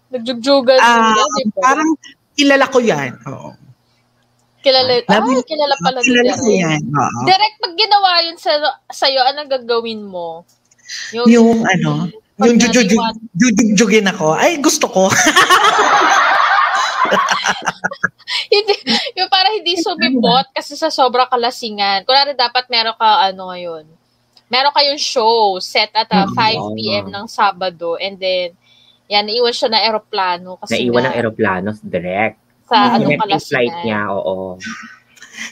[0.09, 1.91] nagjugjugan Ah, sila 'di ba parang
[2.33, 3.11] kilala ko yan.
[3.27, 3.51] Oo.
[4.59, 6.81] kilala Labi- ay kilala pala Kilala ko yan.
[6.87, 7.21] Oo.
[7.25, 8.53] Direct pag ginawa yun sa
[8.87, 10.47] sa'yo, anong gagawin mo?
[11.13, 12.07] Yung ano,
[12.39, 14.35] yung jujujug- naniwan- jujugjugin ako.
[14.35, 15.11] Ay, gusto ko.
[18.51, 18.75] hindi,
[19.15, 22.05] yung para hindi sumipot kasi sa sobrang kalasingan.
[22.05, 23.85] Kunwari dapat meron ka ano ngayon.
[24.49, 26.73] Meron kayong show set at uh, Mm, 5 oo.
[26.75, 27.05] p.m.
[27.09, 28.57] ng Sabado and then
[29.07, 32.37] yan, naiwan siya ng eroplano kasi Naiwan ng aeroplano direct.
[32.69, 32.93] sa Mm.
[32.93, 33.85] anong Connecting flight kalasingan.
[33.85, 34.37] niya, oo.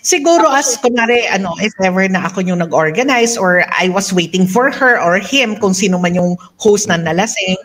[0.03, 4.69] Siguro as kunwari, ano, if ever na ako yung nag-organize or I was waiting for
[4.69, 7.57] her or him, kung sino man yung host na nalasing,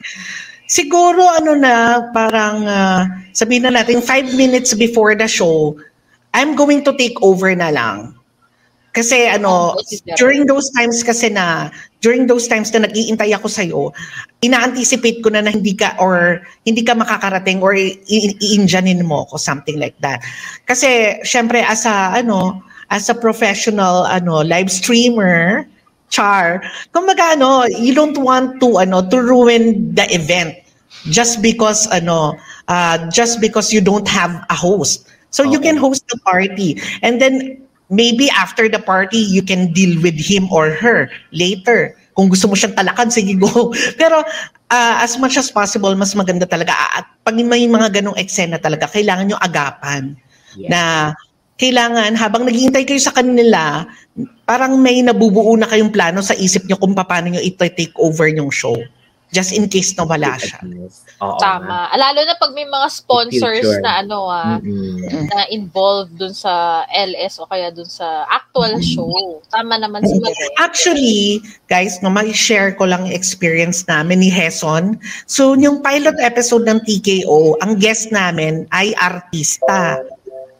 [0.70, 1.74] siguro ano na,
[2.14, 5.76] parang ah, sabihin na natin, five minutes before the show,
[6.32, 8.16] I'm going to take over na lang.
[8.92, 9.80] Kasi ano,
[10.20, 11.72] during those times kasi na,
[12.04, 13.82] during those times na nag-iintay ako sa'yo,
[14.44, 19.80] ina-anticipate ko na na hindi ka or hindi ka makakarating or i-injanin mo ko something
[19.80, 20.20] like that.
[20.68, 22.60] Kasi syempre as a ano,
[22.92, 25.64] as a professional ano live streamer,
[26.12, 26.60] char,
[26.92, 30.52] kumbaga ano, you don't want to ano to ruin the event
[31.08, 32.36] just because ano,
[32.68, 35.08] uh, just because you don't have a host.
[35.32, 35.64] So you Oo.
[35.64, 40.48] can host the party and then maybe after the party you can deal with him
[40.50, 41.94] or her later.
[42.16, 43.72] Kung gusto mo siyang talakan, sige go.
[44.02, 44.24] Pero
[44.72, 46.74] uh, as much as possible, mas maganda talaga.
[46.96, 50.16] At pag may mga ganong eksena talaga, kailangan yung agapan
[50.52, 50.68] Yes.
[50.68, 50.82] na
[51.56, 53.86] kailangan habang naghihintay kayo sa kanila,
[54.50, 58.26] parang may nabubuo na kayong plano sa isip nyo kung paano nyo ito take over
[58.28, 58.76] yung show.
[59.32, 60.60] Just in case na wala siya.
[61.24, 61.40] Oo.
[61.40, 61.88] Tama.
[61.96, 63.80] Lalo na pag may mga sponsors Future.
[63.80, 65.32] na ano ah, Mm-mm.
[65.32, 69.40] na involved dun sa LS o kaya dun sa actual show.
[69.48, 70.20] Tama naman si.
[70.60, 71.40] Actually,
[71.72, 75.00] guys, no, may-share ko lang experience namin ni Heson.
[75.32, 80.04] So, yung pilot episode ng TKO, ang guest namin ay artista.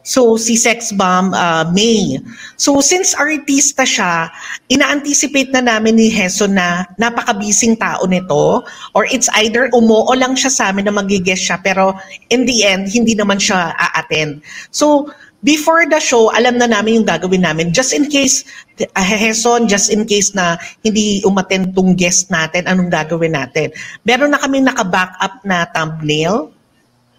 [0.02, 2.18] So, si Sex Bomb uh, May.
[2.58, 4.30] So, since artista siya,
[4.66, 8.66] ina-anticipate na namin ni Heson na napakabising tao nito
[8.98, 11.94] or it's either umuo lang siya sa amin na magigest siya pero
[12.34, 14.42] in the end, hindi naman siya a-attend.
[14.74, 15.10] So,
[15.46, 17.74] before the show, alam na namin yung gagawin namin.
[17.74, 18.46] Just in case,
[18.82, 23.70] uh, Heson, just in case na hindi umattend tong guest natin, anong gagawin natin?
[24.06, 26.50] Meron na kami naka-backup na thumbnail.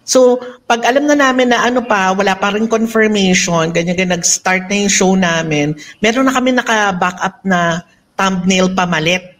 [0.04, 4.84] So, pag alam na namin na ano pa, wala pa rin confirmation, ganyan-ganyan, nag-start na
[4.84, 5.74] yung show namin,
[6.04, 7.82] meron na kami naka-backup na
[8.14, 9.33] thumbnail pamalit.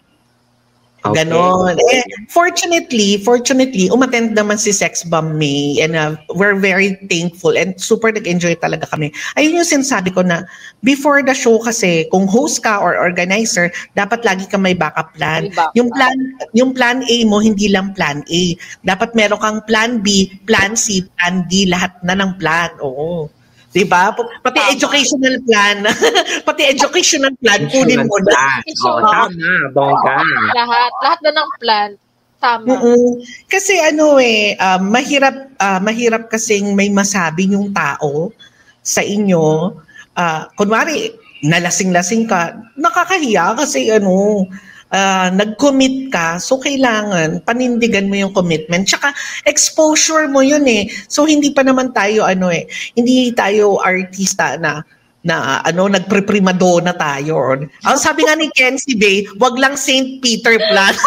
[1.04, 1.20] Okay.
[1.20, 1.76] Ganon.
[1.92, 2.00] Eh,
[2.32, 8.08] fortunately, fortunately, umattend naman si Sex Bomb May and uh, we're very thankful and super
[8.08, 9.12] nag-enjoy talaga kami.
[9.36, 10.48] Ayun yung sinasabi ko na
[10.80, 15.44] before the show kasi, kung host ka or organizer, dapat lagi ka may backup plan.
[15.44, 15.76] May backup.
[15.76, 16.16] Yung plan
[16.56, 18.42] yung plan A mo, hindi lang plan A.
[18.80, 22.72] Dapat meron kang plan B, plan C, plan D, lahat na ng plan.
[22.80, 23.28] Oo.
[23.74, 24.14] 'Di ba?
[24.14, 24.70] Pati Tama.
[24.70, 25.76] educational plan.
[26.46, 28.62] Pati educational plan kunin mo na.
[28.86, 29.26] Oo, tama.
[29.74, 30.16] Bongga.
[30.54, 31.90] Lahat, lahat na ng plan.
[32.38, 32.66] Tama.
[32.70, 33.24] Mm-mm.
[33.50, 38.30] Kasi ano eh, ah, mahirap ah, mahirap kasing may masabi yung tao
[38.78, 39.74] sa inyo.
[40.14, 41.10] Ah, kunwari,
[41.42, 44.46] nalasing-lasing ka, nakakahiya kasi ano,
[44.94, 48.86] ah, nag-commit ka, so kailangan panindigan mo yung commitment.
[48.86, 49.10] Tsaka
[49.42, 50.86] exposure mo yun eh.
[51.10, 54.86] So hindi pa naman tayo ano eh, hindi tayo artista na
[55.24, 57.56] na ano nagpre-primadonna tayo.
[57.88, 60.20] Ang sabi nga ni Kenzie Bay, wag lang St.
[60.20, 60.94] Peter Plan.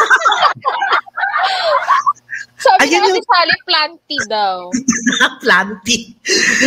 [2.67, 4.55] Sabi Ayun yung- si Sally Planty daw.
[5.43, 5.97] planty.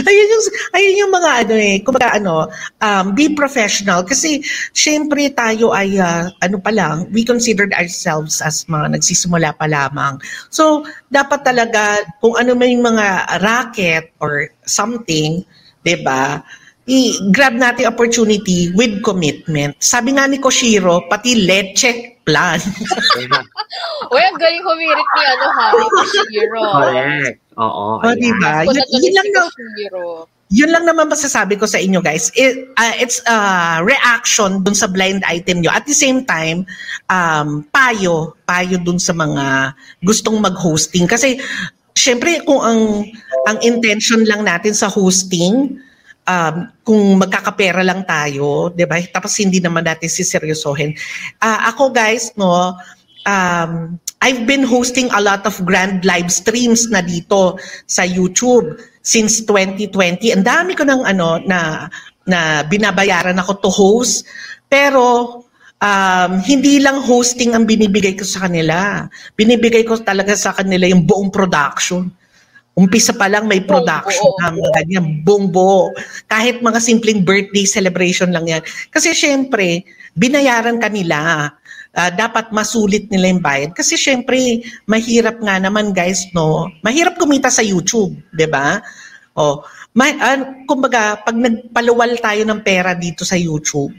[0.09, 2.49] ayun yung ayun yung mga ano eh, kumbaga ano,
[2.81, 4.41] um, be professional kasi
[4.73, 10.17] syempre tayo ay ah, ano pa lang, we considered ourselves as mga nagsisimula pa lamang.
[10.49, 13.07] So, dapat talaga kung ano may mga
[13.45, 15.45] racket or something,
[15.85, 16.41] 'di ba?
[16.91, 19.79] I-grab natin opportunity with commitment.
[19.79, 22.59] Sabi nga ni Koshiro, pati leche plan.
[24.15, 26.63] Uy, ang galing humirit ni ano ha, ni Koshiro.
[26.63, 27.39] Correct.
[27.59, 27.99] Oo.
[27.99, 28.17] Oh, ayan.
[28.23, 28.63] di ba?
[28.63, 29.43] Punta Yun, yun lang na,
[30.51, 32.35] yun lang naman masasabi ko sa inyo guys.
[32.35, 35.71] It, uh, it's a reaction dun sa blind item nyo.
[35.71, 36.67] At the same time,
[37.07, 41.07] um, payo, payo dun sa mga gustong mag-hosting.
[41.07, 41.39] Kasi,
[41.95, 43.07] syempre, kung ang,
[43.47, 45.79] ang intention lang natin sa hosting,
[46.31, 46.55] um,
[46.87, 49.03] kung magkakapera lang tayo, di ba?
[49.11, 50.95] Tapos hindi naman natin siseryosohin.
[51.43, 52.79] Ah, ako guys, no,
[53.27, 57.57] um, I've been hosting a lot of grand live streams na dito
[57.89, 60.37] sa YouTube since 2020.
[60.37, 61.89] Ang dami ko ng ano na
[62.29, 64.29] na binabayaran ako to host.
[64.71, 65.41] Pero
[65.81, 69.09] um, hindi lang hosting ang binibigay ko sa kanila.
[69.35, 72.13] Binibigay ko talaga sa kanila yung buong production.
[72.81, 75.93] Umpisa pa lang may production na mga ganyan, buong buo.
[76.33, 78.63] Kahit mga simpleng birthday celebration lang yan.
[78.89, 79.85] Kasi syempre,
[80.17, 81.53] binayaran kanila.
[81.91, 83.71] Ah, dapat masulit nila yung bayad.
[83.77, 86.71] Kasi syempre, mahirap nga naman guys, no?
[86.87, 88.81] Mahirap kumita sa YouTube, di ba?
[89.35, 89.61] O,
[89.93, 90.39] ma- ah,
[90.71, 93.91] kumbaga, pag nagpaluwal tayo ng pera dito sa YouTube,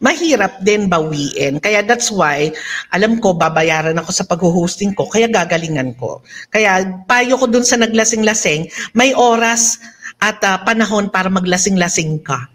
[0.00, 1.60] mahirap din bawiin.
[1.60, 2.52] Kaya that's why,
[2.92, 6.20] alam ko, babayaran ako sa pag-hosting ko, kaya gagalingan ko.
[6.52, 9.80] Kaya payo ko dun sa naglasing-lasing, may oras
[10.20, 12.48] at ah, panahon para maglasing-lasing ka.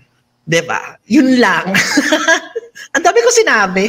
[0.46, 0.98] 'Di ba?
[1.06, 1.70] Yun lang.
[2.98, 3.86] Ang dami ko sinabi.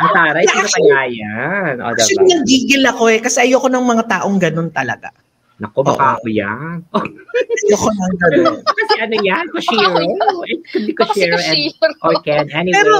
[0.00, 1.74] Ang taray, sino kaya yan?
[1.78, 2.32] Actually, diba?
[2.40, 5.12] nagigil ako eh, kasi ayoko ng mga taong ganun talaga.
[5.60, 6.80] Naku, baka ako yan.
[6.92, 7.04] Oh,
[7.68, 8.56] Ayoko ng ganun.
[8.64, 9.44] kasi ano yan?
[9.52, 10.00] Kushiro.
[10.48, 12.04] It could be Ako si Kushiro and Koshiro.
[12.04, 12.46] or Ken.
[12.50, 12.74] Anyway.
[12.74, 12.94] Pero,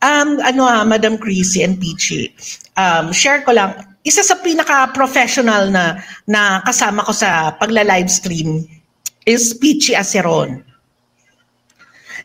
[0.00, 2.32] um, ano ah, Madam Chrissy and Peachy,
[2.78, 3.74] um, share ko lang,
[4.06, 8.64] isa sa pinaka-professional na, na kasama ko sa pagla-livestream
[9.26, 10.62] is Peachy Aceron.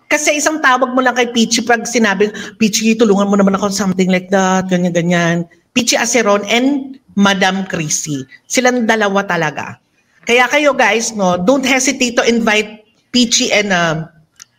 [0.06, 4.12] Kasi isang tawag mo lang kay Peachy pag sinabi, Peachy, tulungan mo naman ako something
[4.12, 5.48] like that, ganyan-ganyan.
[5.72, 8.28] Peachy Aceron and Madam Chrissy.
[8.48, 9.80] Silang dalawa talaga.
[10.24, 14.08] Kaya kayo guys, no, don't hesitate to invite Peachy and uh,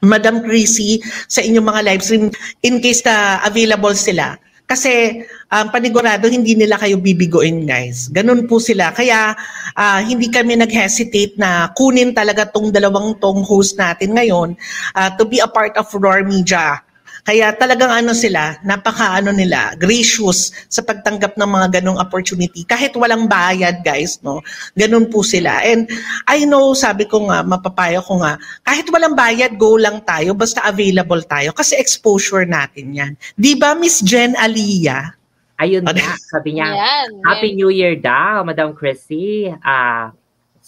[0.02, 0.98] Madam Chrissy
[1.30, 2.26] sa inyong mga live stream
[2.66, 4.34] in case na available sila.
[4.66, 5.22] Kasi
[5.52, 8.08] um, panigurado hindi nila kayo bibigoin guys.
[8.10, 8.90] Ganun po sila.
[8.90, 9.36] Kaya
[9.76, 14.56] ah, hindi kami nag-hesitate na kunin talaga tong dalawang tong host natin ngayon
[14.96, 16.80] ah, to be a part of Roar Media.
[17.22, 22.66] Kaya talagang ano sila, napaka ano nila, gracious sa pagtanggap ng mga ganong opportunity.
[22.66, 24.42] Kahit walang bayad, guys, no?
[24.74, 25.62] Ganun po sila.
[25.62, 25.86] And
[26.26, 30.66] I know, sabi ko nga, mapapayo ko nga, kahit walang bayad, go lang tayo, basta
[30.66, 31.54] available tayo.
[31.54, 33.12] Kasi exposure natin yan.
[33.38, 35.14] Di ba, Miss Jen Aliyah?
[35.62, 35.94] Ayun na,
[36.26, 37.22] sabi niya, Yan.
[37.22, 39.46] Happy New Year daw, Madam Chrissy.
[39.62, 40.10] Ah,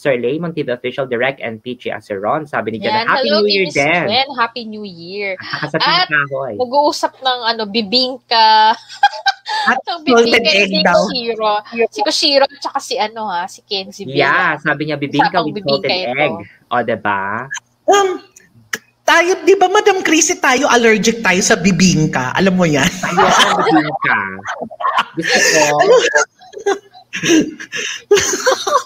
[0.04, 2.44] Sir Layman TV Official Direct and Peachy Aceron.
[2.44, 3.08] Sabi ni Jen, Yan.
[3.08, 3.64] Happy Hello, New Year.
[3.72, 4.28] Jen.
[4.36, 5.32] Happy New Year.
[5.40, 6.60] At At- Kahoy.
[6.60, 8.76] Mag-uusap ng ano, bibingka.
[9.72, 11.08] At ng bibingka daw.
[11.08, 11.52] Koshiro.
[11.88, 14.28] Si Koshiro at saka si ano ha, si Kenzie Villa.
[14.28, 16.20] Yeah, sabi niya, bibingka Usapang with bibingka salted ito.
[16.20, 16.34] egg.
[16.68, 17.22] O, diba?
[17.88, 18.08] Um,
[19.08, 22.36] tayo, di ba, Madam Chrissy, tayo allergic tayo sa bibingka.
[22.36, 22.84] Alam mo yan?
[22.84, 24.18] Ayoko ng bibingka.
[25.16, 25.64] Gusto ko,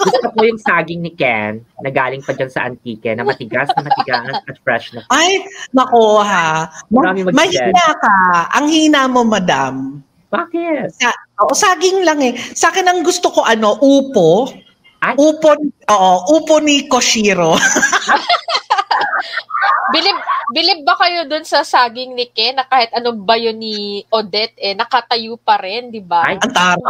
[0.04, 3.88] gusto ko yung saging ni Ken na galing pa dyan sa antike na matigas na
[3.88, 6.68] matigas at fresh na Ay, nako ha.
[6.92, 8.16] Ma- mahina ka.
[8.60, 10.04] Ang hina mo, madam.
[10.28, 10.92] Bakit?
[11.00, 11.08] Sa,
[11.40, 12.36] oo, saging lang eh.
[12.52, 14.52] Sa akin ang gusto ko ano, upo.
[15.00, 15.16] Ay.
[15.16, 15.56] Upo,
[15.88, 17.56] oo, upo ni Koshiro.
[19.94, 20.18] Bilib,
[20.50, 24.72] bilib ba kayo dun sa saging ni Ken na kahit anong bayo ni Odette eh,
[24.72, 26.24] nakatayo pa rin, di ba?
[26.24, 26.88] Ay, Ang tama.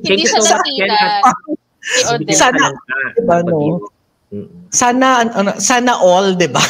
[0.00, 0.84] Hindi siya, hindi
[2.10, 2.32] Odette.
[2.32, 2.96] Sana- ka.
[3.20, 3.80] Diba, no?
[4.34, 4.66] Mm-mm.
[4.74, 6.58] Sana, ano, sana all, di ba?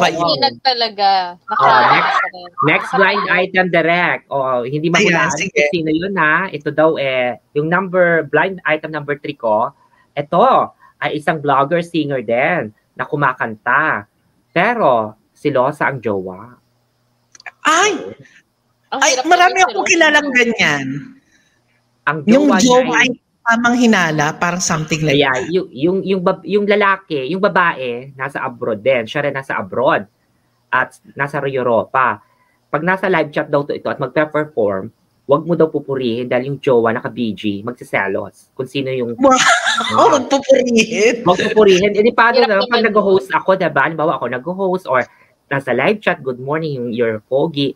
[0.00, 0.32] All.
[0.32, 1.36] Sinag talaga.
[1.52, 2.24] Oh, next-.
[2.64, 4.24] Next blind item direct.
[4.32, 5.52] O, hindi mahulaan sige.
[5.52, 6.48] kung sino yun ha.
[6.48, 9.68] Ito daw eh, yung number, blind item number 3 ko,
[10.16, 10.44] ito
[11.04, 14.04] ay isang vlogger singer din na kumakanta.
[14.52, 16.52] Pero, silosa ang jowa.
[17.64, 17.96] Ay,
[18.90, 20.86] Ang ay marami akong kilalang ganyan.
[22.04, 23.10] Ang Yung jowa niya jowa ay- ay
[23.40, 28.44] tamang hinala, parang something like Kaya yung yung yung, bab- yung lalaki, yung babae nasa
[28.44, 29.08] abroad din.
[29.08, 30.04] Siya rin nasa abroad
[30.68, 32.20] at nasa Europa.
[32.68, 34.92] Pag nasa live chat daw to ito at magpe-perform,
[35.24, 38.50] wag mo daw pupurihin dahil yung jowa naka-BG, magsiselos.
[38.52, 39.34] Kung sino yung Wow.
[39.98, 41.22] Oh, magpupurihin.
[41.22, 41.92] Huwag pupurihin.
[41.92, 43.82] E di paano na pag nag-host ako, diba?
[43.82, 45.02] Halimbawa ako nag-host or
[45.46, 47.74] nasa live chat, good morning, yung your pogi,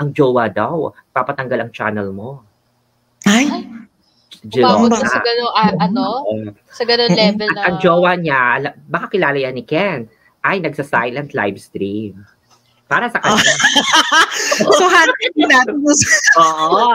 [0.00, 2.40] ang jowa daw, papatanggal ang channel mo.
[3.28, 3.68] Ay,
[4.40, 5.20] Umabot sa ka.
[5.20, 6.24] gano'ng, ah, ano,
[6.72, 7.62] sa gano'ng level At na.
[7.68, 10.08] ang jowa niya, ala- baka kilala yan ni Ken,
[10.40, 12.24] ay nagsa-silent live stream.
[12.88, 13.36] Para sa kanya.
[14.80, 15.76] so hanapin natin
[16.40, 16.90] Oo.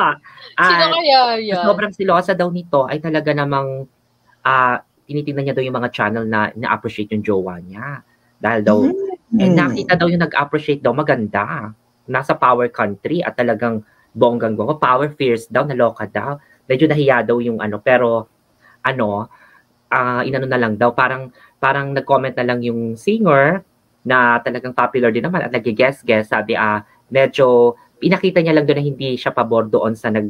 [0.57, 1.63] Sino kaya yan?
[1.63, 3.85] sobrang silosa daw nito ay talaga namang
[4.45, 8.01] ah tinitingnan niya daw yung mga channel na na-appreciate yung jowa niya.
[8.41, 9.57] Dahil daw, eh, Hmm.
[9.57, 11.73] nakita daw yung nag-appreciate daw maganda.
[12.05, 13.81] Nasa power country at talagang
[14.13, 14.77] bonggang bongga.
[14.77, 16.38] Power fierce daw, naloka daw.
[16.65, 18.30] Medyo nahiya daw yung ano, pero
[18.81, 19.27] ano,
[19.89, 21.30] ah inano na lang daw, parang,
[21.61, 23.61] parang nag-comment na lang yung singer
[24.05, 26.30] na talagang popular din naman at nag-guess-guess.
[26.34, 30.30] Sabi, ah, medyo, pinakita niya lang doon na hindi siya pabor doon sa nag,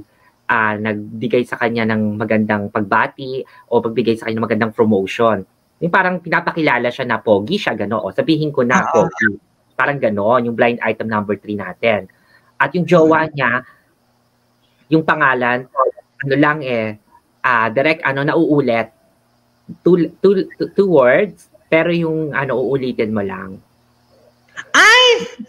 [0.50, 3.42] ah, nagbigay sa kanya ng magandang pagbati
[3.72, 5.42] o pagbigay sa kanya ng magandang promotion.
[5.82, 8.02] Yung parang pinapakilala siya na pogi siya, gano'n.
[8.02, 9.10] O sabihin ko na, Oo.
[9.10, 9.36] pogi.
[9.76, 12.08] Parang gano'n, yung blind item number 3 natin.
[12.56, 13.60] At yung jowa niya,
[14.88, 15.68] yung pangalan,
[16.26, 16.96] ano lang eh,
[17.44, 18.90] ah direct ano, nauulit.
[19.82, 23.58] Two, two, two, two words, pero yung ano, uulitin mo lang.
[24.76, 25.06] Ay!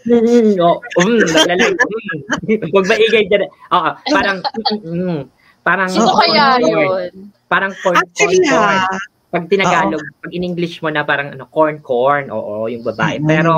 [0.07, 1.75] Mm, oh, mm, naglalag.
[1.75, 2.71] Mm.
[2.71, 3.43] Huwag maingay dyan.
[3.75, 4.37] Oo, parang,
[4.71, 5.19] mm,
[5.67, 7.11] parang, Sino Oo, kaya corn, yun?
[7.51, 8.77] Parang corn, Actually corn, corn.
[8.79, 8.97] ha,
[9.27, 13.19] Pag tinagalog, pag in-English mo na parang ano, corn, corn, oo, yung babae.
[13.19, 13.27] Mm.
[13.27, 13.51] Pero,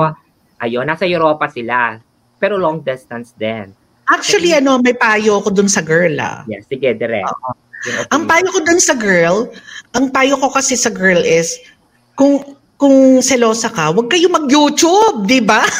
[0.58, 2.02] ayun, nasa Europa sila.
[2.42, 3.70] Pero long distance din.
[4.10, 6.42] actually ano, may payo ko dun sa girl ah.
[6.50, 7.30] Yes, sige, direct.
[8.10, 9.46] Ang payo ko dun sa girl,
[9.94, 11.62] ang payo ko kasi sa girl is,
[12.18, 12.42] kung
[12.80, 15.60] kung selosa ka, huwag kayo mag-YouTube, di ba?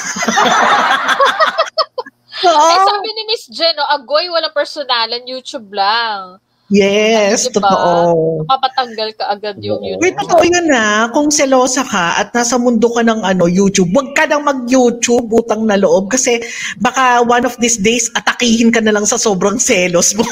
[2.44, 2.68] Oo.
[2.68, 6.36] Eh, sabi ni Miss Jen, no, Agoy, walang personalan, YouTube lang.
[6.70, 7.66] Yes, Diba?
[7.66, 8.46] totoo.
[8.46, 9.82] Mapapatanggal ka agad yung.
[9.82, 10.06] YouTube.
[10.06, 11.10] Wait, totoo yun na.
[11.10, 15.66] Kung selosa ka at nasa mundo ka ng ano, YouTube, huwag ka nang mag-YouTube, utang
[15.66, 16.14] na loob.
[16.14, 16.38] Kasi
[16.78, 20.22] baka one of these days, atakihin ka na lang sa sobrang selos mo.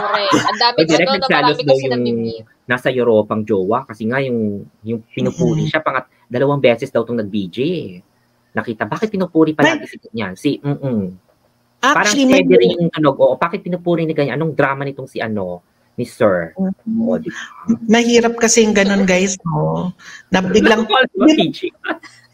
[0.00, 0.32] Correct.
[0.32, 2.42] Ang dami Pag direct ano, na nagsalos marami daw kasi yung nabibig.
[2.64, 7.58] nasa Europang jowa kasi nga yung yung pinupuri siya pangat dalawang beses daw tong nag-BJ.
[8.50, 10.34] Nakita, bakit pinupuri pa lagi si niyan?
[10.34, 11.30] Si, mm
[11.80, 13.16] Parang Actually, may, steady rin yung tunog.
[13.16, 14.36] Oo, bakit pinupuri ni ganyan?
[14.36, 15.64] Anong drama nitong si ano,
[15.96, 16.52] ni Sir?
[17.88, 19.40] Mahirap kasi yung ganun, guys.
[19.48, 19.88] No?
[20.28, 20.84] Na biglang.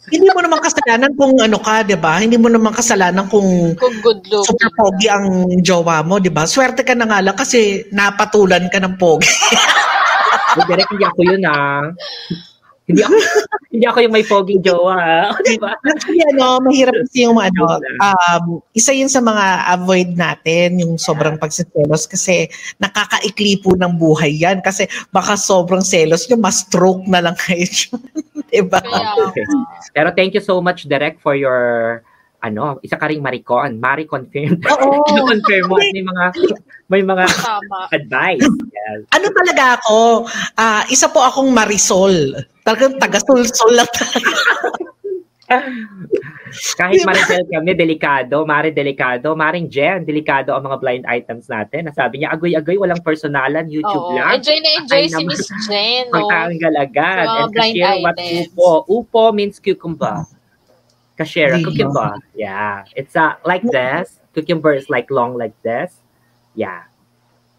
[0.07, 2.23] Hindi mo naman kasalanan kung ano ka, di ba?
[2.23, 4.47] Hindi mo naman kasalanan kung Kung good look.
[4.47, 6.47] super pogi ang jowa mo, di ba?
[6.47, 9.27] Swerte ka na nga lang kasi napatulan ka ng pogi.
[10.57, 11.91] Uy, direct, hindi ako yun ah.
[12.87, 13.15] Hindi ako,
[13.75, 14.95] hindi ako yung may foging jowa.
[14.95, 15.31] ah.
[15.47, 15.75] Di ba?
[15.83, 18.45] Actually, ano, mahirap kasi yung ano, um,
[18.79, 22.47] isa yun sa mga avoid natin, yung sobrang pagsiselos kasi
[22.79, 27.67] nakakaikli po ng buhay yan kasi baka sobrang selos nyo, mas stroke na lang kayo.
[28.55, 28.79] diba?
[28.79, 29.45] Kaya, Okay.
[29.91, 32.01] Pero thank you so much, Direct, for your
[32.39, 33.77] ano, isa ka ring Maricon.
[33.77, 34.61] Mari confirmed.
[34.73, 35.03] Oo.
[35.25, 36.25] confirm mo at may mga
[36.93, 37.79] may mga tama.
[37.91, 38.47] advice.
[38.71, 39.01] Yes.
[39.11, 40.27] Ano talaga ako?
[40.55, 42.35] Ah, isa po akong Marisol.
[42.63, 44.31] Talagang taga-sul-sul lang talaga.
[46.75, 47.07] Kahit Diba?
[47.07, 48.43] Maricel kami, delikado.
[48.43, 49.39] Mari delikado.
[49.39, 51.87] Maring Jen, delikado ang mga blind items natin.
[51.87, 54.19] Nasabi niya, agoy-agoy, walang personalan, YouTube Oo.
[54.19, 54.43] lang.
[54.43, 55.23] Enjoy na enjoy Ay, si.
[55.23, 56.27] Miss Jen, no?
[56.27, 57.25] Pagkanggal agad.
[57.25, 58.51] Mga And blind what items.
[58.51, 58.71] upo?
[58.91, 60.27] Upo means cucumber.
[61.19, 62.17] Kashera, cucumber.
[62.35, 62.85] Yeah.
[62.95, 64.21] It's uh, like this.
[64.35, 65.97] Cucumber is like long like this.
[66.55, 66.85] Yeah.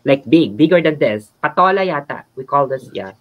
[0.06, 1.34] Like big, bigger than this.
[1.44, 2.24] Patola yata.
[2.36, 3.14] We call this, yeah.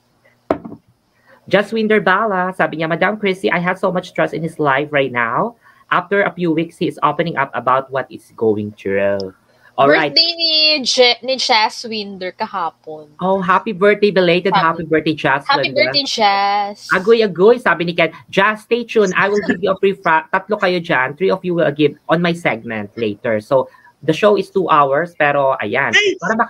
[1.49, 5.13] Jaswinder Bala, sabi niya, Madam Chrissy, I have so much trust in his life right
[5.13, 5.55] now.
[5.91, 9.33] After a few weeks, he is opening up about what is going through.
[9.77, 10.09] All right.
[10.09, 13.13] Birthday ni, Je- ni Jazz Winder kahapon.
[13.21, 15.53] Oh, happy birthday, belated happy, Happy- birthday, Jasmine.
[15.53, 16.89] Happy birthday, Jazz.
[16.97, 18.09] Agoy, agoy, sabi ni Ken.
[18.33, 19.13] Just stay tuned.
[19.13, 21.13] I will give you a free fra- tatlo kayo dyan.
[21.17, 23.37] Three of you will give on my segment later.
[23.45, 23.69] So,
[24.01, 25.93] the show is two hours, pero ayan.
[26.25, 26.49] Para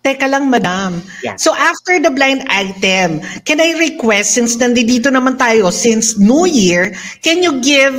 [0.00, 1.04] Teka lang, madam.
[1.20, 1.36] Yeah.
[1.36, 6.96] So after the blind item, can I request, since nandito naman tayo, since New Year,
[7.20, 7.92] can you give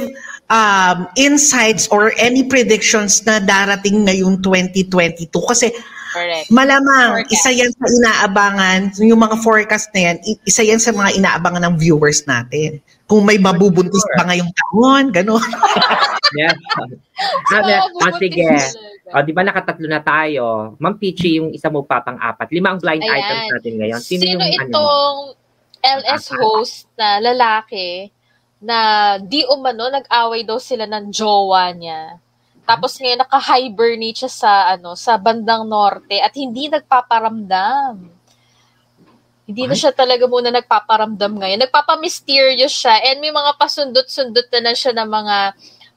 [0.51, 5.31] um, insights or any predictions na darating ngayong 2022?
[5.47, 5.71] Kasi
[6.11, 6.51] Correct.
[6.51, 7.31] Malamang, Forecast.
[7.31, 11.75] isa yan sa inaabangan, yung mga forecast na yan, isa yan sa mga inaabangan ng
[11.79, 12.83] viewers natin.
[13.07, 14.15] Kung may mabubuntis Sure.
[14.19, 15.39] ba ngayong taon, gano'n.
[16.31, 16.55] Yes.
[17.51, 18.47] So, o bubuntis sige.
[19.11, 20.79] O, di ba nakatatlo na tayo?
[20.79, 22.47] Ma'am Peachy, yung isa mo pa pang-apat.
[22.55, 23.15] Lima ang blind Ayan.
[23.19, 23.99] items natin ngayon.
[23.99, 24.55] Sino, Sino, yung ano?
[24.63, 25.17] itong
[25.83, 26.39] LS Apat.
[26.39, 28.07] host na lalaki
[28.61, 32.21] na di umano nag-away daw sila ng jowa niya.
[32.61, 38.21] Tapos ngayon naka-hibernate siya sa ano sa bandang norte at hindi nagpaparamdam.
[39.49, 39.81] Hindi na Ay.
[39.81, 41.59] siya talaga muna nagpaparamdam ngayon.
[41.65, 45.37] Nagpapamysterious siya and may mga pasundot-sundot na lang siya ng mga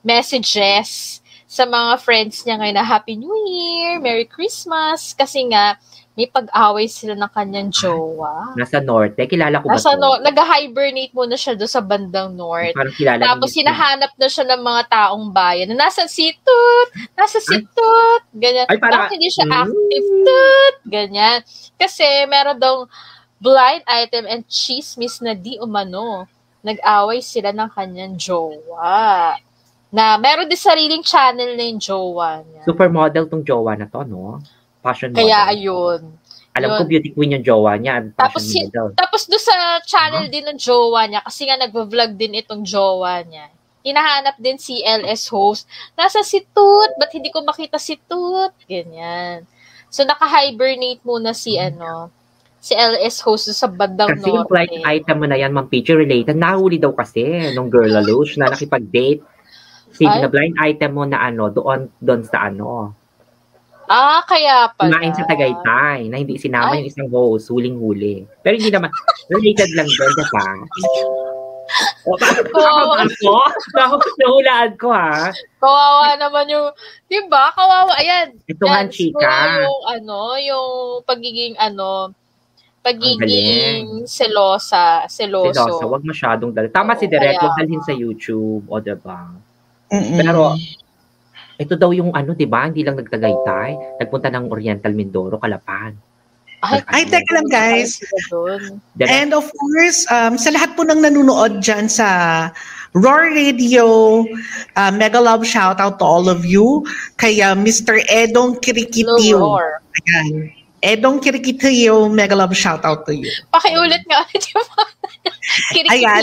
[0.03, 5.15] messages sa mga friends niya ngayon na Happy New Year, Merry Christmas.
[5.15, 5.79] Kasi nga,
[6.15, 8.55] may pag-away sila ng kanyang jowa.
[8.55, 9.19] Nasa norte.
[9.27, 12.71] Kilala ko ba Nasa no, nag-hibernate muna siya doon sa bandang north.
[12.71, 16.89] Parang kilala Tapos hinahanap na siya ng mga taong bayan na nasa situt,
[17.19, 18.63] nasa situt, ganyan.
[18.71, 19.59] Ay, para- Bakit hindi siya Hmm.
[19.67, 21.39] active tut, ganyan.
[21.75, 22.87] Kasi meron daw
[23.43, 26.31] blind item and chismis na di umano.
[26.63, 29.35] Nag-away sila ng kanyang jowa.
[29.91, 32.63] Na meron din sariling channel na yung jowa niya.
[32.63, 34.39] Supermodel tong jowa na to, no?
[34.85, 35.25] Fashion model.
[35.25, 36.01] Kaya ayun.
[36.55, 36.79] Alam yun.
[36.79, 38.05] ko beauty queen yung jowa niya.
[38.15, 38.93] Tapos model.
[38.95, 43.49] Tapos doon sa channel din ng jowa niya, kasi nga nagvo-vlog din itong jowa niya.
[43.81, 45.65] Hinahanap din si LS host.
[45.97, 48.53] Nasa si Toot, ba't hindi ko makita si Toot?
[48.69, 49.49] Ganyan.
[49.89, 52.09] So naka-hibernate muna si ano,
[52.65, 54.53] si LS host sa bandang Kasi yung norte.
[54.57, 56.39] blind item mo na yan, Ma'am Peachy, related.
[56.39, 59.21] Nahuli daw kasi nung girl Alush na nakipag-date.
[59.95, 62.97] Sige na blind item mo na ano, doon, doon sa ano,
[63.87, 64.97] Ah, kaya pala.
[64.97, 66.81] kumain sa Tagaytay, na hindi sinama Ay.
[66.81, 68.25] yung isang host, huling-huli.
[68.41, 68.89] Pero hindi naman,
[69.29, 70.45] related lang doon, di ba?
[72.05, 73.09] O, bakit Kawawa.
[73.73, 75.33] Nahu- Nahulaan ko, ha?
[75.59, 76.69] Kawawa naman yung,
[77.07, 77.49] di ba?
[77.53, 78.37] Kawawa, ayan.
[78.45, 79.65] Ito nga, chika.
[79.65, 80.69] Yung ano, yung
[81.03, 82.13] pagiging ano,
[82.85, 85.57] pagiging selosa, seloso.
[85.57, 86.69] Silosa, wag masyadong dali.
[86.69, 89.33] Tama Oo, si Direk, kaya- wag dalhin sa YouTube, o diba?
[89.89, 90.21] Mm-mm.
[90.21, 90.53] Pero,
[91.55, 92.67] ito daw yung ano, di ba?
[92.67, 94.03] Hindi lang nagtagaytay.
[94.03, 95.95] Nagpunta ng Oriental Mindoro, Kalapan.
[96.65, 98.01] Ay, Ay, teka lang guys.
[98.97, 102.49] Direk, And of course, um, sa lahat po ng nanonood dyan sa
[102.97, 104.25] Roar Radio,
[104.79, 106.81] uh, mega love shout out to all of you.
[107.21, 108.01] Kay uh, Mr.
[108.09, 109.37] Edong Kirikitiw.
[109.37, 109.85] Roar.
[109.93, 110.57] Ayan.
[110.81, 113.29] Edong Kirikitiw, mega love shout out to you.
[113.53, 114.85] Pakiulit nga ulit yung mga
[115.93, 116.23] Ayan.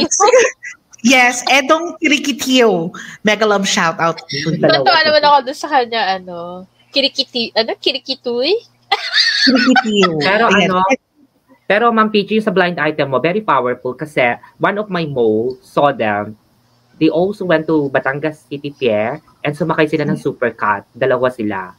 [1.01, 1.09] Kirikitiyo.
[1.09, 2.71] yes, Edong Kirikitiw,
[3.25, 4.53] mega love shout out to you.
[4.61, 8.53] Natuwa naman ako doon sa kanya, ano, kirikiti, ano, kirikituy?
[9.45, 10.11] Kirikitiw.
[10.27, 10.69] Pero Ayan.
[10.69, 10.85] ano,
[11.71, 15.95] pero Ma'am yung sa blind item mo, very powerful kasi one of my moles saw
[15.95, 16.35] them.
[16.99, 20.83] They also went to Batangas City Pier and sumakay sila ng supercut.
[20.91, 21.71] Dalawa sila.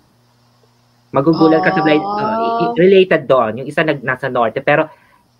[1.13, 3.61] Magugulat ka sa blind, uh, related doon.
[3.61, 4.65] Yung isa nag, nasa norte.
[4.65, 4.89] Pero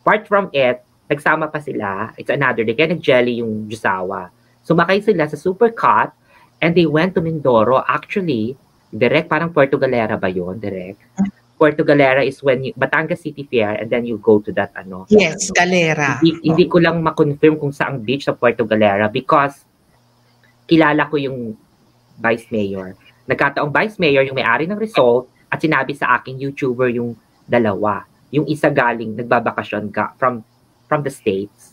[0.05, 2.17] apart from it, nagsama pa sila.
[2.17, 2.73] It's another day.
[2.73, 4.33] Kaya nag-jelly yung Jusawa.
[4.65, 6.17] Sumakay sila sa supercut
[6.65, 7.85] and they went to Mindoro.
[7.85, 8.57] Actually,
[8.89, 10.57] direct parang Puerto Galera ba yun?
[10.57, 10.99] Direct.
[11.63, 15.07] Puerto Galera is when you, Batangas City Fair and then you go to that ano.
[15.07, 15.63] Yes, ano.
[15.63, 16.19] Galera.
[16.19, 19.63] Hindi, hindi ko lang ma-confirm kung saang beach sa Puerto Galera because
[20.67, 21.55] kilala ko yung
[22.19, 22.99] vice mayor.
[23.31, 27.15] Nagkataong vice mayor yung may-ari ng resort at sinabi sa akin YouTuber yung
[27.47, 28.07] dalawa.
[28.35, 30.43] Yung isa galing nagbabakasyon ka from
[30.93, 31.73] from the States.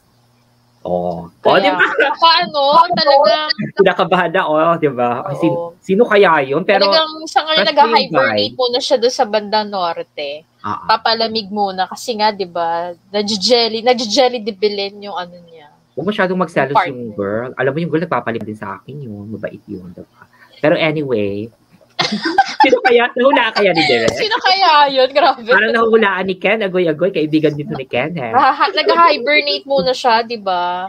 [0.79, 1.27] Oh.
[1.43, 2.15] Oh, di Kaya, ba?
[2.15, 3.51] paano, talagang,
[3.83, 5.27] Kinakabahan na, oh, di ba?
[5.27, 6.63] Ay, Sino, sino kaya yun?
[6.63, 10.47] Pero, talagang sa ngayon nag-hibernate muna siya doon sa bandang norte.
[10.63, 10.87] ah.
[10.87, 15.67] Papalamig muna kasi nga, di ba, nag-jelly, nag-jelly dibilin yung ano niya.
[15.99, 17.51] Huwag masyadong magselos yung girl.
[17.59, 19.35] Alam mo yung girl, nagpapalim din sa akin yun.
[19.35, 19.91] Mabait yun.
[19.91, 20.23] Diba?
[20.63, 21.51] Pero anyway,
[22.59, 23.03] sino kaya?
[23.15, 24.15] Nahula kaya ni Derek?
[24.15, 25.09] Sino kaya yun?
[25.09, 25.47] Grabe.
[25.47, 26.61] Parang nahulaan ni Ken.
[26.61, 27.09] Agoy-agoy.
[27.09, 28.31] Kaibigan dito ni Ken eh.
[28.31, 30.85] Ha- Nag-hibernate muna siya, di ba?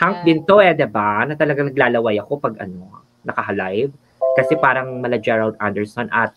[0.00, 1.28] Hank din to eh, diba?
[1.28, 3.92] Na talagang naglalaway ako pag ano, nakahalive.
[4.32, 6.32] Kasi parang mala Gerald Anderson at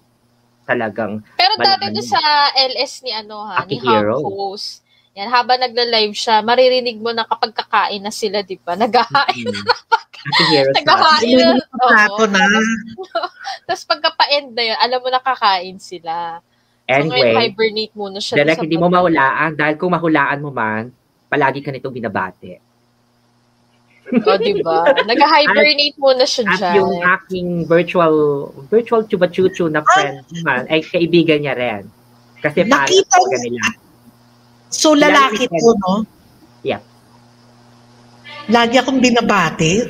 [0.64, 2.20] talagang Pero dati doon sa
[2.52, 4.20] LS ni ano ha, Aki ni Hank Hero.
[4.20, 4.83] Host.
[5.14, 8.74] Yan, habang nagla-live siya, maririnig mo na kapag kakain na sila, di ba?
[8.74, 9.46] Naghahain.
[9.46, 11.54] mm, Hero sa Naghahain na.
[12.10, 12.26] Oo.
[12.26, 12.42] na.
[13.70, 16.42] Tapos pagka-pa-end na yun, alam mo nakakain sila.
[16.90, 18.42] So ngayon, Anyway, hibernate muna siya.
[18.42, 19.54] Sa hindi mo mahulaan.
[19.54, 20.90] Dahil kung mahulaan mo man,
[21.30, 22.58] palagi ka nitong binabate.
[24.10, 24.84] O, di ba?
[24.98, 26.74] Nag-hibernate muna siya At dyan.
[26.76, 28.16] yung aking virtual
[28.68, 31.84] virtual chuba chuchu na friend naman ay kaibigan niya rin.
[32.42, 33.16] Kasi parang Nakita
[33.48, 33.68] niya.
[34.74, 36.02] So, lalaki to, no?
[36.66, 36.82] Yeah.
[38.50, 39.86] Lagi akong binabate.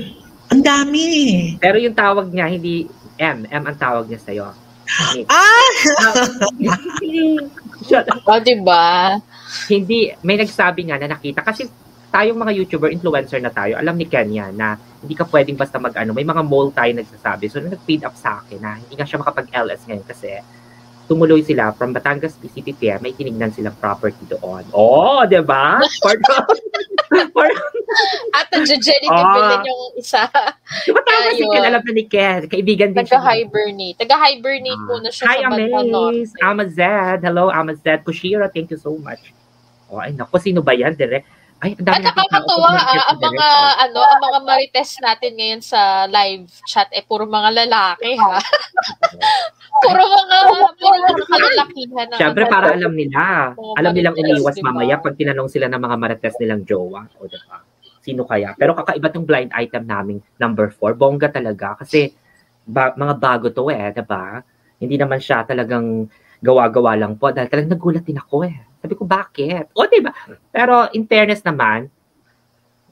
[0.52, 1.38] Ang dami eh.
[1.58, 2.86] Pero yung tawag niya, hindi
[3.18, 3.48] M.
[3.48, 4.48] M ang tawag niya sa'yo.
[5.32, 5.72] Ah!
[7.88, 8.22] Shut up.
[8.28, 9.18] O, diba?
[9.70, 11.46] hindi, may nagsabi nga na nakita.
[11.46, 11.70] Kasi
[12.14, 16.14] tayong mga YouTuber, influencer na tayo, alam ni Kenya na hindi ka pwedeng basta mag-ano.
[16.14, 17.50] May mga mole tayo nagsasabi.
[17.50, 20.30] So, nag-feed up sa akin na hindi nga siya makapag-LS ngayon kasi
[21.06, 24.64] tumuloy sila from Batangas PCP Pier, may tinignan silang property doon.
[24.72, 25.78] Oh, di ba?
[26.04, 26.48] Parang,
[27.30, 27.62] parang,
[28.34, 29.62] At nag-genitive Ah.
[29.62, 30.26] din yung isa.
[30.82, 31.46] di ba tama si.
[31.46, 31.62] Ken?
[31.62, 32.40] Alam na ni Ken.
[32.50, 33.22] Kaibigan din siya.
[33.22, 33.98] Taga-hibernate.
[34.02, 34.88] Taga-hibernate Ah.
[34.90, 35.92] muna siya Hi, sa Banda Amaze.
[35.92, 36.34] Norte.
[36.42, 37.20] Amazed.
[37.22, 38.00] Hello, Amazed.
[38.02, 39.22] Kushiro, thank you so much.
[39.88, 40.98] Oh, ay, naku, sino ba yan?
[40.98, 41.28] Direct.
[41.64, 43.48] Ay, ang dami At nakakatuwa ah, ang mga
[43.88, 48.36] ano, ang mga marites natin ngayon sa live chat eh puro mga lalaki ha.
[49.88, 50.38] puro mga
[50.76, 52.20] puro mga kalalakihan na.
[52.20, 53.56] Siyempre, para alam nila.
[53.56, 54.76] Oo, alam nilang umiwas diba?
[54.76, 57.08] mamaya pag tinanong sila ng mga marites nilang jowa.
[57.24, 57.64] O, diba?
[58.04, 58.52] Sino kaya?
[58.60, 61.00] Pero kakaiba tong blind item naming number 4.
[61.00, 61.80] Bongga talaga.
[61.80, 62.12] Kasi
[62.68, 64.44] ba- mga bago to eh, diba?
[64.84, 66.12] Hindi naman siya talagang
[66.44, 67.32] gawa-gawa lang po.
[67.32, 68.73] Dahil talagang nagulat din ako eh.
[68.84, 69.72] Sabi ko, bakit?
[69.72, 70.12] O, diba?
[70.52, 71.88] Pero in fairness naman,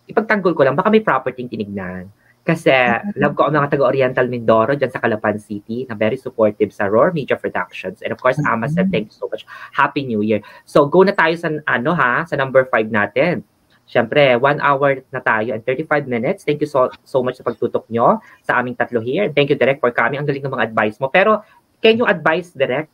[0.08, 2.08] ipagtanggol ko lang, baka may property tinignan.
[2.42, 2.74] Kasi
[3.22, 7.14] love ko ang mga taga-Oriental Mindoro dyan sa Calapan City na very supportive sa Roar
[7.14, 8.02] Media Productions.
[8.02, 9.46] And of course, Ama said, thank you so much.
[9.76, 10.42] Happy New Year.
[10.66, 13.46] So, go na tayo sa, ano ha, sa number 5 natin.
[13.86, 16.42] Siyempre, one hour na tayo and 35 minutes.
[16.42, 19.30] Thank you so, so much sa pagtutok nyo sa aming tatlo here.
[19.30, 20.18] Thank you, Direk, for coming.
[20.18, 21.14] Ang galing ng mga advice mo.
[21.14, 21.46] Pero,
[21.78, 22.90] can you advise, Direk,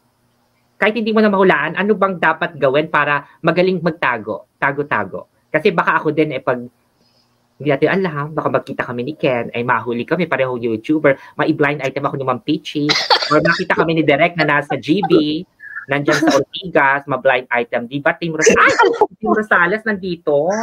[0.78, 4.46] kahit hindi mo na mahulaan, ano bang dapat gawin para magaling magtago?
[4.62, 5.30] Tago-tago.
[5.50, 6.62] Kasi baka ako din, eh, pag
[7.58, 12.06] hindi natin alam, baka magkita kami ni Ken, ay mahuli kami, pareho YouTuber, mai-blind item
[12.06, 12.86] ako ni Ma'am Peachy,
[13.34, 15.42] or makita kami ni Direk na nasa GB,
[15.90, 17.90] nandyan sa Ortigas, ma-blind item.
[17.90, 18.78] Di ba, Team Rosales?
[19.18, 20.54] Team Rosales nandito.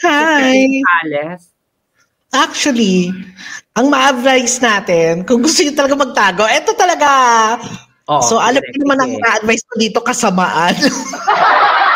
[0.00, 0.40] Hi!
[0.48, 1.42] Team Rosales.
[2.30, 3.10] Actually,
[3.74, 7.10] ang ma-advise natin, kung gusto nyo talaga magtago, eto talaga.
[8.10, 9.22] Oh, so, alam niyo naman ang sige.
[9.22, 10.74] ma-advise ko dito, kasamaan.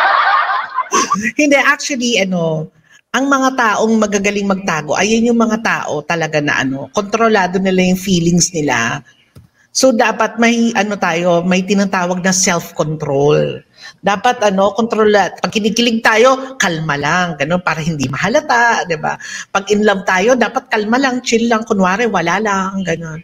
[1.40, 2.70] Hindi, actually, ano,
[3.10, 7.98] ang mga taong magagaling magtago, ayun yung mga tao talaga na ano, kontrolado nila yung
[7.98, 9.02] feelings nila.
[9.74, 13.58] So dapat may ano tayo, may tinatawag na self-control.
[14.02, 15.34] Dapat ano, kontrola.
[15.34, 19.18] Pag kinikilig tayo, kalma lang, ganun para hindi mahalata, 'di ba?
[19.50, 23.18] Pag in love tayo, dapat kalma lang, chill lang, kunwari wala lang, ganun.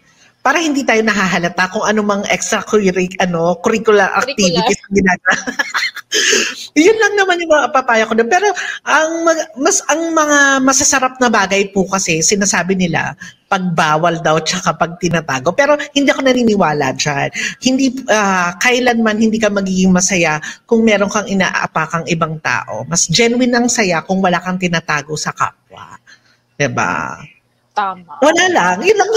[0.51, 5.39] Para hindi tayo nahahalata kung ano mang extracurricular ano, curricular activities ang ginagawa.
[6.91, 8.19] Yun lang naman yung papaya ko.
[8.19, 8.51] Pero
[8.83, 9.31] ang
[9.63, 13.15] mas ang mga masasarap na bagay po kasi sinasabi nila
[13.47, 15.55] pagbawal daw tsaka pag tinatago.
[15.55, 17.31] Pero hindi ako naniniwala dyan.
[17.63, 22.83] Hindi, ah, kailanman hindi ka magiging masaya kung meron kang inaapakang ibang tao.
[22.91, 25.95] Mas genuine ang saya kung wala kang tinatago sa kapwa.
[26.59, 27.23] 'Di ba?
[27.75, 28.19] Tama.
[28.21, 28.77] Wala lang.
[28.83, 29.11] Yun lang.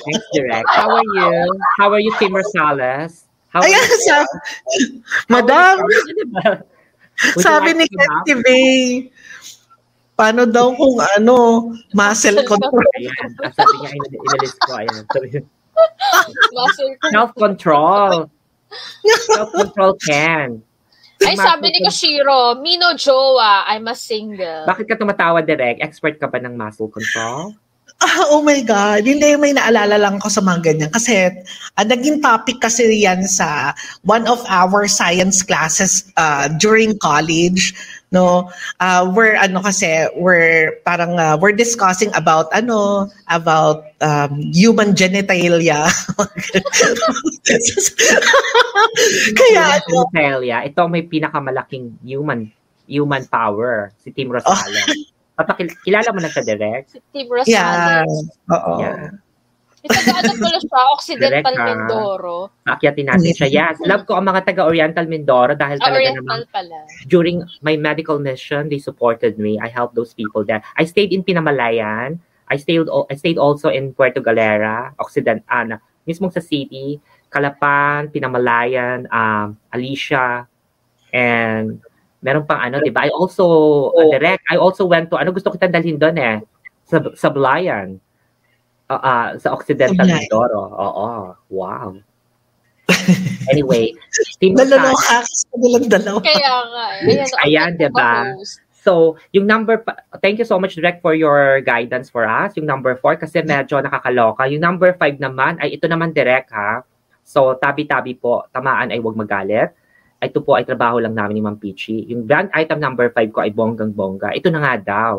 [0.00, 0.64] Thanks, Direk.
[0.72, 1.28] How are you?
[1.76, 3.28] How are you, Team Rosales?
[3.52, 4.00] How are Ayan, you?
[4.04, 4.28] sabi,
[5.28, 5.74] Madam,
[7.40, 8.76] sabi like ni Ketty Bay,
[10.16, 11.36] paano daw kung ano,
[11.92, 12.84] muscle control.
[12.96, 13.28] Ayan.
[13.52, 14.70] Sabi niya, in- inalis ko.
[14.76, 15.04] Ayan.
[17.12, 18.28] Self-control.
[19.32, 20.60] Self-control can.
[21.18, 24.70] Ay, sabi ni Koshiro, Mino Jowa, I'm a single.
[24.70, 25.82] Bakit ka tumatawa, Direk?
[25.82, 27.58] Expert ka ba ng muscle control?
[27.98, 29.02] Ah, oh my God.
[29.02, 30.90] Hindi, may naalala lang ko sa mga ganyan.
[30.94, 31.34] Kasi,
[31.74, 33.74] ah, naging topic kasi yan sa
[34.06, 37.74] one of our science classes ah, during college.
[38.08, 38.48] No,
[38.80, 45.92] uh, we're ano kasi we're parang ah, we're discussing about ano about um, human genitalia.
[49.36, 52.48] Kaya ano, Celia, ito may pinakamalaking human
[52.88, 55.12] human power, si Team Rosales.
[55.38, 56.90] Papakil- kilala mo na siya, Direk?
[56.90, 56.98] Si
[57.46, 58.02] yeah.
[58.02, 58.26] Rosales.
[58.50, 58.72] Oo.
[58.82, 59.14] Yeah.
[59.78, 61.66] Ito ano pala siya, Occidental Direct, ah.
[61.70, 62.38] Mindoro.
[62.66, 63.46] Paakyatin natin siya.
[63.46, 66.78] Yes, love ko ang mga taga-Oriental Mindoro dahil Ah, talaga Oriental naman pala.
[67.06, 69.54] during my medical mission, they supported me.
[69.62, 70.66] I helped those people there.
[70.74, 72.18] I stayed in Pinamalayan.
[72.50, 75.78] I stayed I stayed also in Puerto Galera, Occident, Ana,
[76.08, 76.98] mismong sa city,
[77.30, 80.48] Calapan, Pinamalayan, um, Alicia,
[81.14, 81.78] and
[82.20, 83.06] meron pang ano, di ba?
[83.06, 83.44] I also,
[83.94, 86.36] uh, direct, I also went to, ano gusto kita dalhin doon eh?
[86.88, 88.00] Sa, sa Blayan.
[88.88, 90.24] Ah, ah, sa Occidental Sablayan.
[90.24, 90.62] Mindoro.
[90.72, 91.08] Oo.
[91.52, 92.00] Wow.
[93.52, 93.92] anyway,
[94.40, 96.18] Rosales- kasi nilang dalawa.
[96.24, 96.86] Kaya nga.
[96.96, 97.04] eh.
[97.04, 98.10] Ayan, Ayan, diba?
[98.32, 98.64] host.
[98.78, 102.56] So, yung number, pa- thank you so much, Direk, for your guidance for us.
[102.56, 104.48] Yung number four, kasi medyo nakakaloka.
[104.48, 106.80] Yung number five naman, ay ito naman, Direk, ha?
[107.20, 109.76] So, tabi-tabi po, tamaan ay huwag magalit.
[110.18, 112.06] Ito po ay trabaho lang namin ni Ma'am Peachy.
[112.10, 114.34] Yung brand item number five ko ay bonggang-bongga.
[114.34, 115.12] Ito na nga daw.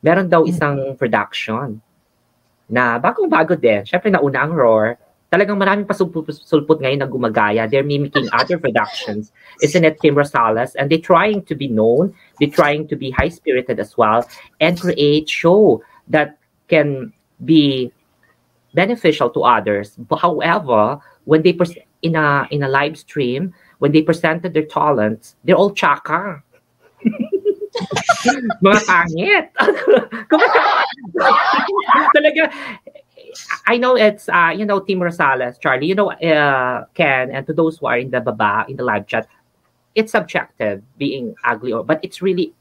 [0.00, 1.76] Meron daw isang production
[2.64, 3.84] na bagong-bago din.
[3.84, 4.96] Siyempre, nauna ang Roar.
[5.30, 7.70] talagang maraming pasulput ngayon na gumagaya.
[7.70, 9.30] They're mimicking other productions.
[9.62, 10.74] Isn't it Kim Rosales?
[10.74, 12.12] And they're trying to be known.
[12.42, 14.26] They're trying to be high-spirited as well
[14.58, 16.36] and create show that
[16.66, 17.14] can
[17.44, 17.94] be
[18.74, 19.94] beneficial to others.
[19.96, 24.68] But however, when they pres- in a in a live stream, when they presented their
[24.68, 26.44] talents, they're all chaka.
[28.62, 29.48] Mga pangit.
[32.14, 32.52] Talaga,
[33.66, 37.52] I know it's uh, you know Team Rosales, Charlie, you know uh, Ken, and to
[37.52, 39.26] those who are in the baba in the live chat,
[39.94, 42.52] it's subjective being ugly or but it's really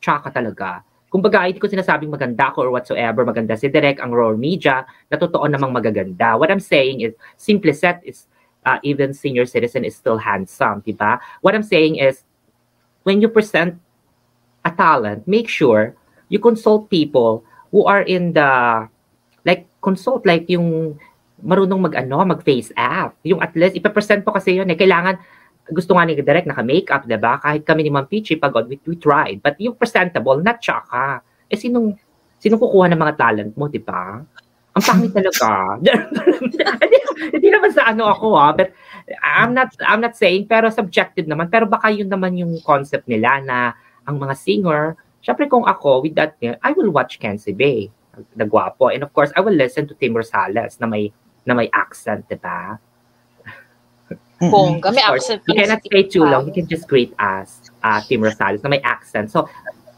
[0.00, 0.82] tsaka talaga.
[1.12, 5.20] Kumbaga, hindi ko sinasabing maganda ako or whatsoever, maganda si Direk, ang raw media, na
[5.20, 6.40] totoo namang magaganda.
[6.40, 8.24] What I'm saying is, simple set is,
[8.66, 11.18] uh, even senior citizen is still handsome, di ba?
[11.40, 12.24] What I'm saying is,
[13.02, 13.78] when you present
[14.64, 15.94] a talent, make sure
[16.30, 17.44] you consult people
[17.74, 18.86] who are in the
[19.42, 20.98] like consult like yung
[21.42, 23.18] marunong mag-ano, mag-face app.
[23.26, 24.78] Yung at least, ipapresent po kasi yun eh.
[24.78, 25.18] Kailangan,
[25.74, 27.42] gusto nga ni Direk naka-makeup, di ba?
[27.42, 29.42] Kahit kami ni Ma'am Peachy, pagod, we, we tried.
[29.42, 31.18] But yung presentable, not tsaka.
[31.50, 31.98] Eh, sinong,
[32.38, 34.22] sinong kukuha ng mga talent mo, di ba?
[34.72, 35.76] Ang pangit talaga.
[36.40, 38.72] hindi, hindi naman sa ano ako ah, but
[39.20, 41.52] I'm not I'm not saying pero subjective naman.
[41.52, 43.76] Pero baka yun naman yung concept nila na
[44.08, 47.92] ang mga singer, syempre kung ako with that, I will watch Kenzie Bay
[48.36, 48.88] na gwapo.
[48.88, 51.12] And of course, I will listen to Tim Rosales na may
[51.44, 52.78] na may accent, di ba?
[54.42, 55.42] Bongga, may accent.
[55.46, 56.46] you cannot stay too long.
[56.46, 59.30] You can just greet us, uh, Tim Rosales, na may accent.
[59.30, 59.46] So,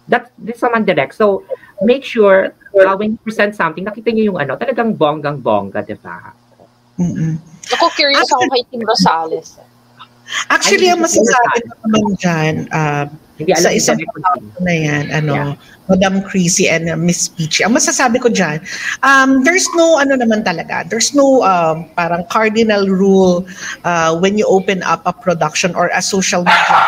[0.09, 1.17] that, this naman direct.
[1.17, 1.45] So,
[1.83, 6.31] make sure uh, when you present something, nakita niyo yung ano, talagang bonggang-bongga, di ba?
[7.01, 7.39] Mm-mm.
[7.75, 9.59] Ako, curious ako kay Tim Rosales.
[10.49, 13.99] Actually, ang masasabi ko naman dyan, uh, Hindi alam sa isang
[14.63, 15.59] na yan, ano,
[15.91, 17.67] Madam Chrissy and uh, Miss Peachy.
[17.67, 18.63] Ang masasabi ko dyan,
[19.03, 23.43] um, there's no, ano naman talaga, there's no um, parang cardinal rule
[23.83, 26.79] uh, when you open up a production or a social media.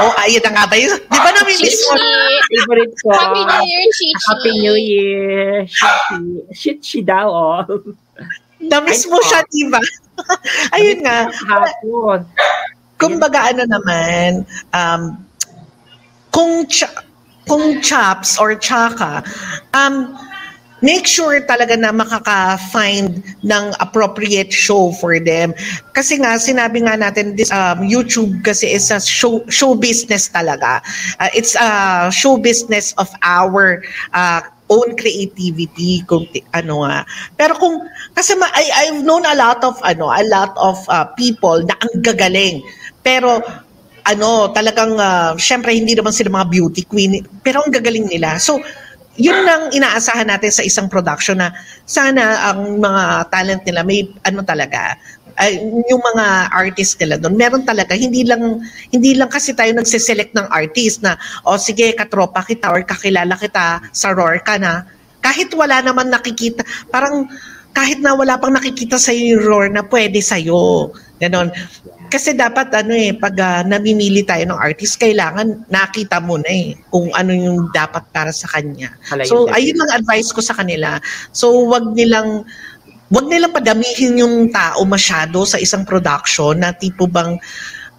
[0.00, 0.96] Oh, ayun na nga ba yun?
[0.96, 1.94] Di ba namimiss mo?
[2.00, 2.36] Chichi!
[2.48, 3.08] Favorite ko.
[3.12, 4.08] Happy New Year, Chichi!
[4.24, 5.44] Happy New Year.
[5.68, 6.20] Shitty.
[6.56, 7.64] Shitty daw, oh.
[8.62, 9.80] Namiss mo siya, di ba?
[10.78, 11.28] ayun nga.
[11.28, 12.20] Hapon.
[12.96, 15.02] Kumbaga ano naman, um,
[16.30, 17.02] kung cha-
[17.44, 19.26] kung chops or chaka,
[19.74, 20.14] um,
[20.82, 25.54] make sure talaga na makaka-find ng appropriate show for them.
[25.94, 30.82] Kasi nga, sinabi nga natin, this um, YouTube kasi is a show, show business talaga.
[31.22, 33.80] Uh, it's a show business of our
[34.12, 34.42] uh,
[34.72, 36.26] own creativity kung
[36.56, 37.06] ano nga.
[37.38, 37.86] Pero kung
[38.16, 41.76] kasi ma, I, I've known a lot of ano, a lot of uh, people na
[41.78, 42.64] ang gagaling.
[43.04, 43.44] Pero
[44.02, 48.40] ano, talagang uh, syempre hindi naman sila mga beauty queen, pero ang gagaling nila.
[48.40, 48.58] So
[49.20, 51.52] yun lang inaasahan natin sa isang production na
[51.84, 54.96] sana ang mga talent nila may ano talaga
[55.40, 57.96] ay, yung mga artist nila doon meron talaga.
[57.96, 58.60] Hindi lang
[58.92, 61.16] hindi lang kasi tayo nagse-select ng artist na
[61.48, 64.84] o sige katropa kita or kakilala kita sa roar ka na.
[65.22, 67.30] Kahit wala naman nakikita parang
[67.72, 71.48] kahit na wala pang nakikita sa yung roar na pwede sa iyo ganon
[72.12, 76.76] kasi dapat ano eh pag ah, namimili tayo ng artist kailangan nakita mo na eh
[76.92, 79.56] kung ano yung dapat para sa kanya Pala So, yun.
[79.56, 81.00] ayun ang advice ko sa kanila.
[81.32, 82.44] So, wag nilang
[83.08, 87.40] wag nilang padamihin yung tao masyado sa isang production na tipo bang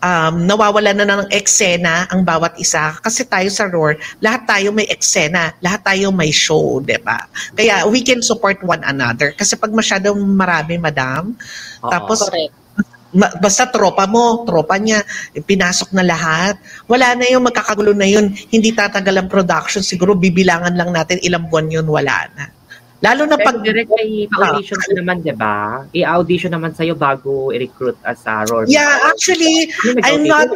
[0.04, 3.00] um, nawawala na ng eksena ang bawat isa.
[3.00, 7.24] Kasi tayo sa Roar, lahat tayo may eksena, lahat tayo may show, di ba?
[7.56, 9.32] Kaya we can support one another.
[9.32, 11.32] Kasi pag masyadong marami, madam,
[11.80, 11.90] Oo.
[11.90, 12.52] tapos Correct.
[13.16, 15.02] ma- basta tropa mo, tropa niya,
[15.32, 16.60] pinasok na lahat.
[16.86, 18.28] Wala na yung magkakagulo na yun.
[18.52, 19.82] Hindi tatagal ang production.
[19.82, 22.52] Siguro bibilangan lang natin ilang buwan yun, wala na.
[23.04, 23.60] Lalo na pag...
[23.60, 25.84] direct may audition ka naman, di ba?
[25.92, 30.48] I-audition naman sa'yo bago i-recruit as a role Yeah, actually, Ano I'm not,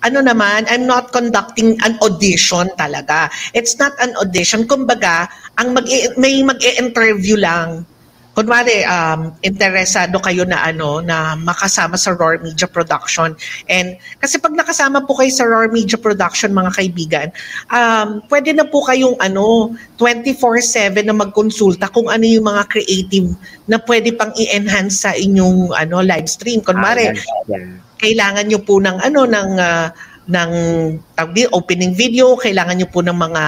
[0.00, 3.28] ano naman, I'm not conducting an audition talaga.
[3.52, 4.64] It's not an audition.
[4.64, 5.28] Kumbaga,
[5.60, 5.84] ang mag
[6.16, 7.84] may mag-interview lang.
[8.30, 13.34] Kunwari, um, interesado kayo na ano, na makasama sa Roar Media Production.
[13.66, 17.28] And kasi pag nakasama po kayo sa Roar Media Production, mga kaibigan,
[17.74, 23.34] um, pwede na po kayong ano, 24-7 na magkonsulta kung ano yung mga creative
[23.66, 26.62] na pwede pang i-enhance sa inyong ano live stream.
[26.62, 27.18] Kunwari, Ah,
[27.50, 27.76] yeah.
[27.98, 29.90] kailangan nyo po ng ano ng ah,
[30.30, 30.50] ng
[31.18, 33.42] tawag opening video, kailangan nyo po ng mga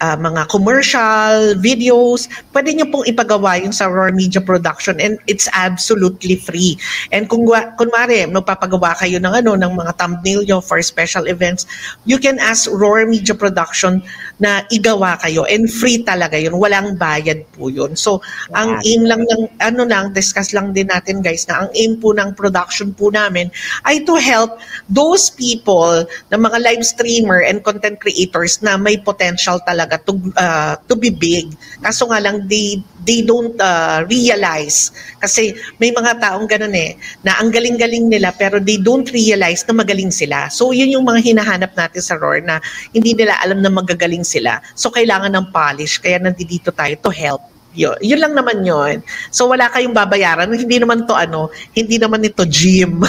[0.00, 5.46] ah, mga commercial, videos, pwede nyo pong ipagawa yung sa Roar Media Production and it's
[5.52, 6.76] absolutely free.
[7.12, 11.64] And kung wa- kunwari, magpapagawa kayo ng ano ng mga thumbnail nyo for special events,
[12.04, 14.00] you can ask Roar Media Production
[14.40, 17.92] na igawa kayo and free talaga yun, walang bayad po yun.
[17.94, 18.24] So,
[18.54, 18.86] ang Wow.
[18.86, 22.32] aim lang ng ano lang, discuss lang din natin guys na ang aim po ng
[22.32, 23.50] production po namin
[23.84, 24.56] ay to help
[24.86, 30.78] those people na mga live streamer and content creators na may potential talaga to uh,
[30.86, 31.50] to be big.
[31.82, 36.94] Kaso nga lang they they don't uh, realize kasi may mga taong ganun eh
[37.26, 40.46] na ang galing-galing nila pero they don't realize na magaling sila.
[40.52, 42.62] So yun yung mga hinahanap natin sa Roar na
[42.94, 44.62] hindi nila alam na magagaling sila.
[44.78, 47.49] So kailangan ng polish kaya nandito tayo to help.
[47.70, 48.98] Yun, yun lang naman yun.
[49.30, 50.50] So wala kayong babayaran.
[50.50, 53.02] Hindi naman to ano, hindi naman ito gym.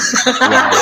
[0.51, 0.73] Wow.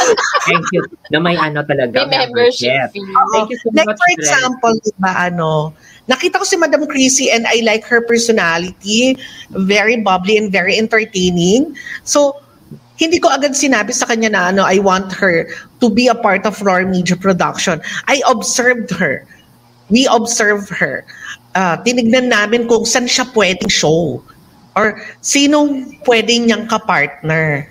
[0.50, 0.82] Thank you.
[1.14, 1.94] Na may ano talaga.
[2.08, 3.06] May membership fee.
[3.36, 5.76] Thank you so like much, for example, di ba ano,
[6.10, 9.20] nakita ko si Madam Chrissy and I like her personality,
[9.54, 11.78] very bubbly and very entertaining.
[12.02, 12.42] So,
[12.98, 15.48] hindi ko agad sinabi sa kanya na ano, I want her
[15.80, 17.80] to be a part of Roar Media Production.
[18.10, 19.24] I observed her.
[19.88, 21.06] We observed her.
[21.60, 24.24] Ah, tinignan namin kung saan siya pwedeng show
[24.80, 27.68] or sinong pwedeng niyang kapartner.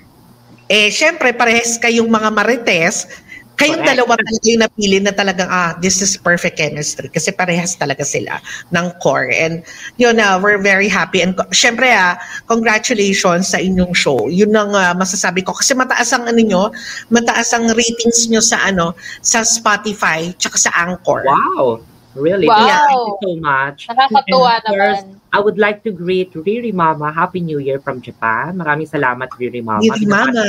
[0.69, 3.09] Eh, syempre, parehas kayong mga marites,
[3.56, 3.97] kayong Correct.
[3.97, 8.36] dalawa talaga yung napili na talagang, ah, this is perfect chemistry kasi parehas talaga sila
[8.77, 9.32] ng core.
[9.32, 9.65] And
[9.97, 11.24] yun na, we're very happy.
[11.24, 14.28] And syempre, ah, congratulations sa inyong show.
[14.28, 15.56] Yun ang ah, masasabi ko.
[15.56, 16.69] Kasi mataas ang ano nyo,
[17.09, 18.93] mataas ang ratings nyo sa ano,
[19.24, 21.24] sa Spotify, tsaka sa Anchor.
[21.24, 21.88] Wow.
[22.17, 22.49] Really?
[22.49, 22.57] Wow.
[22.65, 23.79] Thank you so much.
[23.89, 25.21] Nakakatuwa And of course, naman.
[25.33, 27.13] I would like to greet Riri Mama.
[27.13, 28.57] Happy New Year from Japan.
[28.57, 29.85] Maraming salamat, Riri Mama.
[29.85, 30.41] Riri Mama.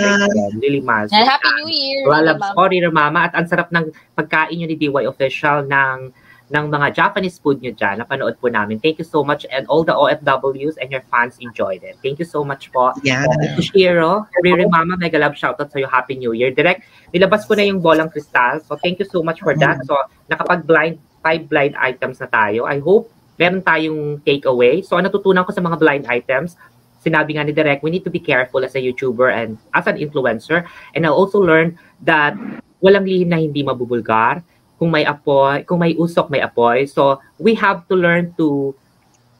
[0.56, 1.12] Lily Mas.
[1.12, 2.08] And Happy New Year.
[2.08, 2.56] Well, Mama.
[2.56, 3.28] ko, Riri Mama.
[3.28, 6.16] At ang sarap ng pagkain nyo ni DY Official ng
[6.50, 8.02] ng mga Japanese food nyo dyan.
[8.02, 8.82] Napanood po namin.
[8.82, 9.46] Thank you so much.
[9.54, 12.02] And all the OFWs and your fans enjoyed it.
[12.02, 12.94] Thank you so much po.
[13.06, 13.26] Yeah.
[13.54, 15.86] Tushiro, Riri Mama, mega love shoutout sa'yo.
[15.86, 16.50] Happy New Year.
[16.50, 16.82] Direct,
[17.14, 18.66] nilabas ko na yung bolang kristal.
[18.66, 19.86] So, thank you so much for that.
[19.86, 19.94] So,
[20.34, 22.66] nakapag-blind, five blind items na tayo.
[22.66, 24.84] I hope meron tayong takeaway.
[24.84, 26.60] So, ang natutunan ko sa mga blind items,
[27.00, 29.96] sinabi nga ni Direk, we need to be careful as a YouTuber and as an
[29.96, 30.68] influencer.
[30.92, 32.36] And I also learned that
[32.84, 34.44] walang lihim na hindi mabubulgar.
[34.76, 36.88] Kung may apoy, kung may usok, may apoy.
[36.88, 38.76] So, we have to learn to,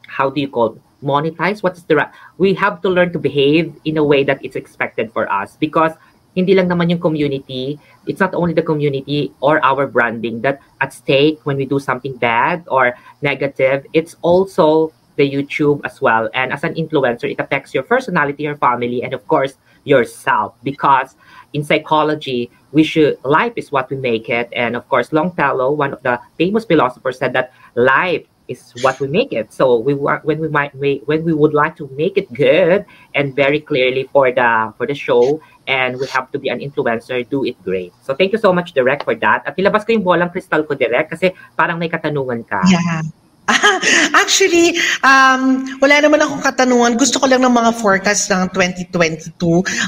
[0.08, 0.82] how do you call it?
[1.00, 4.36] monetize what is the ra- we have to learn to behave in a way that
[4.44, 5.92] it's expected for us because
[6.34, 7.78] hindi lang naman yung community.
[8.06, 12.16] It's not only the community or our branding that at stake when we do something
[12.16, 13.86] bad or negative.
[13.92, 16.30] It's also the youtube as well.
[16.32, 20.54] And as an influencer it affects your personality your family and of course yourself.
[20.62, 21.16] Because
[21.52, 24.48] in psychology we should life is what we make it.
[24.54, 29.06] And of course longfellow one of the famous philosophers said that life is what we
[29.06, 29.52] make it.
[29.52, 32.84] So we when we might we, when we would like to make it good
[33.14, 35.40] and very clearly for the for the show
[35.70, 38.74] and we have to be an influencer do it great so thank you so much
[38.74, 42.42] direct for that at nilabas ko yung bolang crystal ko direct kasi parang may katanungan
[42.42, 43.02] ka Yeah.
[44.22, 46.94] Actually, um, wala naman akong katanungan.
[46.94, 49.34] Gusto ko lang ng mga forecast ng 2022.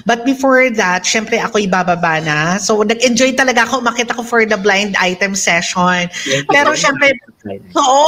[0.03, 2.59] But before that, syempre ako ibababa na.
[2.59, 3.83] So, nag-enjoy talaga ako.
[3.87, 6.11] Makita ko for the blind item session.
[6.51, 7.15] Pero syempre.
[7.75, 8.07] Oo.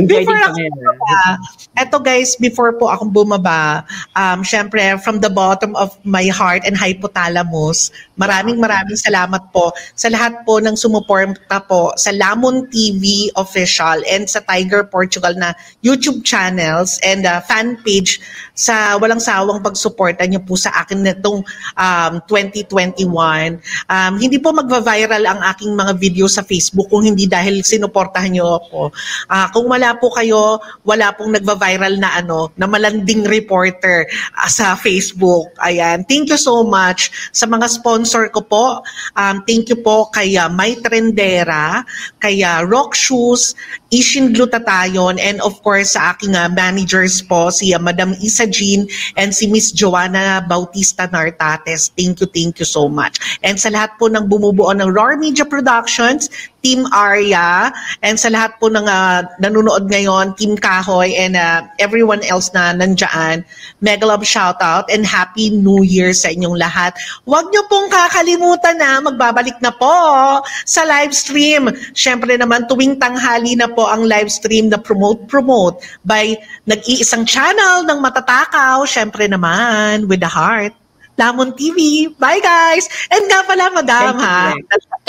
[0.00, 0.64] enjoy din before kami
[1.08, 1.36] Ah,
[1.76, 3.84] eto guys, before po akong bumaba,
[4.16, 10.08] um, syempre from the bottom of my heart and hypothalamus, maraming maraming salamat po sa
[10.08, 15.52] lahat po ng sumuporta po sa Lamon TV official and sa Tiger Portugal na
[15.84, 18.20] YouTube channels and uh, fan page
[18.58, 21.46] sa walang sawang pagsuporta niyo po sa akin nitong
[21.78, 23.62] um, 2021.
[23.86, 28.58] Um, hindi po magva-viral ang aking mga video sa Facebook kung hindi dahil sinuportahan niyo
[28.58, 28.90] ako.
[29.30, 34.74] Ah, kung wala po kayo, wala pong nagva-viral na ano, na malanding reporter ah, sa
[34.74, 35.54] Facebook.
[35.62, 36.02] Ayan.
[36.10, 38.66] Thank you so much sa mga sponsor ko po.
[39.14, 41.86] Um, thank you po kay uh, My Trendera,
[42.18, 43.54] kay ah, Rock Shoes,
[43.88, 48.84] Ishin Glutathione, and of course sa aking ah, managers po, si ah, Madam Isa Jean
[49.16, 51.88] and si Miss Joanna Bautista Nartates.
[51.96, 53.16] Thank you, thank you so much.
[53.40, 56.28] And sa lahat po ng bumubuo ng Roar Media Productions,
[56.58, 57.70] Team Arya,
[58.02, 62.74] and sa lahat po ng ah, nanonood ngayon, Team Kahoy, and ah, everyone else na
[62.74, 63.46] nandyan,
[63.78, 66.98] mega love shoutout and Happy New Year sa inyong lahat.
[67.26, 69.90] Huwag niyo pong kakalimutan na magbabalik na po
[70.66, 71.70] sa live stream.
[71.94, 77.98] Siyempre naman, tuwing tanghali na po ang live stream na promote-promote by nag-iisang channel ng
[77.98, 80.77] matatakaw, siyempre naman, with the heart.
[81.18, 82.06] Lamon TV.
[82.14, 82.86] Bye guys!
[83.10, 84.54] And nga pala, madam ha.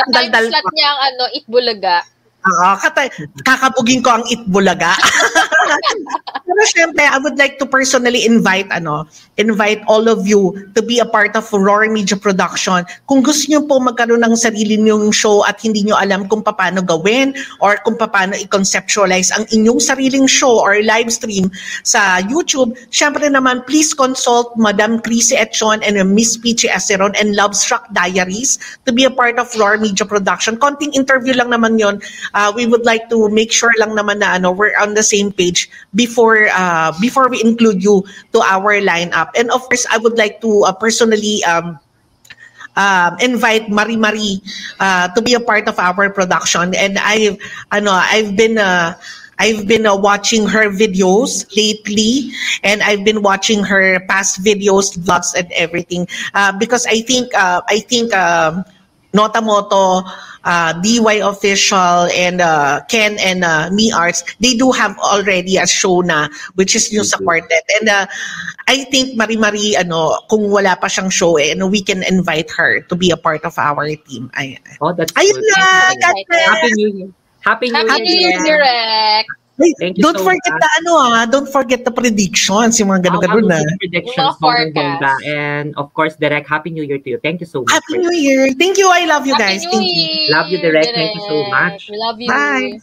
[0.10, 2.02] Daldal slot niya ang ano, Itbulaga.
[2.40, 3.14] Oo, kata-
[3.46, 4.96] kakabugin ko ang Itbulaga.
[6.50, 9.06] Pero syempre, I would like to personally invite ano,
[9.38, 12.84] invite all of you to be a part of Roar Media Production.
[13.08, 16.82] Kung gusto niyo po magkaroon ng sarili niyong show at hindi niyo alam kung paano
[16.82, 21.52] gawin or kung paano i-conceptualize ang inyong sariling show or live stream
[21.84, 27.56] sa YouTube, syempre naman please consult Madam Chrissy Etchon and Miss Peachy Aceron and Love
[27.56, 30.58] Struck Diaries to be a part of Roar Media Production.
[30.58, 32.00] Konting interview lang naman yon.
[32.34, 35.32] Uh, we would like to make sure lang naman na ano, we're on the same
[35.32, 35.59] page
[35.96, 39.34] before uh, before we include you to our lineup.
[39.36, 41.80] And of course, I would like to uh, personally um,
[42.80, 44.42] um, invite Marie Marie
[44.80, 46.74] uh, to be a part of our production.
[46.76, 47.38] And I've,
[47.72, 48.96] ano, I've been, uh,
[49.40, 52.32] I've been uh, watching her videos lately,
[52.64, 56.08] and I've been watching her past videos, vlogs, and everything.
[56.34, 58.66] Uh, because I think, uh, I think um,
[59.14, 60.06] Notamoto,
[60.46, 65.66] uh, DY Official, and uh, Ken and uh, Me Arts, they do have already a
[65.66, 67.26] show na, which is News Mhm.
[67.26, 67.64] Quartet.
[67.82, 68.06] And uh,
[68.68, 72.52] I think Marie Marie, ano, kung wala pa siyang show, eh, ano, we can invite
[72.54, 74.30] her to be a part of our team.
[74.38, 75.58] Ay, Oh, that's ayun good.
[76.00, 76.46] God bless!
[76.48, 77.10] Happy New Year.
[77.42, 78.46] Happy New Happy New Year, Year.
[78.46, 79.30] Direct!
[79.60, 80.64] Hey, Thank you don't so forget much.
[80.64, 83.68] the ano ah, don't forget the predictions, yung mga ganun-ganun I'll na.
[83.68, 84.40] the predictions
[84.72, 85.12] ganda.
[85.28, 87.20] And of course, Direk, Happy New Year to you.
[87.20, 87.76] Thank you so much.
[87.76, 88.56] Happy New Year!
[88.56, 89.68] Thank you, I love you Happy guys.
[89.68, 90.08] New Thank you.
[90.08, 90.32] Year!
[90.32, 90.92] Love you, Direct.
[90.96, 91.80] Thank you so much.
[91.92, 92.32] We love you.
[92.32, 92.80] Bye.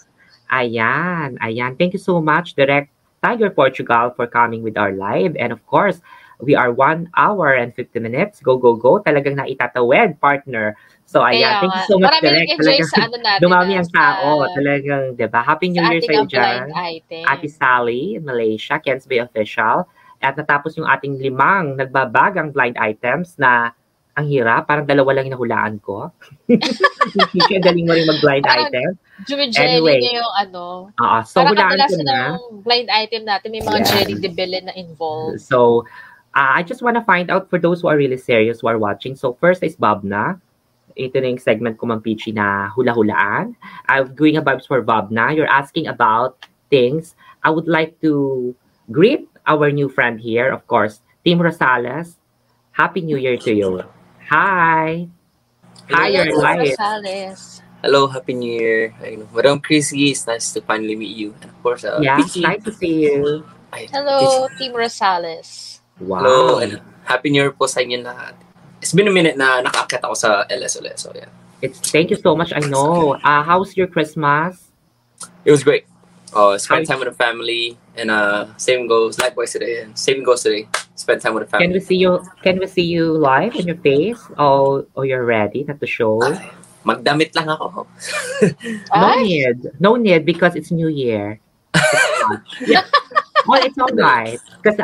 [0.52, 1.74] Ayan, ayan.
[1.80, 2.92] Thank you so much, Direct
[3.24, 5.34] Tiger Portugal, for coming with our live.
[5.40, 6.04] And of course,
[6.44, 8.44] we are one hour and 50 minutes.
[8.44, 9.00] Go, go, go.
[9.00, 10.76] Talagang naitatawid, partner.
[11.06, 11.38] So, ayan.
[11.38, 13.40] Kaya Thank you so much, nag-enjoy Talagang sa ano natin.
[13.40, 14.28] dumami ah, ang tao.
[14.42, 15.40] Sa, Talagang, di ba?
[15.40, 16.58] Happy New sa Year sa'yo ah, dyan.
[16.74, 17.24] item.
[17.30, 19.86] Ate Sally Malaysia, Ken's Bay Official.
[20.18, 23.70] At natapos yung ating limang nagbabagang blind items na
[24.16, 26.08] ang hirap, parang dalawa lang yung nahulaan ko.
[26.48, 28.90] Hindi siya galing mo rin mag-blind Parang item.
[29.60, 30.00] Anyway.
[30.00, 30.64] niya yung ano.
[30.90, 32.18] Oo, so Parang hulaan ko na.
[32.34, 33.88] ng blind item natin, may mga Yeah.
[33.94, 35.38] jelly de Belen na involved.
[35.38, 35.84] So,
[36.32, 38.80] uh, I just want to find out for those who are really serious who are
[38.80, 39.14] watching.
[39.14, 40.40] So, first is Bob na.
[40.96, 43.52] Ito na yung segment ko, Ma'am Peachy, na hula-hulaan.
[43.86, 45.28] I'm doing a vibes for Bob na.
[45.28, 47.12] You're asking about things.
[47.44, 48.56] I would like to
[48.90, 52.16] greet our new friend here, of course, Tim Rosales.
[52.72, 53.84] Happy New Year to you.
[54.32, 55.06] Hi.
[55.92, 56.60] Hi, you're Hello, live.
[56.74, 57.60] Rosales.
[57.84, 58.96] Hello, Happy New Year.
[59.36, 61.36] Madam Chrissy, it's nice to finally meet you.
[61.44, 62.40] And of course, uh, Yeah, Peachy.
[62.40, 63.44] nice to see you.
[63.70, 65.80] Ay, Hello, Team Rosales.
[66.00, 66.18] Wow.
[66.24, 68.34] Hello, and Happy New Year po sa inyo lahat.
[68.86, 70.94] It's been a minute na nakakit ako sa LS ulit.
[70.94, 71.26] So, yeah.
[71.58, 72.54] It's, thank you so much.
[72.54, 73.18] I know.
[73.18, 74.70] Uh, how's your Christmas?
[75.42, 75.90] It was great.
[76.30, 77.74] Uh, spend How- time with the family.
[77.98, 79.82] And uh, same goes, likewise today.
[79.82, 80.70] And same goes today.
[80.94, 81.66] Spend time with the family.
[81.66, 82.22] Can we see you?
[82.46, 84.22] Can we see you live in your face?
[84.38, 86.22] Or oh, you're ready not to show.
[86.22, 86.46] Ay,
[86.86, 87.90] magdamit lang ako.
[88.94, 89.58] No need.
[89.82, 91.42] No need because it's New Year.
[92.62, 92.86] yeah.
[93.50, 94.38] Well, it's all right.
[94.62, 94.78] Because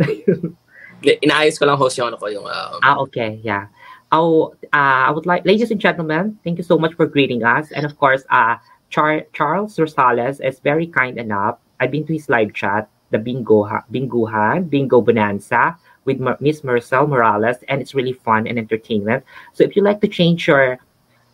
[0.00, 0.24] Hindi,
[1.02, 3.66] Inaayos ko lang host yung ano ko, yung uh, ah, okay, yeah.
[4.12, 7.70] Oh, uh, I would like, ladies and gentlemen, thank you so much for greeting us,
[7.70, 8.56] and of course, uh,
[8.90, 11.58] Char- Charles Rosales is very kind enough.
[11.78, 17.06] I've been to his live chat, the Bingo Binguhan, Bingo Bonanza with Mar- Miss Marcel
[17.06, 19.24] Morales, and it's really fun and entertainment.
[19.54, 20.78] So if you like to change your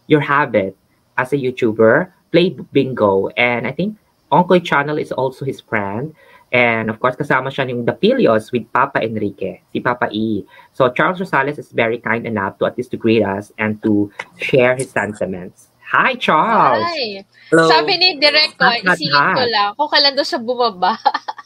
[0.06, 0.76] your habit
[1.18, 3.28] as a YouTuber, play bingo.
[3.36, 3.96] And I think
[4.30, 6.14] Onkoy Channel is also his friend.
[6.54, 10.46] And of course, kasama siya yung The Pilios with Papa Enrique, si Papa E.
[10.72, 14.08] So Charles Rosales is very kind enough to at least to greet us and to
[14.38, 15.74] share his sentiments.
[15.90, 16.82] Hi, Charles!
[16.86, 17.22] Hi.
[17.50, 17.66] hello.
[17.70, 20.98] Sabi ni Direk ko, hot, isingin ko lang kung kailan daw siya bumaba.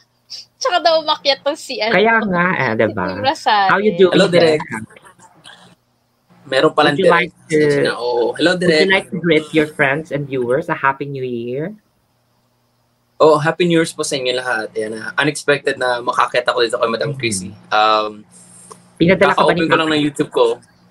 [0.61, 3.05] Tsaka daw umakyat tong si ano, Kaya nga, eh, si diba?
[3.21, 3.69] Rosales.
[3.73, 4.13] How you doing?
[4.13, 4.61] Hello, Direk.
[6.45, 8.33] Meron palang you like to- na, Oo.
[8.37, 8.89] Hello, Would you direct.
[8.89, 11.73] like to greet your friends and viewers a Happy New Year?
[13.21, 14.73] Oh, Happy New Year's po sa inyo lahat.
[14.73, 17.53] Yan, uh, unexpected na makakita ko dito kay Madam Chrissy.
[17.69, 18.25] Um,
[18.97, 20.45] Pinadala ka ba ni Kaka-open ko lang ng YouTube ko.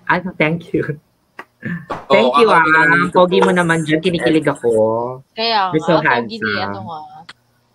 [0.07, 0.95] Ano, thank you.
[2.07, 2.95] Thank you, lang ng ah.
[3.03, 3.99] YouTube Pogi mo naman dyan.
[3.99, 4.71] Kinikilig ako.
[5.35, 6.71] Kaya You're so nga, pogi ni handsome.
[6.71, 7.01] ano nga.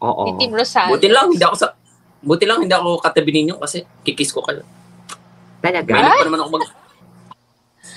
[0.09, 0.25] Oo.
[0.25, 0.93] Ni Team Rosales.
[0.97, 1.69] Buti lang, hindi ako sa...
[2.25, 4.65] Buti lang, hindi ako katabi ninyo kasi kikis ko kayo.
[5.61, 5.85] Talaga?
[5.85, 6.65] Galing pa naman ako mag...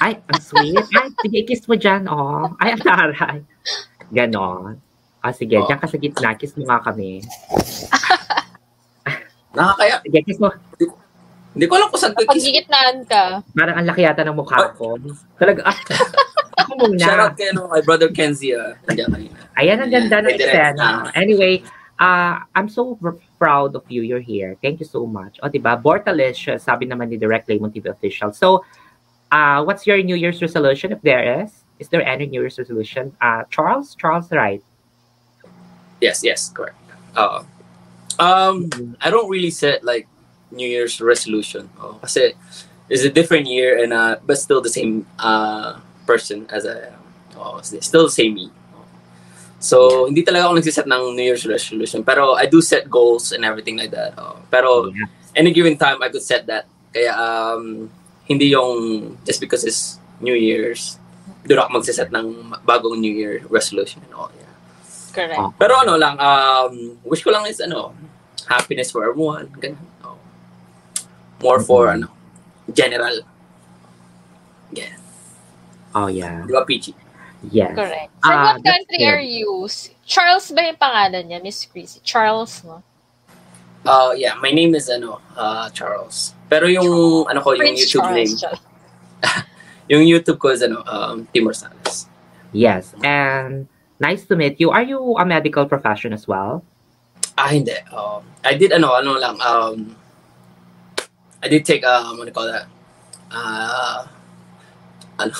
[0.03, 0.75] Ay, ang sweet.
[0.75, 2.51] Ay, sige, kiss mo dyan, oh.
[2.59, 3.43] Ay, ang taray.
[4.11, 4.88] Ganon.
[5.19, 5.67] Ah, sige, Oh.
[5.67, 6.31] dyan ka sa gitna.
[6.35, 7.19] Kiss mo nga kami.
[9.55, 9.99] Nakakaya.
[10.05, 10.49] Sige, kiss mo.
[11.49, 12.45] Hindi ko alam kung saan ko kiss.
[12.45, 13.41] gigitnaan ka.
[13.51, 14.95] Parang ang laki yata ng mukha ko.
[15.35, 15.77] Talaga, ah.
[16.61, 17.01] Ako muna.
[17.01, 18.53] Shoutout kay, ano, kay Brother Kenzie.
[18.53, 18.77] Uh.
[19.57, 20.77] Ayan, ang ganda ng eksena.
[20.77, 20.87] na.
[21.17, 21.65] Anyway,
[21.97, 24.05] uh, I'm so pr- proud of you.
[24.05, 24.55] You're here.
[24.61, 25.41] Thank you so much.
[25.41, 25.73] O, diba?
[25.75, 28.31] Bortalish, sabi naman ni Direct Lemon TV Official.
[28.31, 28.63] So,
[29.33, 31.65] uh, what's your New Year's resolution if there is?
[31.81, 33.11] Is there any New Year's resolution?
[33.19, 33.97] Uh, Charles?
[33.97, 34.61] Charles, right?
[36.01, 36.77] Yes, yes, correct.
[37.15, 37.43] Uh,
[38.19, 38.69] um,
[39.01, 40.07] I don't really set like
[40.51, 41.69] New Year's resolution.
[41.79, 42.33] Oh, kasi
[42.89, 46.99] it's a different year and uh, but still the same uh, person as I am.
[47.37, 48.51] Oh, still the same me.
[49.59, 52.03] So, hindi talaga ako nagsiset ng New Year's resolution.
[52.03, 54.15] Pero I do set goals and everything like that.
[54.15, 55.07] Oh, pero Yeah.
[55.35, 56.63] any given time, I could set that.
[56.95, 57.91] Kaya um,
[58.23, 60.95] hindi yung just because it's New Year's,
[61.43, 64.31] doon ako magsiset ng bagong New Year resolution and all.
[64.35, 64.48] Yeah.
[65.09, 65.39] Correct.
[65.39, 65.53] Oh.
[65.57, 67.93] Pero ano lang, um, wish ko lang is ano,
[68.47, 69.49] happiness for everyone.
[69.59, 69.81] Ganun.
[70.05, 70.17] Oh.
[71.41, 72.07] More for ano,
[72.73, 73.25] general.
[74.71, 74.95] Yeah.
[75.95, 76.45] Oh, yeah.
[76.45, 76.93] Di ba, Peachy?
[77.49, 77.73] Yes.
[77.73, 78.11] Correct.
[78.21, 79.67] From Ah, what country are you?
[80.05, 82.01] Charles ba yung pangalan niya, Miss Chrissy?
[82.03, 82.83] Charles, no?
[83.87, 86.35] Uh, yeah, my name is ano, uh, Charles.
[86.51, 88.17] Pero yung ano ko, yung Prince YouTube Charles.
[88.17, 88.63] name, Charles.
[89.91, 92.11] yung YouTube ko is ano, um, Timor Salas.
[92.51, 92.91] Yes.
[92.99, 94.71] And nice to meet you.
[94.71, 96.63] Are you a medical profession as well?
[97.37, 97.75] Ah, hindi.
[97.95, 99.95] Um, I did ano, ano lang, um,
[101.43, 102.67] I did take, um, what do you call that?
[103.31, 104.07] Uh,
[105.19, 105.33] ano,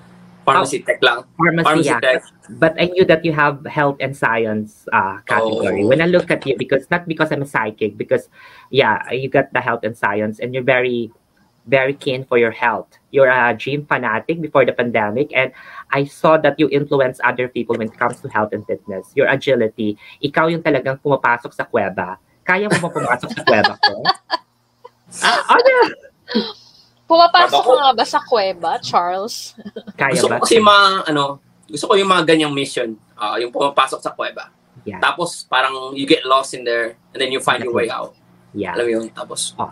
[0.44, 1.24] pharmacy tech lang.
[1.36, 2.00] Pharmacy, Pharmacy yeah.
[2.00, 2.22] tech.
[2.56, 5.84] But I knew that you have health and science uh, category.
[5.84, 5.88] Oh.
[5.88, 8.28] When I look at you, because not because I'm a psychic, because
[8.70, 11.12] yeah, you got the health and science, and you're very,
[11.64, 12.90] very keen for your health.
[13.10, 15.52] You're a gym fanatic before the pandemic, and
[15.90, 19.12] I saw that you influence other people when it comes to health and fitness.
[19.14, 22.18] Your agility, ikaw yung talagang pumapasok sa kuweba.
[22.42, 23.94] Kaya mo ba pumasok sa kuweba ko?
[25.22, 25.70] ah, ano?
[27.06, 29.52] Pumapasok ka nga ba sa kuweba, Charles?
[29.94, 30.40] Kaya Gusto ba?
[30.40, 31.24] ko kasi yung mga, ano,
[31.68, 32.96] gusto ko yung mga ganyang mission.
[33.14, 34.48] Ah, yung pumapasok sa kuweba.
[34.82, 38.16] Yeah, Tapos parang you get lost in there and then you find your way out.
[38.50, 38.74] yeah.
[38.74, 39.06] Alam mo yun?
[39.14, 39.70] Tapos Oh,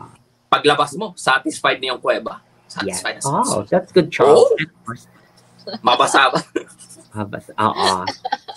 [0.51, 2.43] paglabas mo, satisfied na yung kuweba.
[2.83, 2.99] yeah.
[2.99, 4.51] Satisfied na Oh, that's good, Charles.
[4.51, 4.59] Oh.
[4.59, 6.41] And Mabasa ba?
[7.11, 8.07] Ah, bas- Oo.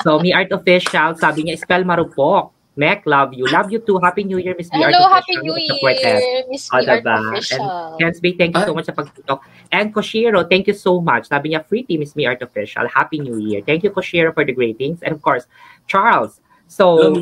[0.06, 2.53] So, Mi Art Official, sabi niya, spell marupok.
[2.78, 3.49] Mek, love you.
[3.49, 3.98] Love you too.
[3.98, 5.18] Happy New Year, Miss Mi Art Hello, Official.
[5.18, 5.57] Happy New.
[5.57, 7.18] Year, Miss Oh, Mi Art diba?
[7.34, 7.65] Official.
[7.98, 9.41] Kens Bay, thank you so much sa pagtutok.
[9.74, 11.34] And Koshiro, thank you so much.
[11.34, 12.86] Sabi niya, free team Miss Mi Art Official.
[12.90, 13.65] Happy New Year.
[13.65, 15.02] Thank you, Koshiro, for the greetings.
[15.02, 15.49] And of course,
[15.90, 16.38] Charles.
[16.70, 17.18] So,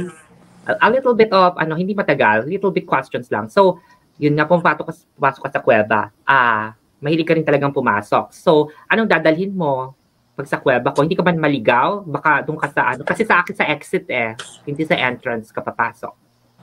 [0.68, 3.48] a, a little bit of, ano, hindi matagal, little bit questions lang.
[3.48, 3.80] So,
[4.22, 8.30] yun nga, pumatok ka, pumasok ka sa kuweba, ah, mahilig ka rin talagang pumasok.
[8.30, 9.98] So, anong dadalhin mo
[10.38, 11.02] pag sa kuweba ko?
[11.02, 12.06] Hindi ka ba maligaw?
[12.06, 13.02] Baka doon ka sa ano?
[13.02, 16.14] Kasi sa akin sa exit eh, hindi sa entrance ka papasok.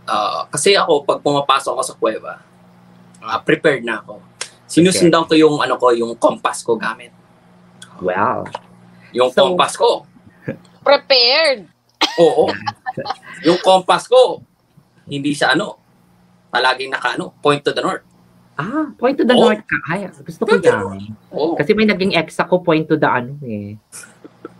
[0.06, 2.32] Ah, kasi ako, pag pumapasok ako sa kuweba,
[3.20, 4.22] ah, prepared na ako.
[4.70, 7.10] Sinusundan ko yung ano ko, yung compass ko gamit.
[7.98, 8.46] Well,
[9.10, 10.04] Yung So- compass ko.
[10.84, 11.64] Prepared.
[12.20, 12.52] Oo.
[13.46, 14.44] yung compass ko,
[15.08, 15.77] hindi siya ano,
[16.48, 18.02] palaging naka ano, point to the north.
[18.58, 19.46] ah, point to the Oh.
[19.46, 19.78] north ka.
[19.86, 21.14] Ay, gusto ko yan.
[21.30, 21.54] Oo.
[21.54, 23.78] Kasi may naging ex ako, point to the ano eh.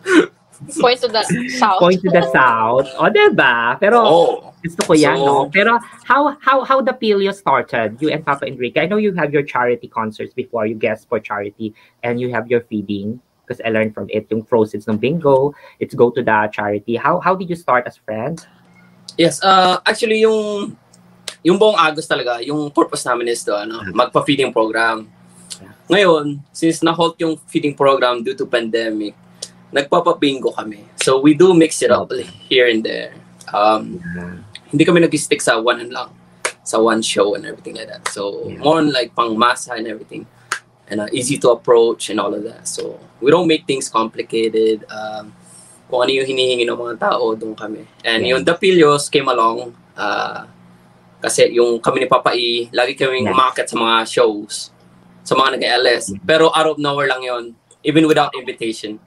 [0.59, 1.23] Point to the
[1.55, 1.79] south.
[1.79, 2.91] Point to the south.
[2.99, 3.79] O, diba?
[3.79, 4.51] Pero, Oo.
[4.59, 5.37] Gusto ko yan, So- no?
[5.55, 9.31] Pero how how how the Pilio started, you and Papa Enrique, I know you have
[9.31, 11.71] your charity concerts before, you guest for charity,
[12.03, 15.95] and you have your feeding, because I learned from it, yung proceeds ng bingo, it's
[15.95, 16.99] go to the charity.
[16.99, 18.51] How how did you start as friends?
[19.15, 20.75] Yes, uh, actually yung
[21.45, 25.07] yung buong Agos talaga, yung purpose namin is to ano, magpa-feeding program.
[25.89, 29.17] Ngayon, since na-halt yung feeding program due to pandemic,
[29.73, 30.85] nagpapa-bingo kami.
[31.01, 33.13] So we do mix it up like, here and there.
[33.53, 34.01] Um,
[34.69, 36.13] hindi kami nag-stick sa one and lang,
[36.65, 38.05] sa one show and everything like that.
[38.13, 38.61] So Yeah.
[38.61, 40.29] more on like pang masa and everything.
[40.89, 42.65] And uh, easy to approach and all of that.
[42.69, 44.85] So we don't make things complicated.
[44.89, 45.33] Um,
[45.89, 47.85] kung ano yung hinihingi ng mga tao, doon kami.
[48.05, 48.37] And Yeah.
[48.37, 50.45] yung The Pilios came along uh,
[51.19, 53.35] kasi yung kami ni Papa E, lagi kaming Yeah.
[53.35, 54.71] umakit sa mga shows,
[55.27, 56.15] sa mga nag-LS.
[56.23, 57.45] Pero out of nowhere lang yon
[57.83, 58.99] even without invitation.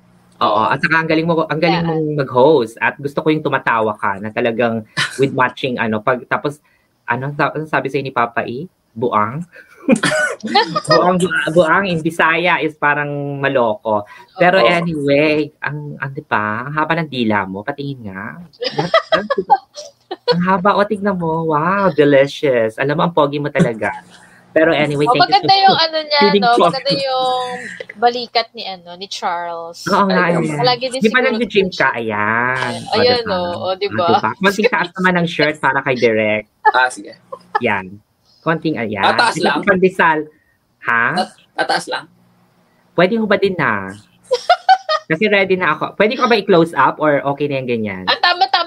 [0.41, 1.88] Oo, at saka ang galing mo, ang galing Yeah.
[1.88, 4.83] mong mag-host at gusto ko yung tumatawa ka na talagang
[5.21, 6.59] with matching ano, pag tapos
[7.07, 8.67] ano, ano sabi sa ni Papa E?
[8.91, 9.39] Buang?
[10.91, 14.03] buang, bu- buang in Bisaya is parang maloko.
[14.35, 14.67] Pero Oo.
[14.67, 18.35] anyway, ang ang di ba, ang haba ng dila mo, patingin nga.
[20.27, 22.75] ang haba, o tignan mo, wow, delicious.
[22.75, 23.91] Alam mo, ang pogi mo talaga.
[24.51, 25.63] Pero anyway, Oh, thank maganda you.
[25.63, 26.49] yung ano niya, no?
[26.59, 27.39] Maganda yung
[27.95, 29.88] balikat ni ano ni Charles.
[29.88, 30.59] Oo nga, Ay, ayan.
[30.59, 31.95] Palagi din Di ba nag-gym ka?
[31.95, 32.83] Ayan.
[32.83, 33.31] O, Ayun, diba?
[33.31, 34.07] oh, oh, di O, ba?
[34.11, 34.31] diba?
[34.35, 36.51] Konting taas naman ng shirt para kay Direk.
[36.67, 37.15] Ah, sige.
[37.63, 37.95] Yan.
[38.43, 39.15] Konting, ayan.
[39.15, 39.63] Taas Ito lang?
[39.63, 40.19] Pandesal.
[40.83, 41.05] Ha?
[41.55, 42.11] Tataas lang.
[42.91, 43.88] Pwede ko ba din na?
[45.11, 45.95] Kasi ready na ako.
[45.95, 48.03] Pwede ko ba i-close up or okay na yung ganyan?
[48.03, 48.19] Ang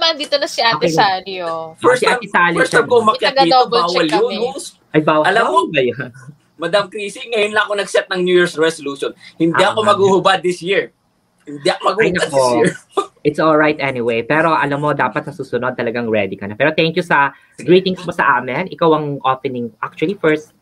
[0.04, 0.96] tama-tama dito na si Ate Okay na.
[0.96, 1.72] Sally, oh.
[1.80, 4.12] First si time, Ate Sally first time ko umakyat dito, bawal check yun.
[4.20, 4.36] kami.
[4.44, 4.68] host.
[4.92, 5.24] Ay, bawal.
[5.24, 6.08] Alam mo- ba yun?
[6.62, 9.10] Madam Chrissy, ngayon lang ako nag-set ng New Year's resolution.
[9.34, 9.86] Hindi Ah, ako ah.
[9.90, 10.94] maghuhubad this year.
[11.42, 12.14] Hindi ako nako.
[12.30, 12.70] this year.
[13.26, 14.22] It's alright anyway.
[14.22, 16.54] Pero alam mo, dapat sa susunod talagang ready ka na.
[16.54, 18.68] Pero thank you sa greetings mo sa amin.
[18.70, 20.52] Ikaw ang opening, actually first,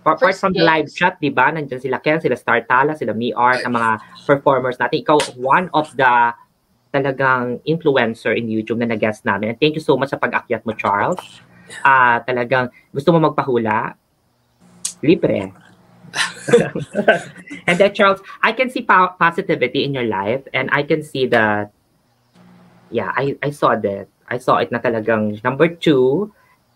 [0.00, 1.52] apart First from the live chat, di ba?
[1.52, 5.04] Nandiyan sila Ken, sila Star Tala, sila Me Art, ang mga performers natin.
[5.04, 6.32] Ikaw, one of the
[6.96, 9.52] talagang influencer in YouTube na nag-guest namin.
[9.52, 11.20] And thank you so much sa pag-akyat mo, Charles.
[11.84, 14.00] Ah, talagang gusto mo magpahula?
[15.04, 15.52] Libre.
[17.68, 21.28] and then Charles, I can see po- positivity in your life and I can see
[21.28, 21.76] that
[22.88, 24.06] yeah, I I saw that.
[24.30, 26.30] I saw it na talagang number two.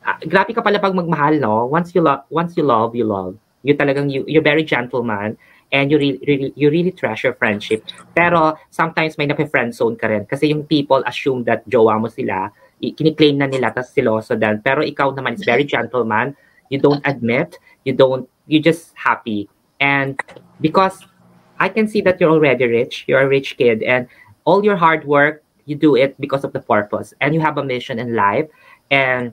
[0.05, 1.69] ah, grabe ka pala pag magmahal, no?
[1.69, 3.37] Once you love, once you love, you love.
[3.61, 5.37] You talagang you you're very gentleman
[5.73, 7.85] and you really, really you really treasure friendship.
[8.15, 12.51] Pero sometimes may nape-friend zone ka rin kasi yung people assume that jowa mo sila,
[12.83, 14.61] kiniklaim na nila tas siloso dan.
[14.63, 16.35] Pero ikaw naman is very gentleman.
[16.71, 19.49] You don't admit, you don't you just happy.
[19.81, 20.19] And
[20.61, 21.07] because
[21.59, 24.09] I can see that you're already rich, you're a rich kid and
[24.45, 27.65] all your hard work you do it because of the purpose and you have a
[27.65, 28.49] mission in life
[28.91, 29.33] and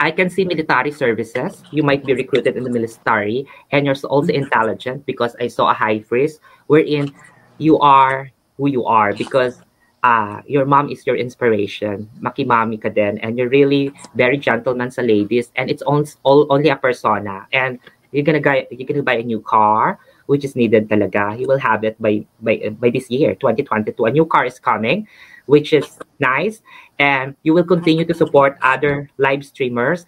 [0.00, 1.62] i can see military services.
[1.70, 5.74] You might be recruited in the military and you're also intelligent because i saw a
[5.74, 7.10] high freeze wherein
[7.58, 9.62] you are who you are because
[10.02, 12.08] uh, your mom is your inspiration.
[12.20, 16.68] Makimami ka din and you're really very gentleman sa ladies and it's on, all, only
[16.68, 17.46] a persona.
[17.52, 17.78] And
[18.12, 21.38] you're gonna buy you're gonna buy a new car which is needed talaga.
[21.38, 25.08] You will have it by by by this year 2022 a new car is coming
[25.46, 26.60] which is nice.
[26.98, 30.06] And you will continue to support other live streamers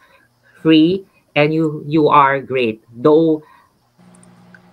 [0.63, 1.07] free
[1.37, 2.83] and you you are great.
[2.91, 3.43] Though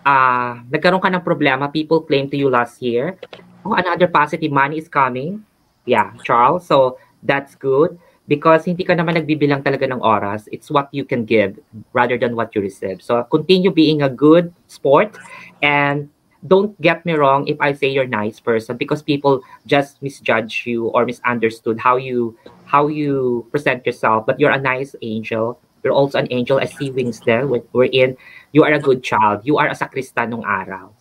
[0.06, 3.20] uh, nagkaroon ka ng problema, people claim to you last year,
[3.66, 5.44] oh, another positive money is coming.
[5.86, 6.66] Yeah, Charles.
[6.66, 10.48] So that's good because hindi ka naman nagbibilang talaga ng oras.
[10.52, 11.60] It's what you can give
[11.94, 13.02] rather than what you receive.
[13.02, 15.16] So continue being a good sport
[15.64, 16.12] and
[16.48, 20.64] don't get me wrong if I say you're a nice person because people just misjudge
[20.66, 24.26] you or misunderstood how you how you present yourself.
[24.26, 25.60] But you're a nice angel.
[25.84, 26.60] You're also an angel.
[26.60, 27.48] I see wings there.
[27.48, 28.18] We're, in.
[28.52, 29.46] You are a good child.
[29.46, 30.92] You are a sakristan nung araw.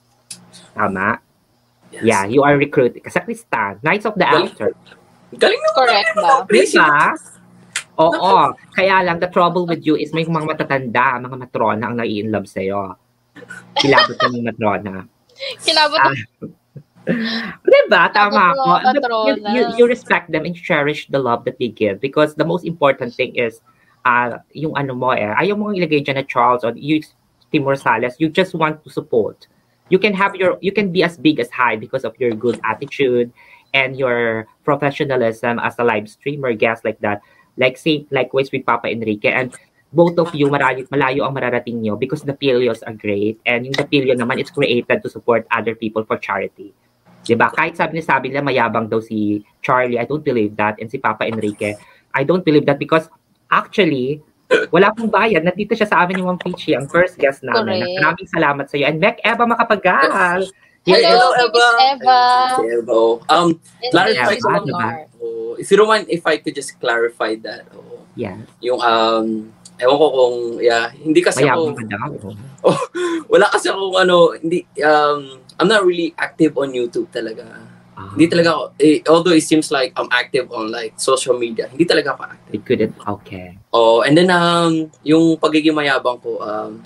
[0.77, 1.19] Tama?
[1.91, 2.03] Yes.
[2.05, 3.03] Yeah, you are recruited.
[3.09, 3.83] Sakristan.
[3.83, 4.53] Knights of the Galing.
[4.53, 4.71] Altar.
[5.35, 5.75] Galing naman.
[5.75, 6.31] Correct ba?
[6.47, 6.93] Diba?
[7.97, 8.53] Oo.
[8.77, 12.95] Kaya lang, the trouble with you is may mga matatanda, mga matrona ang nai-inlove sa'yo.
[13.81, 15.09] Kilabot ka ng matrona.
[15.63, 16.15] Kilabot Ah,
[17.63, 18.13] Diba?
[18.13, 18.51] Tama.
[19.31, 22.65] You, you, you respect them and cherish the love that they give because the most
[22.67, 23.61] important thing is
[24.05, 25.31] uh, yung ano mo eh.
[25.39, 27.03] Ayaw mo ilagay dyan na Charles or you,
[27.53, 28.19] Timor Rosales.
[28.19, 29.47] You just want to support.
[29.89, 32.59] You can have your, you can be as big as high because of your good
[32.67, 33.31] attitude
[33.75, 37.23] and your professionalism as a live streamer, guest like that.
[37.57, 39.31] Like say, likewise with Papa Enrique.
[39.31, 39.55] And
[39.97, 43.41] both of you, malayo, malayo ang mararating nyo because the Pilios are great.
[43.49, 46.77] And yung the Pilio naman, it's created to support other people for charity.
[47.25, 47.49] Diba?
[47.51, 50.77] Kahit sabi ni sabi nila mayabang daw si Charlie, I don't believe that.
[50.79, 51.75] And si Papa Enrique,
[52.13, 53.09] I don't believe that because
[53.51, 54.23] actually,
[54.71, 55.43] wala pong bayad.
[55.43, 57.83] Nandito siya sa amin yung Ma'am Peachy, ang first guest namin.
[57.83, 57.99] Correct.
[57.99, 58.87] Maraming salamat sa iyo.
[58.87, 60.47] And Mek Eva Makapagal.
[60.87, 61.67] Hello, Hello, Eva.
[62.63, 62.95] Eva.
[62.95, 63.19] oh.
[63.27, 64.65] Um, And Clarify ko lang.
[64.71, 64.95] Leonor.
[65.19, 67.67] oh, if you don't mind, if I could just clarify that.
[67.75, 68.39] Oh, Yes.
[68.63, 72.11] yung, um, ewan ko kung, yeah, hindi kasi Mayabang ako, ka daw.
[73.33, 77.45] wala kasi akong ano, hindi, um, I'm not really active on YouTube talaga.
[77.97, 81.65] Ah, Hindi talaga ako, eh, although it seems like I'm active on like social media,
[81.73, 82.53] hindi talaga ako active.
[82.53, 83.57] It couldn't, okay.
[83.73, 86.85] Oh, and then um yung pagiging mayabang ko um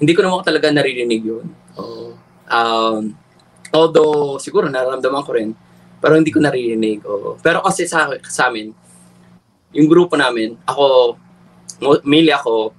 [0.00, 1.44] hindi ko naman talaga naririnig 'yun.
[1.76, 2.16] Oh.
[2.48, 3.12] Um
[3.68, 5.52] although siguro nararamdaman ko rin
[6.00, 7.04] pero hindi ko naririnig.
[7.04, 7.36] Oh.
[7.44, 8.72] Pero kasi sa sa amin
[9.76, 11.14] yung grupo namin, ako
[11.80, 12.72] mo- mainly ako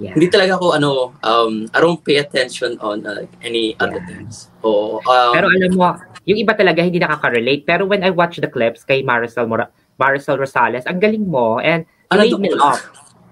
[0.00, 0.16] Yeah.
[0.16, 4.08] hindi talaga ako ano um I don't pay attention on uh, any other Yeah.
[4.08, 4.48] things.
[4.64, 5.92] Oh, um, Pero alam mo,
[6.24, 7.68] yung iba talaga hindi nakaka-relate.
[7.68, 9.68] Pero when I watch the clips kay Maricel, Mora-
[10.00, 12.80] Maricel Rosales, ang galing mo and you Ano made me laugh.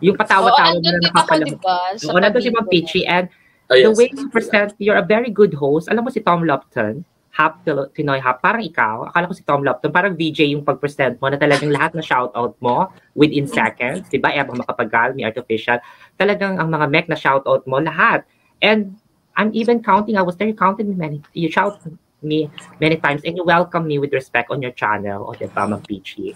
[0.04, 1.42] Yung patawa-tawa mo andun na din ako, nakapala.
[1.42, 1.76] di ba?
[1.96, 2.66] Sa Oo, nandun si Ma'am.
[2.68, 3.32] Peachy and
[3.66, 3.88] oh, yes.
[3.88, 5.88] the way you present, you're a very good host.
[5.88, 7.00] Alam mo si Tom Lupton,
[7.38, 7.62] Hap
[7.94, 11.38] Pinoy Hap, parang ikaw, akala ko si Tom Lupton, parang VJ yung pag-present mo na
[11.38, 14.34] talagang lahat na shoutout mo within seconds, di ba?
[14.34, 15.78] Eva Makapagal, ni Artificial,
[16.18, 18.26] talagang ang mga mech na shoutout mo, lahat.
[18.58, 18.98] And
[19.38, 21.78] I'm even counting, I was there, you counted me many, you shout
[22.26, 22.50] me
[22.82, 25.78] many times and you welcome me with respect on your channel, o di ba, Ma'am
[25.86, 26.34] Peachy?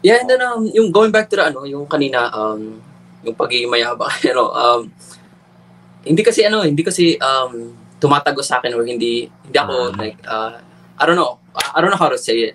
[0.00, 2.80] Yeah, and then um, yung going back to the ano, yung kanina um
[3.26, 4.88] yung pagiging mayabang, you know, um
[6.06, 9.98] hindi kasi ano, hindi kasi um tumatago sa akin or hindi hindi ako Ah.
[9.98, 10.54] like uh
[10.98, 11.38] I don't know.
[11.54, 12.54] I don't know how to say it.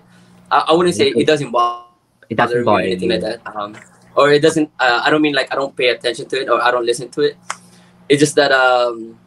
[0.52, 1.88] I, I wouldn't say it doesn't bother
[2.28, 3.40] It doesn't bother anything like that.
[3.48, 3.76] Um
[4.16, 6.60] or it doesn't uh, I don't mean like I don't pay attention to it or
[6.60, 7.36] I don't listen to it.
[8.08, 9.20] It's just that um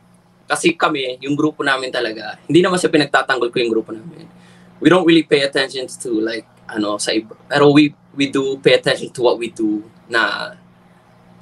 [0.47, 4.23] kasi kami, yung grupo namin talaga, hindi naman siya pinagtatanggol ko yung grupo namin.
[4.79, 7.35] We don't really pay attention to like, ano, sa iba.
[7.51, 10.55] Pero we, we do pay attention to what we do na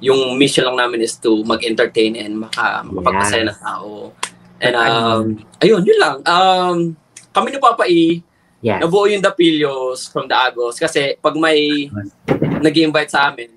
[0.02, 4.10] yung mission lang namin is to mag-entertain and maka, makapagpasaya ng tao.
[4.60, 5.24] And um,
[5.60, 6.16] ayun, yun lang.
[6.24, 6.96] Um,
[7.32, 8.22] kami ni Papa E,
[8.64, 8.80] Yes.
[8.80, 11.86] nabuo yung Dapilios from the Agos kasi pag may
[12.64, 13.52] nag invite sa amin,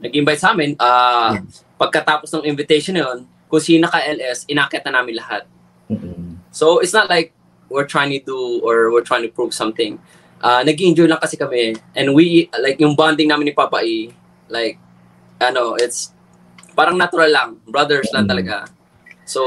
[0.00, 1.34] nag-invite sa amin, ah
[1.76, 5.44] pagkatapos ng invitation na yun, kung sino ka LS, inakit na namin lahat.
[5.92, 6.40] Mm-mm.
[6.50, 7.36] So it's not like
[7.68, 10.00] we're trying to do or we're trying to prove something.
[10.40, 11.76] Uh, nag-enjoy lang kasi kami.
[11.92, 14.12] And we, like yung bonding namin ni Papa E,
[14.48, 14.80] like,
[15.40, 16.12] ano, it's
[16.72, 17.60] parang natural lang.
[17.68, 18.68] Brothers lang talaga.
[19.26, 19.42] So,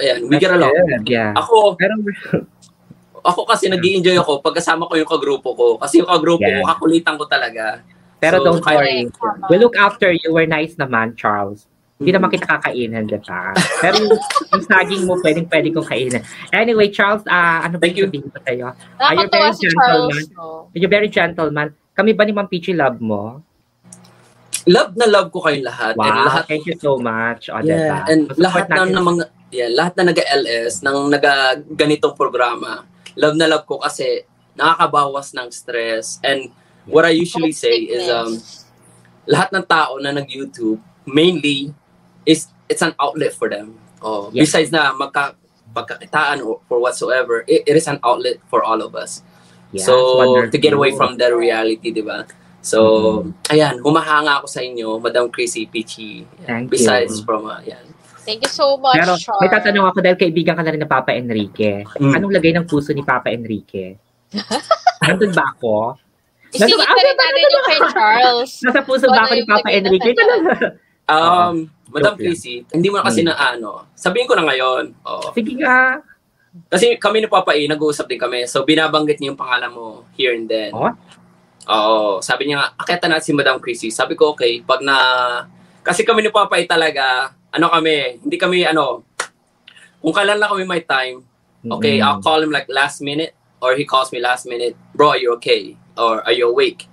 [0.00, 0.72] ayan, we get along.
[1.04, 1.36] Yeah.
[1.36, 1.94] Ako, Pero,
[3.28, 5.66] ako kasi nag enjoy ako pag kasama ko yung kagrupo ko.
[5.76, 6.64] Kasi yung kagrupo Yeah.
[6.64, 7.84] ko, kakulitan ko talaga.
[8.16, 9.08] pero So, don't worry.
[9.52, 10.32] We look after you.
[10.32, 11.68] We're nice naman, Charles.
[12.00, 13.52] Hindi naman kita kakainin, di ba?
[13.84, 14.16] Pero yung,
[14.64, 16.24] saging mo, pwedeng pwede kong kainin.
[16.48, 18.72] Anyway, Charles, ah ano ba yung sabihin ko sa'yo?
[18.72, 19.76] Are you Nakakatawa very si Charles.
[19.76, 20.24] gentleman?
[20.32, 20.44] No?
[20.72, 21.66] You're very gentleman.
[21.92, 23.44] Kami ba ni Ma'am Peachy love mo?
[24.68, 25.94] Love na love ko kayong lahat.
[25.96, 27.48] And Wow, lahat thank you so much.
[27.48, 27.98] O, Yeah, diba?
[28.12, 31.32] and Support lahat na ng mga yeah, lahat na naga-LS ng naga
[31.74, 32.84] ganitong programa.
[33.16, 34.24] Love na love ko kasi
[34.54, 36.52] nakakabawas ng stress and
[36.84, 38.36] what I usually say is um
[39.24, 40.76] lahat ng tao na nag-YouTube
[41.06, 41.72] mainly
[42.26, 43.74] is it's an outlet for them.
[44.00, 44.44] Oh, Yeah.
[44.44, 45.36] besides na magka
[45.70, 49.22] pagkakitaan or for whatsoever, it, it is an outlet for all of us.
[49.70, 52.26] Yes, so, to get away from that reality, di ba?
[52.60, 52.78] So,
[53.48, 56.28] ayan, humahanga ako sa inyo, Madam Chrissy Pichi.
[56.44, 57.24] Thank Besides you.
[57.24, 57.84] from, uh, ayan.
[58.20, 59.40] Thank you so much, Pero Char.
[59.40, 61.88] may tatanong ako dahil kaibigan ka na rin na Papa Enrique.
[61.96, 62.12] Mm.
[62.14, 63.96] Anong lagay ng puso ni Papa Enrique?
[65.02, 65.96] Nandun ba ako?
[66.52, 68.52] Isingit na rin natin yung kay Charles.
[68.68, 70.12] Nasa puso ba ako ni Papa Enrique?
[71.10, 72.30] Um, Madam Joke lang.
[72.30, 73.26] Chrissy, hindi mo na kasi Mm.
[73.26, 74.94] na ano, sabihin ko na ngayon.
[75.02, 75.34] Oh.
[75.34, 75.98] Sige nga.
[76.70, 78.46] Kasi kami ni Papa E, nag-uusap din kami.
[78.46, 80.70] So, binabanggit niya yung pangalan mo here and then.
[80.70, 80.86] Oh?
[81.70, 82.18] Oo.
[82.18, 83.94] Sabi niya nga, akita na si Madam Chrissy.
[83.94, 84.96] Sabi ko, okay, pag na...
[85.80, 89.06] Kasi kami ni Papa E talaga, ano kami, hindi kami, ano,
[90.02, 91.24] kung kailan lang kami may time,
[91.64, 92.04] okay, Mm-mm.
[92.04, 93.32] I'll call him like last minute,
[93.64, 95.80] or he calls me last minute, bro, are you okay?
[95.96, 96.84] Or are you awake?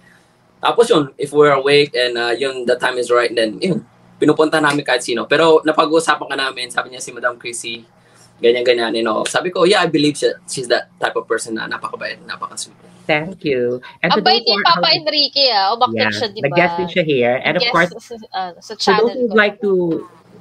[0.63, 3.83] Tapos yun, if we're awake and uh, yun, the time is right, then yun,
[4.19, 5.27] pinupunta namin kahit sino.
[5.27, 7.83] Pero napag-uusapan ka namin, sabi niya si Madam Chrissy,
[8.39, 9.27] ganyan-ganyan, you know.
[9.27, 12.75] Sabi ko, yeah, I believe she, she's that type of person na napakabait, napakasweet.
[13.07, 13.81] Thank you.
[14.03, 15.73] And who are- Papa Enrique, ah.
[15.73, 16.47] Umakit Yeah, siya, di ba?
[16.51, 17.35] nag-guest din siya here.
[17.41, 19.37] And of course, sa, ah, sa for channel those who would ko.
[19.39, 19.71] like to,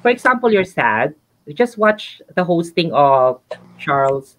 [0.03, 1.15] for example, you're sad,
[1.55, 3.39] just watch the hosting of
[3.79, 4.35] Charles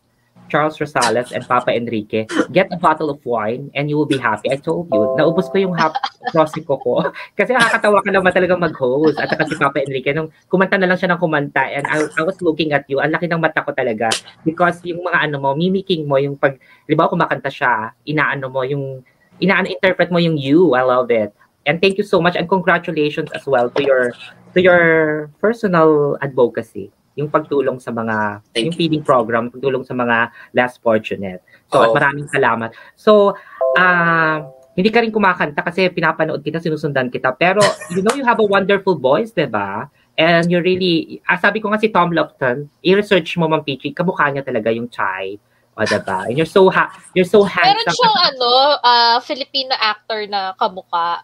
[0.48, 2.28] Charles Rosales and Papa Enrique.
[2.52, 4.52] Get a bottle of wine and you will be happy.
[4.52, 5.95] I told you, naubos ko yung half
[6.32, 7.07] Prosecco ko.
[7.40, 9.15] Kasi nakakatawa ka naman talaga mag-host.
[9.19, 12.24] At saka si Papa Enrique, nung kumanta na lang siya ng kumanta and I, I
[12.24, 14.11] was looking at you, ang laki ng mata ko talaga.
[14.44, 18.68] Because yung mga ano mo, mimicking mo, yung pag, di ba kumakanta siya, inaano mo,
[18.68, 19.03] yung,
[19.40, 20.76] inaano, interpret mo yung you.
[20.76, 21.32] I love it.
[21.68, 24.15] And thank you so much and congratulations as well to your
[24.56, 30.30] to your personal advocacy yung pagtulong sa mga Thank yung feeding program, pagtulong sa mga
[30.53, 31.41] less fortunate.
[31.73, 31.98] So at Oo.
[31.98, 32.72] maraming salamat.
[32.94, 33.34] So
[33.76, 34.45] ah
[34.77, 37.34] hindi ka rin kumakanta kasi pinapanood kita, sinusundan kita.
[37.34, 39.89] Pero you know you have a wonderful voice, 'di ba?
[40.18, 44.34] And you really, ah, sabi ko nga si Tom Lupton, i-research mo Ma'am Pichi, kamukha
[44.34, 45.38] niya talaga yung Chai.
[45.77, 46.26] O, diba?
[46.26, 47.94] And you're so ha you're so Meron handsome.
[47.94, 51.22] siyang ano, ah, Filipino actor na kamuka.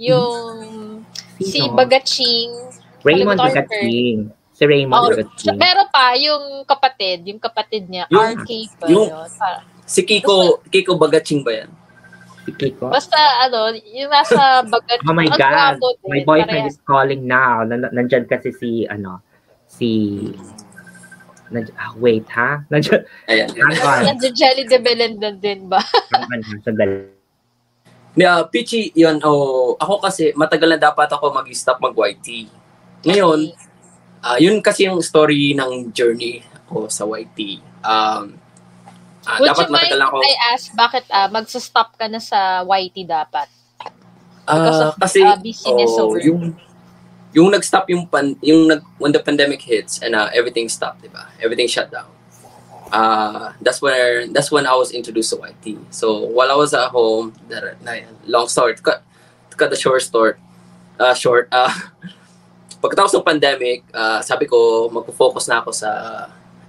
[0.00, 1.04] Yung
[1.36, 1.68] si?
[1.68, 2.48] Bagaching.
[3.04, 3.36] Raymond.
[3.36, 4.32] Bagatsing.
[4.60, 5.56] Si Raymond Oh, Bagatsing.
[5.56, 9.28] Meron pa, yung kapatid, yung kapatid niya, Yung- RK ba yung- yun?
[9.88, 11.72] Si Kiko, Kiko Bagaching ba yan?
[12.44, 12.92] Si Kiko.
[12.92, 15.00] Basta ano, yung nasa bagat.
[15.08, 15.80] Oh my God.
[16.04, 17.64] My boyfriend is calling now.
[17.64, 19.24] Nan- nandyan kasi si, ano,
[19.64, 19.88] si,
[21.48, 22.60] nandyan, ah, wait ha?
[22.68, 23.00] Nandyan,
[23.32, 23.48] Ayan.
[23.56, 25.80] Nandiyan Jelly de Belendan din ba?
[26.68, 27.16] Sandali.
[28.12, 32.44] Yeah, Pichi, yun, oh, ako kasi matagal na dapat ako mag-stop mag-YT.
[33.08, 33.56] Ngayon,
[34.22, 37.60] ah, yun kasi yung story ng journey ko sa YT.
[37.82, 38.36] Um,
[39.26, 40.16] ah, Would dapat you mind matagal na ako.
[40.22, 43.48] I ask, bakit ah, magsa-stop ka na sa YT dapat?
[44.50, 46.20] because of, kasi ah, busyness oh, over.
[46.20, 46.56] yung
[47.30, 51.10] yung nag-stop yung pan, yung nag when the pandemic hits and uh, everything stopped, 'di
[51.14, 51.30] ba?
[51.38, 52.10] Everything shut down.
[52.90, 55.78] Uh, that's where that's when I was introduced to YT.
[55.94, 57.78] So while I was at home, that
[58.26, 59.06] long story to cut,
[59.50, 60.34] to cut the short story,
[60.98, 61.46] uh, short.
[61.54, 61.70] Uh,
[62.80, 65.90] pagkatapos ng pandemic, uh, sabi ko magfo-focus na ako sa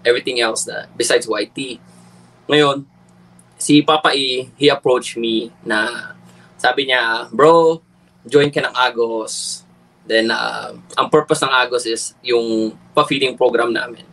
[0.04, 1.80] everything else na besides YT.
[2.52, 2.84] Ngayon,
[3.56, 6.12] si Papa E, he approached me na
[6.60, 7.80] sabi niya, bro,
[8.28, 9.64] join ka ng Agos.
[10.06, 14.04] Then, uh, ang purpose ng Agos is yung pa-feeding program namin.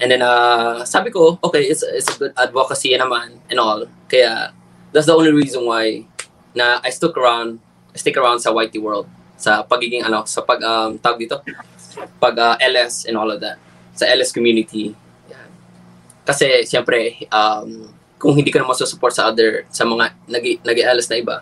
[0.00, 3.84] And then, uh, sabi ko, okay, it's, it's a good advocacy naman and all.
[4.08, 4.54] Kaya,
[4.92, 6.06] that's the only reason why
[6.54, 7.60] na I stuck around,
[7.94, 9.08] stick around sa YT world.
[9.40, 11.40] Sa pagiging, ano, sa pag, um, tawag dito,
[12.20, 13.56] pag uh, LS and all of that.
[13.96, 14.92] Sa LS community.
[15.32, 15.48] Yan.
[16.28, 17.88] Kasi, siyempre, um,
[18.20, 21.36] kung hindi ka naman support sa other, sa mga nag- nag-LS na iba,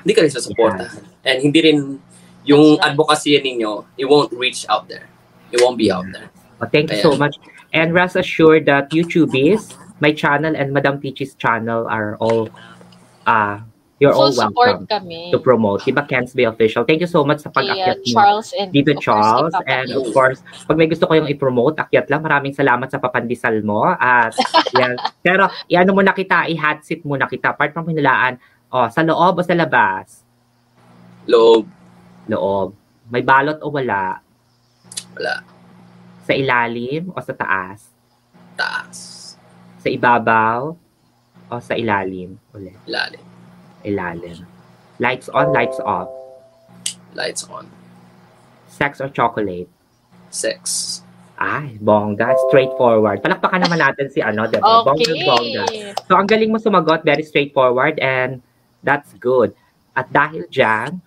[0.00, 0.88] hindi ka rin susuporta.
[1.20, 2.00] And hindi rin
[2.48, 5.04] yung advocacy ninyo, it won't reach out there.
[5.52, 6.32] It won't be out there.
[6.60, 7.36] Oh, thank you so much.
[7.72, 12.48] And rest assured that YouTubies, my channel and Madam Peach's channel are all
[13.26, 13.60] uh
[14.02, 15.30] you're Full all support welcome kami.
[15.30, 15.82] to promote.
[15.82, 16.82] Diba Ken's Be Official?
[16.84, 18.14] Thank you so much sa pag-akyat mo.
[18.14, 19.52] Charles and Dito of course, Charles.
[19.54, 22.20] Papa and of course pag may gusto ko yung i-promote akyat lang.
[22.20, 23.86] Maraming salamat sa papandisal mo.
[23.86, 24.34] At
[24.80, 24.98] yan.
[25.22, 27.54] Pero iano mo na kita i-hot seat mo na kita.
[27.54, 28.36] Apart from hinulaan
[28.68, 30.20] oh sa loob o sa labas?
[31.24, 31.64] Loob,
[32.28, 32.76] loob.
[33.08, 34.20] May balot o wala?
[35.16, 35.40] Wala,
[36.28, 37.88] sa ilalim o sa taas?
[38.58, 38.98] Taas,
[39.80, 40.76] sa ibabaw
[41.48, 42.76] o sa ilalim ulit?
[42.84, 43.23] Lalim,
[43.84, 44.48] ilalim.
[44.98, 46.08] Lights on lights off.
[47.14, 47.70] Lights on,
[48.66, 49.70] sex or chocolate?
[50.34, 51.00] Sex.
[51.34, 52.30] ay bongga.
[52.48, 53.18] Straightforward.
[53.18, 54.86] Palakpakan naman natin si ano diba?
[54.86, 55.64] Bongga bongga.
[55.66, 55.90] Okay.
[56.06, 58.38] So, ang galing mo sumagot, very straightforward, and
[58.86, 59.50] that's good.
[59.98, 61.02] At dahil dyan,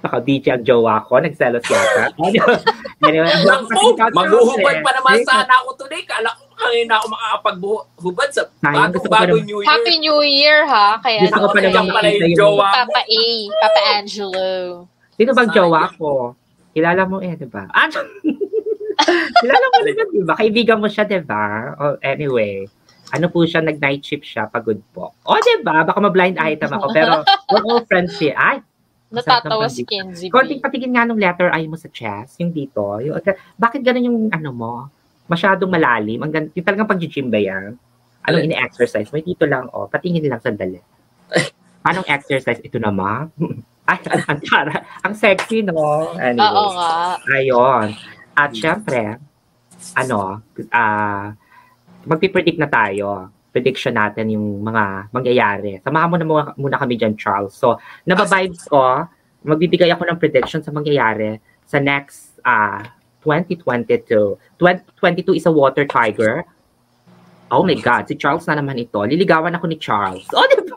[0.00, 2.14] naka-DJ ang jowa ko, nagselos yata.
[3.08, 6.02] anyway, Naku, maghuhubad pa naman sa sana ako today.
[6.06, 9.68] Kala ko kanina ako makakapaghuhubad sa bagong-bago naman- New Year.
[9.70, 10.98] Happy New Year, ha?
[10.98, 12.74] Kaya Gusto ko pa naman, pala yung jowa mo.
[12.74, 13.24] Papa A,
[13.62, 14.48] Papa Angelo.
[15.14, 16.10] Sino bang jowa ko?
[16.74, 17.66] Kilala mo eh, di ba?
[17.70, 17.88] Ah,
[19.42, 20.34] kilala mo naman, di ba?
[20.36, 21.74] Kaibigan mo siya, di ba?
[21.78, 22.66] Oh, anyway,
[23.10, 25.14] ano po siya, nag-night shift siya, pagod po.
[25.24, 25.82] O, di ba?
[25.82, 27.12] Baka ma-blind item ako, pero
[27.50, 28.36] we're all friends here.
[28.36, 28.60] Ay,
[29.08, 30.28] Natatawa si Kenzie.
[30.28, 33.00] Konting patigin nga nung letter I mo sa chest, yung dito.
[33.00, 33.16] Yung,
[33.56, 34.72] bakit ganun yung ano mo?
[35.28, 36.18] Masyadong malalim.
[36.24, 37.76] Ang gan- yung talagang pag-gym ba yan?
[38.24, 39.08] Anong ini-exercise?
[39.12, 39.88] May dito lang, oh.
[39.88, 40.80] Patingin lang sandali.
[41.84, 42.60] Anong exercise?
[42.64, 43.30] Ito naman.
[43.88, 44.84] Ay, ang, ang, tara.
[45.00, 46.12] ang sexy, no?
[46.20, 46.44] Anyway.
[46.44, 46.92] Oo nga.
[47.32, 47.86] Ayun.
[48.36, 49.16] At syempre,
[49.96, 51.32] ano, ah,
[52.04, 53.32] magpipredict na tayo.
[53.48, 55.80] Prediction natin yung mga mangyayari.
[55.80, 57.56] Samahan mo na muna, muna kami dyan, Charles.
[57.56, 59.08] So, nababibes ko,
[59.48, 62.80] magbibigay ako ng prediction sa mangyayari sa next ah
[63.28, 64.40] 2022.
[64.56, 66.48] 2022 is a water tiger.
[67.52, 69.00] Oh my God, si Charles na naman ito.
[69.04, 70.24] Liligawan ako ni Charles.
[70.32, 70.76] Oh, di ba?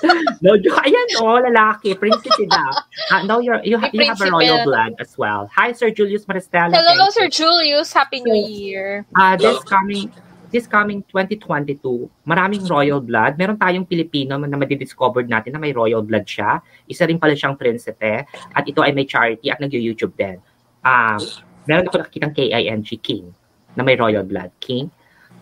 [0.44, 0.80] no, joke.
[0.84, 1.92] Ayan, oh, lalaki.
[1.92, 2.72] Prinsipe na.
[3.12, 5.48] Ah, no, you're, you, May you have a royal blood as well.
[5.52, 6.72] Hi, Sir Julius Maristella.
[6.72, 7.28] Hello, Sir.
[7.28, 7.92] Julius.
[7.92, 9.04] Happy New Year.
[9.12, 10.08] Ah, this coming
[10.50, 11.78] this coming 2022,
[12.26, 13.38] maraming royal blood.
[13.38, 16.58] Meron tayong Pilipino na madidiscovered natin na may royal blood siya.
[16.90, 18.26] Isa rin pala siyang prinsipe.
[18.56, 20.42] At ito ay may charity at nag-YouTube din.
[20.82, 21.20] Ah,
[21.68, 23.32] meron ako nakikitang K-I-N-G, King,
[23.76, 24.52] na may royal blood.
[24.60, 24.88] King.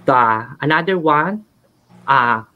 [0.09, 1.45] The, another one,
[2.09, 2.49] ah,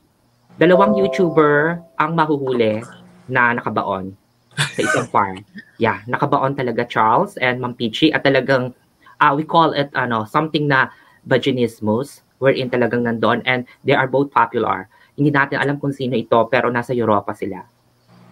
[0.57, 2.81] dalawang YouTuber ang mahuhuli
[3.29, 4.17] na nakabaon
[4.57, 5.45] sa isang farm.
[5.81, 8.77] Yeah, nakabaon talaga Charles and Ma'am Peachy at talagang
[9.21, 10.91] ah, we call it ano something na
[11.25, 14.91] vaginismus wherein talagang nandoon and they are both popular.
[15.15, 17.63] Hindi natin alam kung sino ito pero nasa Europa sila.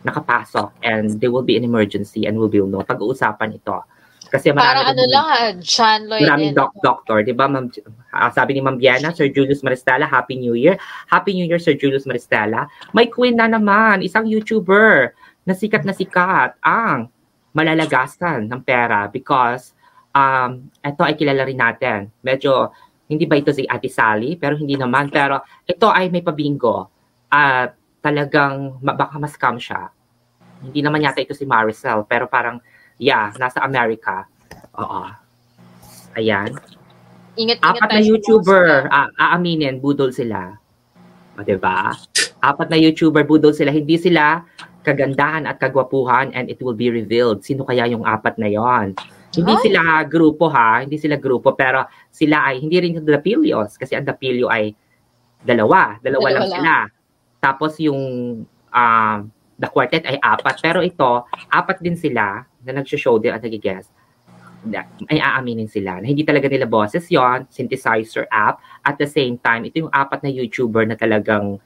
[0.03, 2.83] Nakapasok and there will be an emergency and we will know.
[2.83, 3.79] Pag-uusapan ito.
[4.31, 6.23] Kasi marami Parang ano lang ha, John Lloyd.
[6.23, 7.51] Maraming doc doctor, 'di ba?
[7.51, 7.67] Ma'am
[8.15, 10.79] ah, sabi ni Ma'am Biana, Sir Julius Maristella, Happy New Year.
[11.11, 12.71] Happy New Year Sir Julius Maristella.
[12.95, 15.13] May queen na naman, isang YouTuber
[15.45, 17.11] na sikat na sikat ang
[17.51, 19.75] malalagasan ng pera because
[20.15, 22.15] um ito ay kilala rin natin.
[22.23, 22.71] Medyo
[23.11, 24.39] hindi ba ito si Ate Sally?
[24.39, 25.11] Pero hindi naman.
[25.11, 26.87] Pero ito ay may pabingo.
[27.27, 29.91] At talagang ma- baka mas scam siya.
[30.63, 32.07] Hindi naman yata ito si Maricel.
[32.07, 32.63] Pero parang,
[33.01, 34.29] yeah, nasa America.
[34.77, 35.09] Oo.
[36.21, 36.53] Ayan.
[37.41, 40.61] Ingat-ingat Apat na YouTuber, ah, aaminin, budol sila.
[41.39, 41.97] O, diba?
[42.45, 43.73] Apat na YouTuber, budol sila.
[43.73, 44.45] Hindi sila
[44.85, 47.41] kagandahan at kagwapuhan and it will be revealed.
[47.41, 48.93] Sino kaya yung apat na yon?
[49.31, 49.63] Hindi Ay.
[49.71, 54.03] sila grupo ha, hindi sila grupo, pero sila ay, hindi rin yung Dapilios, kasi ang
[54.03, 54.75] Dapilio ay
[55.47, 56.55] dalawa, dalawa, Dalawa lang, lang.
[56.59, 56.75] sila.
[57.39, 58.01] Tapos yung
[58.75, 59.17] um,
[59.55, 63.89] The Quartet ay apat, pero ito, apat din sila na nag-show din at nag-guess
[65.09, 68.61] ay aaminin sila na hindi talaga nila boses yon synthesizer app.
[68.85, 71.57] At the same time, ito yung apat na YouTuber na talagang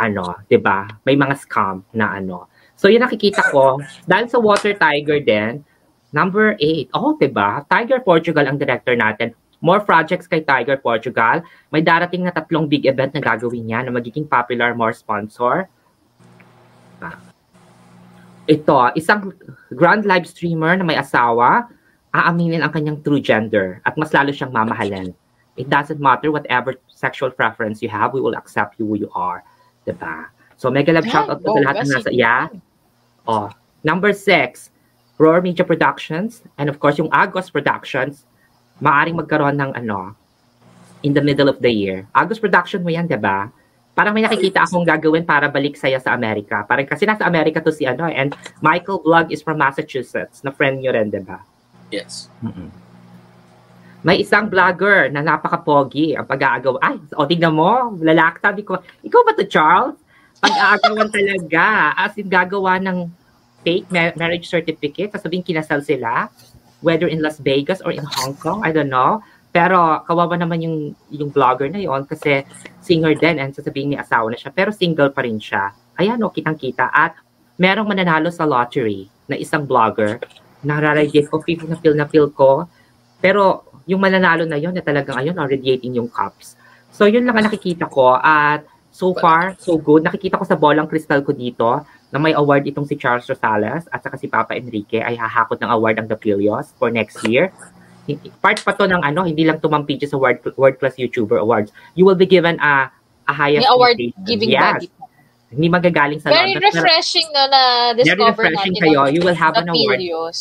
[0.00, 0.88] ano, 'di ba?
[1.06, 2.50] May mga scam na ano.
[2.74, 3.78] So yun nakikita ko
[4.08, 5.62] dahil sa Water Tiger din,
[6.10, 6.90] number 8.
[6.96, 7.62] Oh, 'di ba?
[7.70, 9.36] Tiger Portugal ang director natin.
[9.60, 11.44] More projects kay Tiger Portugal.
[11.68, 15.68] May darating na tatlong big event na gagawin niya na magiging popular, more sponsor.
[18.50, 18.54] Ah.
[18.58, 19.30] ito, isang
[19.70, 21.70] grand live streamer na may asawa,
[22.10, 25.14] aaminin ang kanyang true gender at mas lalo siyang mamahalin.
[25.54, 29.46] It doesn't matter whatever sexual preference you have, we will accept you who you are.
[29.86, 30.26] Diba?
[30.58, 32.50] So, mega love Yan, shoutout po sa lahat na nasa, yeah.
[33.30, 33.54] Oh,
[33.86, 34.74] number six,
[35.20, 38.26] Roar Media Productions and of course yung Agos Productions,
[38.82, 40.18] maaring magkaroon ng ano,
[41.06, 42.08] in the middle of the year.
[42.16, 43.52] Agos Production mo yan, di ba?
[43.90, 46.62] Parang may nakikita akong gagawin para balik saya sa Amerika.
[46.64, 50.80] Parang kasi nasa Amerika to si ano, and Michael Vlog is from Massachusetts, na friend
[50.80, 51.42] nyo rin, di ba?
[51.90, 52.30] Yes.
[54.00, 56.80] May isang vlogger na napaka-pogi ang pag-aagaw.
[56.80, 58.40] Ay, o tignan mo, lalaki.
[58.40, 59.98] Sabi ko, ikaw ba to Charles?
[60.40, 61.92] Pag-aagawan talaga.
[61.98, 63.12] As in, gagawa ng
[63.60, 65.12] fake ma- marriage certificate.
[65.12, 66.32] Sasabihin kinasal sila.
[66.80, 69.20] Whether in Las Vegas or in Hong Kong, I don't know.
[69.50, 70.76] Pero kawawa naman yung,
[71.10, 72.46] yung vlogger na yon kasi
[72.78, 74.54] singer din and sasabihin ni asawa na siya.
[74.54, 75.74] Pero single pa rin siya.
[75.98, 76.86] Ayan o, kitang-kita.
[76.86, 77.18] At
[77.58, 80.22] merong mananalo sa lottery na isang vlogger.
[80.62, 82.70] Nararadiate ko, feel na feel na feel ko.
[83.18, 86.54] Pero yung mananalo na yon na talagang ayun, oh, radiating yung cups.
[86.94, 88.62] So yun lang ang nakikita ko at
[88.94, 90.06] so far, so good.
[90.06, 94.02] Nakikita ko sa bolang kristal ko dito na may award itong si Charles Rosales at
[94.02, 97.54] saka si Papa Enrique ay hahakot ng award ang The Pilios for next year.
[98.38, 101.70] Part pa to ng ano, hindi lang tumampi sa World, World Class YouTuber Awards.
[101.94, 102.88] You will be given a,
[103.26, 104.24] a highest May award citation.
[104.24, 104.62] giving Yes.
[104.64, 104.88] body.
[105.50, 106.70] Hindi magagaling sa Very London.
[106.70, 107.62] refreshing no na
[107.92, 109.00] Very discover refreshing natin kayo.
[109.06, 109.98] You will have an award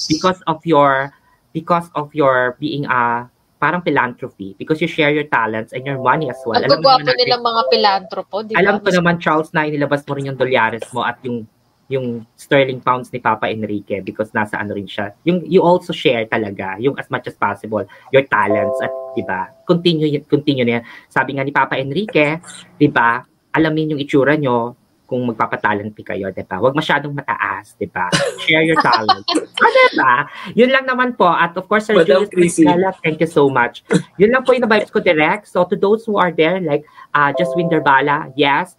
[0.07, 1.09] because of your
[1.49, 3.25] because of your being a
[3.57, 6.55] parang philanthropy because you share your talents and your money as well.
[6.55, 10.05] Ang Alam gagwapo naman natin- nila mga pilantropo, di alam ko naman Charles na inilabas
[10.05, 11.43] mo rin yung dolyares mo at yung
[11.89, 15.09] yung sterling pounds ni Papa Enrique because nasa ano rin siya.
[15.25, 17.81] Yung you also share talaga yung as much as possible
[18.13, 19.49] your talents at 'di ba?
[19.65, 20.83] Continue y- continue na yan.
[21.09, 22.37] Sabi nga ni Papa Enrique,
[22.77, 23.25] 'di ba?
[23.49, 24.77] Alamin yung itsura nyo
[25.09, 26.61] kung magpapatalent kayo, 'di ba?
[26.61, 28.05] Huwag masyadong mataas, 'di ba?
[28.45, 29.25] Share your talent.
[29.65, 30.13] ah, 'di ba?
[30.53, 31.25] Yun lang naman po.
[31.25, 32.29] At of course, Sir Julius.
[32.29, 33.81] Marcela, thank you so much.
[34.21, 35.49] Yun lang po yung vibes ko direct.
[35.49, 36.85] So to those who are there, like
[37.17, 38.77] uh, Jaswin Derbala, yes.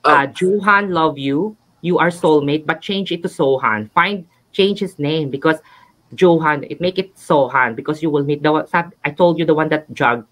[0.00, 1.58] Uh, Juhan, love you.
[1.86, 3.86] You are soulmate, but change it to Sohan.
[3.94, 5.62] Find, change his name because
[6.18, 8.66] Johan, it make it Sohan because you will meet the one,
[9.04, 10.26] I told you the one that jog,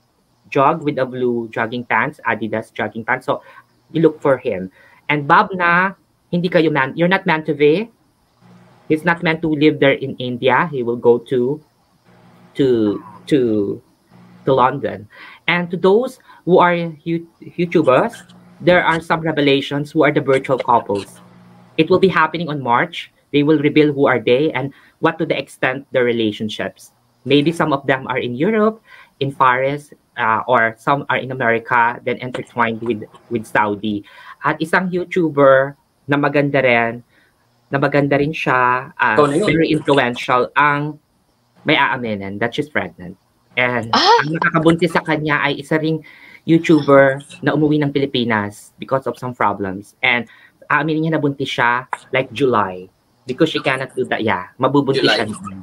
[0.51, 3.27] jog with the blue jogging pants, Adidas jogging pants.
[3.27, 3.43] So
[3.93, 4.73] you look for him.
[5.09, 5.95] And Bob na,
[6.33, 7.91] hindi kayo man, you're not meant to be.
[8.89, 10.69] He's not meant to live there in India.
[10.71, 11.63] He will go to,
[12.55, 13.83] to, to,
[14.45, 15.09] to London.
[15.47, 21.21] And to those who are YouTubers, there are some revelations who are the virtual couples.
[21.77, 23.11] It will be happening on March.
[23.33, 26.93] They will reveal who are they and what to the extent their relationships.
[27.25, 28.81] Maybe some of them are in Europe,
[29.19, 34.05] in Paris, uh, or some are in America, then intertwined with with Saudi.
[34.45, 35.75] At isang YouTuber
[36.07, 37.03] na maganda rin,
[37.73, 41.01] na maganda rin siya, uh, very influential, ang
[41.65, 43.17] may aaminin that she's pregnant.
[43.57, 44.21] And Ah!
[44.23, 46.05] ang nakakabuntis sa kanya ay isa ring
[46.45, 49.97] YouTuber na umuwi ng Pilipinas because of some problems.
[50.05, 50.29] And
[50.81, 52.91] aaminin niya na buntis siya like July
[53.25, 54.27] because she cannot do that.
[54.27, 55.25] Yeah, mabubuntis July.
[55.25, 55.63] siya.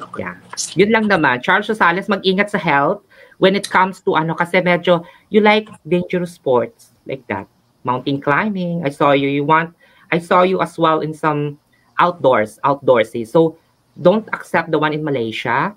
[0.00, 0.24] Okay.
[0.24, 0.36] Yeah.
[0.80, 1.44] Yun lang naman.
[1.44, 3.04] Charles Rosales, mag-ingat sa health
[3.40, 7.48] when it comes to ano, kasi medyo, you like dangerous sports like that.
[7.84, 9.72] Mountain climbing, I saw you, you want,
[10.12, 11.56] I saw you as well in some
[11.96, 13.28] outdoors, outdoorsy.
[13.28, 13.56] So,
[14.00, 15.72] don't accept the one in Malaysia.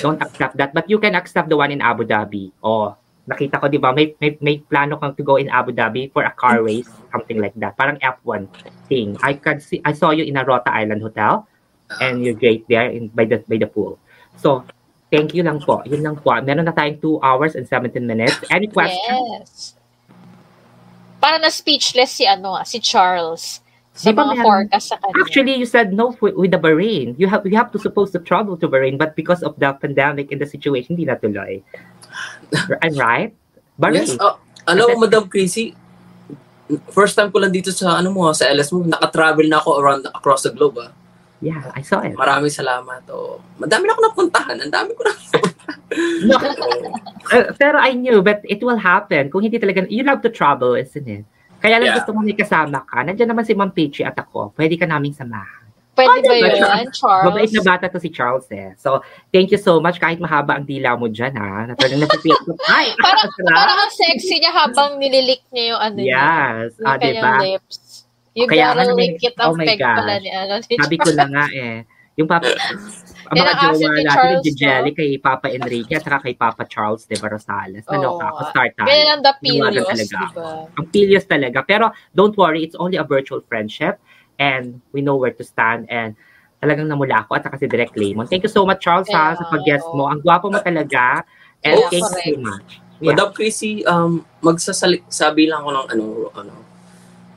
[0.00, 0.72] Don't accept that.
[0.72, 2.52] But you can accept the one in Abu Dhabi.
[2.64, 2.96] Oh,
[3.26, 6.26] nakita ko, di ba, may, may, may plano kang to go in Abu Dhabi for
[6.26, 7.76] a car race, something like that.
[7.78, 8.50] Parang F1
[8.90, 9.14] thing.
[9.22, 11.46] I can see, I saw you in a Rota Island hotel
[12.00, 13.98] and you're great there in by the by the pool.
[14.40, 14.64] So,
[15.12, 15.84] thank you lang po.
[15.84, 16.34] Yun lang po.
[16.40, 18.40] Meron na tayong 2 hours and 17 minutes.
[18.50, 18.98] Any questions?
[19.06, 19.76] Yes.
[21.22, 23.62] Para na speechless si ano, ah, si Charles
[23.92, 25.20] sa Di mga forecast sa kanya.
[25.20, 27.12] Actually, you said no with, with the Bahrain.
[27.20, 30.32] You have you have to supposed to travel to Bahrain, but because of the pandemic
[30.32, 31.60] and the situation, hindi natuloy.
[32.80, 33.36] I'm right?
[33.76, 34.08] Bahrain.
[34.08, 35.76] Yes, uh, alam mo, Madam Chrissy,
[36.88, 40.08] first time ko lang dito sa ano mo, sa LS mo, naka-travel na ako around
[40.08, 40.80] across the globe.
[40.80, 40.92] Ah.
[41.42, 42.14] Yeah, I saw it.
[42.14, 43.02] Maraming salamat.
[43.10, 43.42] Oh.
[43.58, 44.56] Madami na ako napuntahan.
[44.62, 45.12] Ang dami ko na.
[46.22, 46.38] No,
[47.34, 49.26] uh, pero I knew, but it will happen.
[49.26, 51.26] Kung hindi talaga, you love to travel, isn't it?
[51.62, 51.96] Kaya lang Yeah.
[51.96, 53.00] gusto mo may kasama ka.
[53.00, 54.50] Nandiyan naman si Ma'am Peachy at ako.
[54.52, 55.62] Pwede ka naming samahan.
[55.92, 57.24] Pwede ba diba, yun, Charles?
[57.28, 58.72] Mabait na bata to si Charles eh.
[58.74, 59.96] So, thank you so much.
[59.96, 61.68] Kahit mahaba ang dila mo dyan ha.
[61.68, 62.56] Na talagang nasipil ko.
[62.66, 66.24] Ay, Parang, parang ang sexy niya habang nililik niya yung ano niya.
[66.64, 66.70] Yes.
[66.74, 67.32] Yung Ah, kanyang diba?
[67.38, 67.78] lips.
[68.32, 70.22] You Kaya gotta naman- lick it ang oh my peg pala gosh.
[70.24, 70.52] ni ano.
[70.64, 71.76] Sabi ko na nga eh.
[72.16, 72.48] Yung papa,
[73.32, 74.96] ang mga jowa natin, yung Jelly no?
[75.00, 77.82] kay Papa Enrique at saka kay Papa Charles de Rosales.
[77.88, 78.30] Naloka Oo.
[78.36, 78.88] ako, start tayo.
[78.92, 80.36] Ganyan ang the Pilios, talaga di ako.
[80.36, 80.48] ba?
[80.76, 81.58] Ang Pilios talaga.
[81.64, 83.96] Pero don't worry, it's only a virtual friendship.
[84.40, 86.18] and we know where to stand and
[86.58, 88.26] talagang namula ako at saka si Direk Lemon.
[88.26, 89.94] Thank you so much, Charles, ha, Kaya, sa pag-guest oo.
[89.94, 90.04] mo.
[90.10, 91.22] Ang gwapo mo talaga.
[91.62, 92.42] And Yeah, thank you so correct.
[92.42, 92.68] much.
[92.98, 93.14] Yeah.
[93.14, 96.04] Madam Chrissy, um, magsasali, sabi lang ako ng ano,
[96.34, 96.54] ano,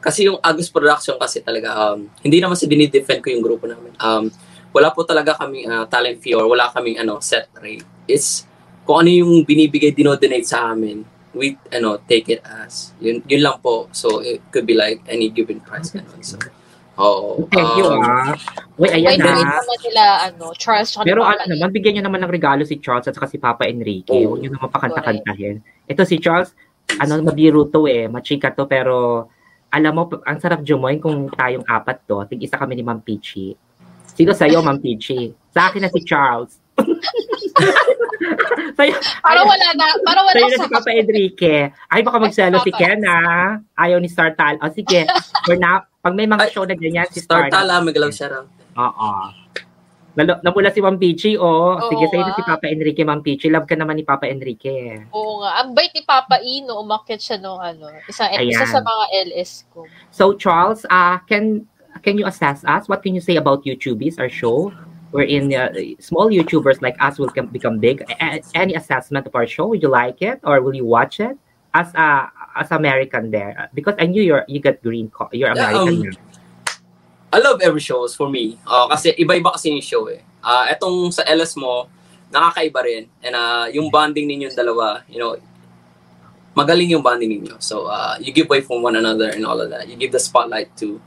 [0.01, 3.93] kasi yung Agus Production kasi talaga, um, hindi naman sa dinidefend ko yung grupo namin.
[3.97, 4.30] Um,
[4.76, 7.88] wala po talaga kami talent fee or wala kaming ano, set rate.
[8.11, 8.43] It's
[8.85, 11.02] kung ano yung binibigay, dinodonate sa amin,
[11.34, 12.93] we ano, take it as.
[13.02, 13.89] Yun, yun lang po.
[13.91, 15.91] So, it could be like any given price.
[15.91, 16.22] Ganun.
[16.22, 16.38] So,
[17.02, 18.38] oh, Thank you, um, ah.
[18.77, 19.57] Uy, Wait, ayan wait na.
[19.57, 23.18] naman nila, ano, Charles, Pero ano naman, bigyan nyo naman ng regalo si Charles at
[23.18, 24.23] saka si Papa Enrique.
[24.23, 25.60] Huwag nyo naman pakanta-kantahin.
[25.89, 26.53] Ito si Charles,
[27.02, 28.06] ano, mabiro to eh.
[28.06, 29.27] Machika to, pero
[29.73, 32.22] alam mo, ang sarap jumoin kung tayong apat to.
[32.30, 33.57] Tig-isa kami ni Ma'am Peachy.
[34.16, 35.36] Sino sa'yo, Ma'am Peachy?
[35.52, 36.56] Sa akin na si Charles.
[38.80, 41.56] sa'yo, Para wala na, para wala sa'yo na sa si Papa Enrique.
[41.92, 42.72] Ay, baka magselo si.
[42.72, 43.60] Ken, ah.
[43.76, 44.56] Ayaw ni Star Tal.
[44.64, 45.04] O, sige.
[45.44, 48.32] For now, pag may mga Ay, show na ganyan, si Star Star Tala, magalaw siya
[48.32, 48.44] raw.
[48.76, 49.12] Oo.
[50.16, 51.76] Nalo, namula si Ma'am Peachy, oh.
[51.92, 53.52] Sige, sa'yo na si Papa Enrique, Ma'am Peachy.
[53.52, 55.12] Love ka naman ni Papa Enrique.
[55.12, 55.60] Oo nga.
[55.60, 58.64] Ang bait ni Papa Ino, umakyat siya nung ano, isa Ayan.
[58.64, 59.84] sa mga LS ko.
[60.16, 61.68] So, Charles, uh, can
[62.06, 62.86] can you assess us?
[62.86, 64.69] What can you say about YouTubies, our show?
[65.10, 68.06] Wherein uh, small YouTubers like us will come, become big.
[68.22, 69.65] A- any assessment of our show?
[69.73, 70.40] Would you like it?
[70.44, 71.34] Or will you watch it?
[71.73, 75.52] As a as American there, Uh, because I knew you're you got green, co- you're
[75.52, 76.07] American.
[76.07, 76.18] um.
[77.36, 78.56] I love every shows for me.
[78.64, 80.23] Uh, kasi iba-iba kasi yung show eh.
[80.40, 81.91] Uh, etong sa LS mo,
[82.32, 83.03] nakakaiba rin.
[83.19, 85.36] And uh, yung bonding ninyong dalawa, you know,
[86.56, 87.60] magaling yung bonding ninyo.
[87.60, 89.88] So, uh, you give way from one another and all of that.
[89.91, 90.99] You give the spotlight to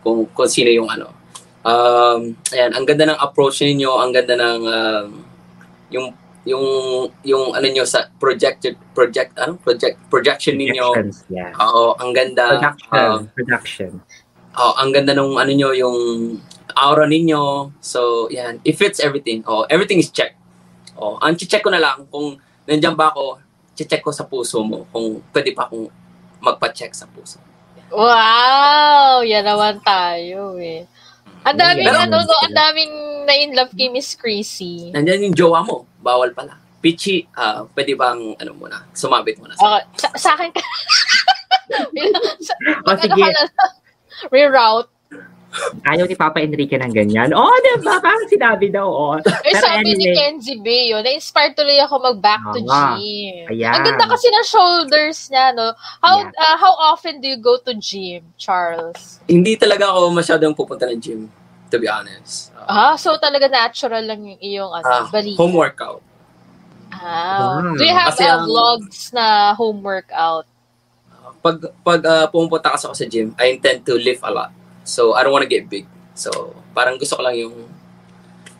[0.00, 1.12] kung, kung sino yung ano.
[1.60, 5.08] Um, ayan, ang ganda ng approach ninyo, ang ganda ng um,
[5.92, 6.06] yung
[6.48, 6.64] yung
[7.20, 11.52] yung ano nyo sa projected project ano project projection ninyo Projections, yeah.
[11.60, 13.90] oo ang ganda Production, Uh, production.
[14.56, 15.96] oh, ang ganda nung ano nyo, yung
[16.76, 17.72] aura ninyo.
[17.80, 18.60] So, yan.
[18.64, 19.42] It fits everything.
[19.46, 20.36] Oh, everything is check.
[20.96, 22.36] Oh, ang check ko na lang kung
[22.68, 23.40] nandiyan ba ako,
[23.76, 25.88] check ko sa puso mo kung pwede pa akong
[26.40, 27.40] magpa-check sa puso.
[27.90, 29.20] Wow!
[29.22, 30.86] Yan naman tayo eh.
[31.42, 32.92] Ang daming, Pero- ano, no, ang daming
[33.24, 34.92] na-in-love kay Miss Chrissy.
[34.92, 35.88] Nandiyan yung jowa mo.
[35.98, 36.56] Bawal pala.
[36.80, 40.60] Pichi, ah, pwede bang, ano muna, sumabit muna sa Okay, sa, sa akin ka.
[42.40, 42.52] sa,
[42.82, 43.20] Oh, ano sige.
[43.20, 43.42] ka na,
[44.32, 44.88] reroute.
[45.82, 47.34] Ayaw ni Papa Enrique ng ganyan.
[47.34, 47.98] Oh, di ba?
[47.98, 49.14] Parang sinabi daw, oh.
[49.18, 50.14] Eh, Pero sabi ni anyway.
[50.14, 52.94] Kenzie B, yun, na-inspire tuloy ako mag-back to Tama.
[52.94, 53.50] gym.
[53.50, 53.72] Ayan.
[53.74, 55.74] Ang ganda kasi ng shoulders niya, no?
[55.98, 56.30] How Yeah.
[56.38, 59.18] uh, how often do you go to gym, Charles?
[59.26, 61.26] Hindi talaga ako masyadong pupunta ng gym,
[61.66, 62.54] to be honest.
[62.54, 65.34] Ah, Ah, so talaga natural lang yung iyong ano, ah, bali.
[65.34, 65.98] home workout.
[66.92, 67.58] Ah.
[67.58, 67.74] Wow.
[67.74, 70.46] Do you have Kasi uh, vlogs na home workout?
[71.40, 74.54] Pag, pag ah, pumunta ako sa gym, I intend to lift a lot.
[74.90, 75.86] So, I don't want to get big.
[76.12, 76.30] So,
[76.74, 77.54] parang gusto ko lang yung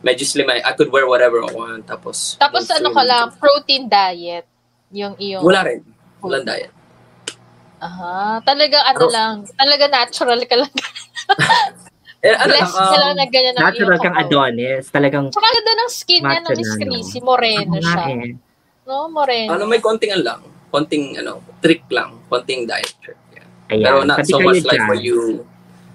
[0.01, 0.47] medyo slim.
[0.47, 1.85] I, I could wear whatever I want.
[1.85, 4.47] Tapos, Tapos ano ka lang, protein diet.
[4.91, 5.43] Yung iyong...
[5.43, 5.83] Wala rin.
[6.23, 6.71] Walang diet.
[7.81, 8.39] Aha.
[8.43, 9.35] Talaga ano Pero- lang.
[9.51, 10.73] Talaga natural ka lang.
[12.21, 14.13] Eh, ano lang, Blessed ka lang um, na ganyan ang Natural kang.
[14.13, 14.93] Adonis.
[14.93, 16.73] Talagang Tsaka ganda ng skin niya ng Miss?
[16.77, 17.19] Chrissy.
[17.25, 18.05] Moreno Ano siya.
[18.13, 18.29] eh.
[18.85, 19.49] No, moreno.
[19.57, 20.41] ano, may konting ano lang.
[20.69, 22.21] Konting, ano, trick lang.
[22.29, 23.17] Konting diet trick.
[23.33, 23.49] Yeah.
[23.73, 23.81] Ayan.
[23.81, 24.85] Pero not Sabi so much like dyan.
[24.85, 25.19] where you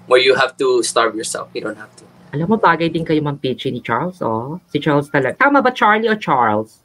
[0.06, 1.50] where you have to starve yourself.
[1.54, 2.04] You don't have to.
[2.34, 4.58] Alam mo, bagay din kayo Ma'am Peachy ni Charles, oh.
[4.70, 5.38] Si Charles talaga.
[5.46, 6.82] Tama ba Charlie o Charles?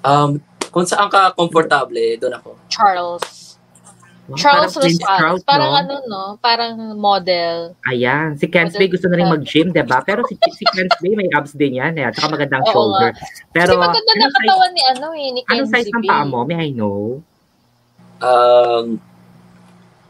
[0.00, 0.40] Um,
[0.72, 2.56] kung saan ka komportable, doon ako.
[2.72, 3.46] Charles.
[4.26, 5.42] Wow, Charles parang Rosales.
[5.46, 5.78] Parang no?
[5.78, 6.22] ano, no?
[6.42, 7.78] Parang model.
[7.86, 8.34] Ayan.
[8.34, 10.02] Si Kensby gusto na rin mag-gym, diba?
[10.02, 11.94] Pero si, si Kensby may abs din yan.
[11.94, 12.10] Eh.
[12.10, 13.14] At saka magandang Oo shoulder.
[13.54, 16.42] Pero, Kasi maganda na katawan ni ano eh, ni anong size Kenzie ng paa mo?
[16.42, 17.22] May I know?
[18.18, 18.98] Um,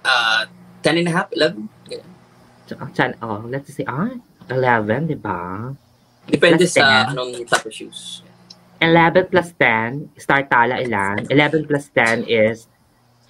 [0.00, 0.48] uh,
[0.80, 1.75] 10 and a half, 11.
[2.74, 4.10] Oh, chan- oh, let's say, ah,
[4.50, 5.70] 11, diba?
[6.26, 7.14] Depende Plus sa 10.
[7.14, 8.26] anong type of shoes.
[8.82, 11.30] 11 plus 10, start tala ilan?
[11.30, 12.66] 11 plus 10 is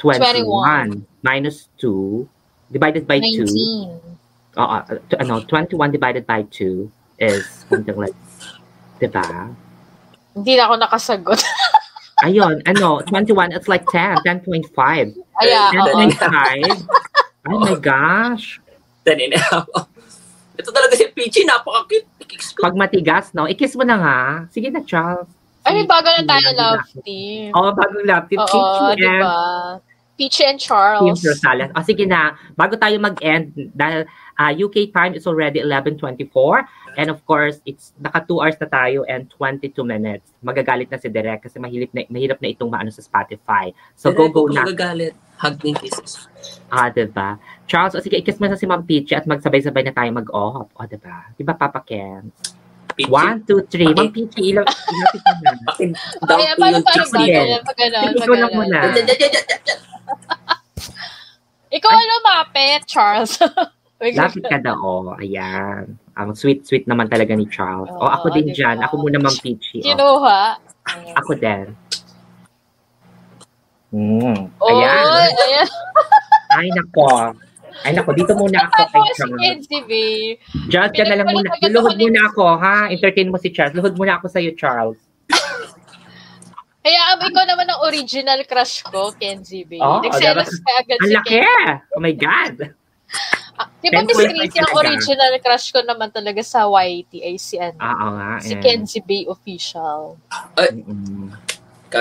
[0.00, 1.04] 21.
[1.20, 2.24] Minus 2,
[2.72, 3.44] divided by 2.
[3.44, 4.56] 19.
[4.56, 4.82] Oo, uh,
[5.20, 6.88] ano, 21 divided by 2
[7.20, 8.16] is something like,
[8.96, 9.52] diba?
[10.32, 11.40] Hindi na ako nakasagot.
[12.24, 14.72] Ayun, ano, 21, it's like 10, 10.5.
[15.36, 16.00] Aya, Eh, oo.
[16.08, 16.88] 10.5?
[17.46, 18.58] Oh my gosh.
[19.06, 19.70] 10 and a half.
[20.58, 22.10] Ito talaga si Peachy, napaka-cute.
[22.58, 23.46] Pag matigas, no?
[23.46, 24.18] I-kiss mo na nga.
[24.50, 25.30] Sige na, Charles.
[25.62, 27.54] Ay, may bago na tayo love team.
[27.54, 28.40] Oo, bagong love team.
[28.42, 29.34] Oo, Peachy di and ba?
[30.16, 31.20] Peachy and Team Charles.
[31.20, 31.70] Rosales.
[31.76, 35.96] O sige na, bago tayo mag-end, dahil Uh, UK time is already 11.24.
[37.00, 40.28] And of course, it's naka 2 hours na tayo and 22 minutes.
[40.44, 43.72] Magagalit na si Derek kasi mahirap na, mahirap na itong maano sa Spotify.
[43.96, 44.64] So go, go na.
[44.64, 45.16] Magagalit.
[45.36, 46.28] Hug and kisses.
[46.66, 47.36] Ah, diba?
[47.66, 50.68] Charles, o sige, ikis mo na si Ma'am Peachy at magsabay-sabay na tayo mag-off.
[50.72, 51.28] O, diba?
[51.34, 52.32] Diba, Papa Ken?
[52.96, 53.12] Peachy.
[53.12, 53.92] One, two, three.
[53.92, 55.52] Ma'am Peachy, ilaw, ilapit mo na.
[56.24, 57.18] Kaya dumpy paano paano chicks ba?
[57.20, 57.28] niya.
[57.36, 58.56] Ganyan, pag ano, Sige, pag ikaw lang ano.
[58.56, 58.78] muna.
[61.68, 63.32] Ikaw ang lumapit, Charles.
[64.16, 65.16] Lapit ka daw.
[65.18, 65.84] Ayan.
[66.16, 67.88] Ang sweet-sweet naman talaga ni Charles.
[67.90, 68.56] O, ako din diba?
[68.56, 68.76] dyan.
[68.80, 69.84] Ako muna, Ma'am Peachy.
[69.84, 70.56] Kinuha.
[71.12, 71.76] ako din.
[73.96, 74.52] Mm.
[74.60, 75.32] Oy, Ayan.
[75.32, 75.68] ayan.
[76.60, 77.32] Ay, nako.
[77.80, 78.12] Ay, nako.
[78.12, 79.40] Dito muna ako kay si Charles.
[79.40, 80.36] Kenzie, babe.
[80.68, 81.48] Just dyan na lang muna.
[81.64, 82.76] Luhod muna ako, ha?
[82.92, 83.72] Entertain mo si Charles.
[83.72, 85.00] Luhod muna ako sa'yo, Charles.
[86.86, 89.82] Kaya um, ikaw naman ang original crush ko, Kenzie, babe.
[89.82, 91.40] Oh, Nagselos ka agad Ang si laki!
[91.96, 92.56] Oh my God!
[93.58, 97.34] Ah, Di ba, Miss 10.5 Chrissy, ang original crush ko naman talaga sa YT ay
[97.40, 98.38] si, ano, Oo nga.
[98.38, 98.54] si.
[98.60, 100.14] Kenzie Bay Official.
[100.54, 101.32] Mm-mm.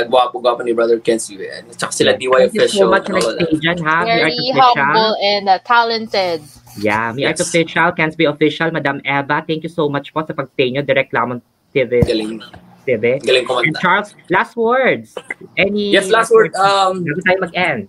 [0.04, 1.40] Kagwapo-gwapo ni Brother Kenzie.
[1.40, 1.72] Yan.
[1.72, 2.90] At saka sila DY Thank you so official.
[2.92, 3.98] much and dyan, ha?
[4.04, 6.44] Very humble and uh, talented.
[6.76, 7.40] Yeah, may Yes.
[7.40, 8.68] artificial, Can't be official.
[8.70, 10.84] Madam Eva, thank you so much po sa pag-stay nyo.
[10.84, 11.40] Direct Lamon
[11.72, 12.04] TV.
[12.04, 12.44] Galing.
[12.84, 13.24] TV.
[13.24, 13.80] Galing And kumanta.
[13.80, 15.16] Charles, last words.
[15.56, 16.52] Any Yes, last word.
[16.60, 17.88] Um, Bago tayo mag-end.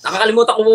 [0.00, 0.72] nakakalimutan ko po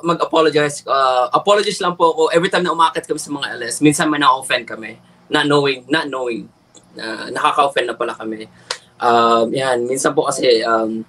[0.00, 0.80] mag-apologize.
[0.88, 3.82] Uh, apologies lang po ako every time na umakit kami sa mga LS.
[3.84, 4.96] Minsan may na-offend kami.
[5.28, 6.48] Not knowing, not knowing.
[6.96, 8.48] na nakaka-offend na pala kami.
[8.98, 11.06] Um, yan, minsan po kasi, um,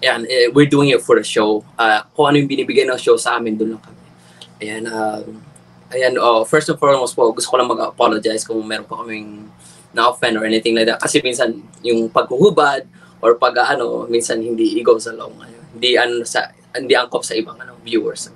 [0.00, 1.64] yan, eh, we're doing it for the show.
[1.76, 4.04] Uh, kung ano yung binibigay ng show sa amin, doon lang kami.
[4.64, 5.24] Ayan, um,
[5.92, 9.48] ayan, oh, first and foremost po, gusto ko lang mag-apologize kung meron po kaming
[9.92, 11.00] na-offend or anything like that.
[11.00, 12.84] Kasi minsan, yung paghuhubad
[13.20, 15.32] or pag ano, minsan hindi ego sa long.
[15.40, 18.28] Ano, hindi ano sa hindi angkop sa ibang ano, viewers.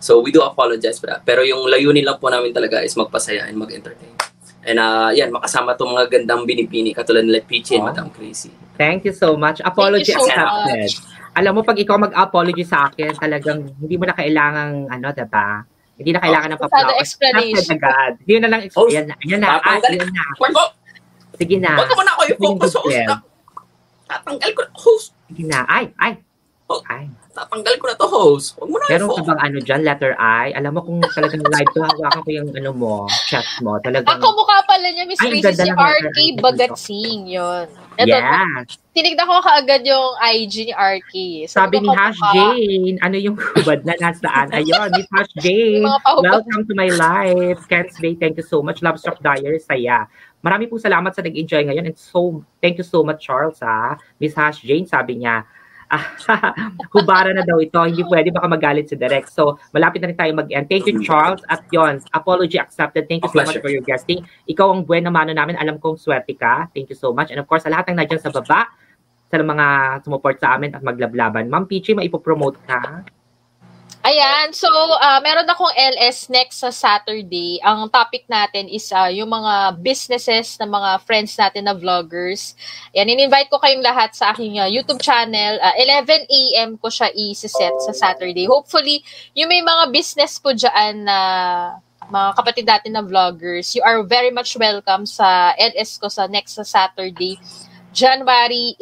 [0.00, 1.24] So we do apologize for that.
[1.28, 4.31] Pero yung layunin lang po namin talaga is magpasaya and mag-entertain.
[4.62, 7.88] And uh, yan, makasama itong mga gandang binipini katulad nila Peachy and Oh.
[7.90, 8.50] Madam Crazy.
[8.74, 9.58] Thank you so much.
[9.60, 10.86] Apology so accepted.
[10.86, 10.94] much.
[11.32, 15.64] Alam mo, pag ikaw mag-apology sa akin, talagang hindi mo na kailangang, ano, diba?
[15.96, 17.00] Hindi na kailangan ng Masyado pa-flowers.
[17.00, 17.76] explanation.
[17.76, 18.12] Agad.
[18.24, 18.60] Yun na lang.
[18.74, 19.14] Oh, Yan na.
[19.24, 19.48] Yan na.
[19.58, 20.24] Ah, yun na.
[20.38, 20.62] Mo!
[21.32, 21.72] Sige na.
[21.74, 23.16] Wag mo na ako i-focus sa host na.
[24.06, 25.08] Tatanggal ko na host.
[25.26, 25.58] Sige na.
[25.64, 26.12] Ay, ay.
[26.68, 26.80] Oh.
[26.84, 27.08] Ay.
[27.32, 28.60] Tatanggal ko na to host.
[28.60, 30.52] Wag mo na Meron ka bang ano dyan, letter I?
[30.52, 32.94] Alam mo kung talagang live to, hawakan ko yung ano mo,
[33.24, 33.80] chat mo.
[33.80, 36.18] Talagang, Ako mukha pala niya, Miss ganda si RK.
[36.44, 37.66] Bagatsing, yun.
[37.96, 38.76] Ito, yes.
[38.92, 41.12] tinignan ko kaagad yung IG ni RK.
[41.48, 44.52] Sabi ni Hash mukha- Jane, ano yung hubad na nasaan?
[44.56, 45.88] Ayun, Miss Hash Jane.
[46.20, 47.64] Welcome to my life.
[47.64, 48.84] Can't say thank you so much.
[48.84, 50.04] Love Struck Dyer, saya.
[50.44, 51.88] Marami po salamat sa nag-enjoy ngayon.
[51.88, 53.96] And so, thank you so much, Charles, ha.
[54.20, 55.48] Miss Hash Jane, sabi niya,
[56.94, 57.76] hubara na daw ito.
[57.76, 59.28] Hindi pwede, baka magalit si Direk.
[59.28, 60.66] So, malapit na rin tayo mag-end.
[60.68, 61.44] Thank you, Charles.
[61.52, 63.06] At yon apology accepted.
[63.06, 64.24] Thank you so much for your guesting.
[64.48, 65.60] Ikaw ang buwan mano namin.
[65.60, 66.72] Alam kong swerte ka.
[66.72, 67.28] Thank you so much.
[67.28, 68.72] And of course, sa lahat ng nandiyan sa baba,
[69.32, 69.66] sa mga
[70.04, 71.48] sumuport sa amin at maglablaban.
[71.48, 73.04] Ma'am Peachy, maipopromote ka?
[74.02, 74.66] Ayan, so
[74.98, 77.62] uh, meron akong LS next sa Saturday.
[77.62, 82.58] Ang topic natin is uh, yung mga businesses ng mga friends natin na vloggers.
[82.90, 85.54] Ayan, in-invite ko kayong lahat sa aking uh, YouTube channel.
[85.62, 86.70] Uh, 11 a.m.
[86.82, 88.42] ko siya i-set sa Saturday.
[88.42, 89.06] Hopefully,
[89.38, 91.18] yung may mga business po dyan na
[92.10, 96.58] mga kapatid natin na vloggers, you are very much welcome sa LS ko sa next
[96.58, 97.38] sa Saturday,
[97.94, 98.74] January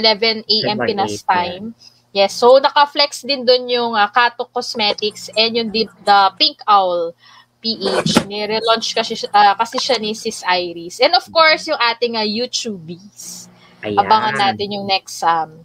[0.00, 0.78] 11 a.m.
[0.80, 1.64] Pinas 8, time.
[2.12, 7.16] Yes, so naka-flex din doon yung uh, Kato Cosmetics and yung di- the Pink Owl
[7.64, 8.28] PH.
[8.28, 11.00] Nire-launch kasi, ah, kasi siya ni Sis Iris.
[11.00, 13.48] And of course, yung ating uh, YouTubies.
[13.80, 13.96] Ayan.
[13.96, 15.64] Abangan natin yung next um,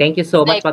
[0.00, 0.72] Thank you so much, uh,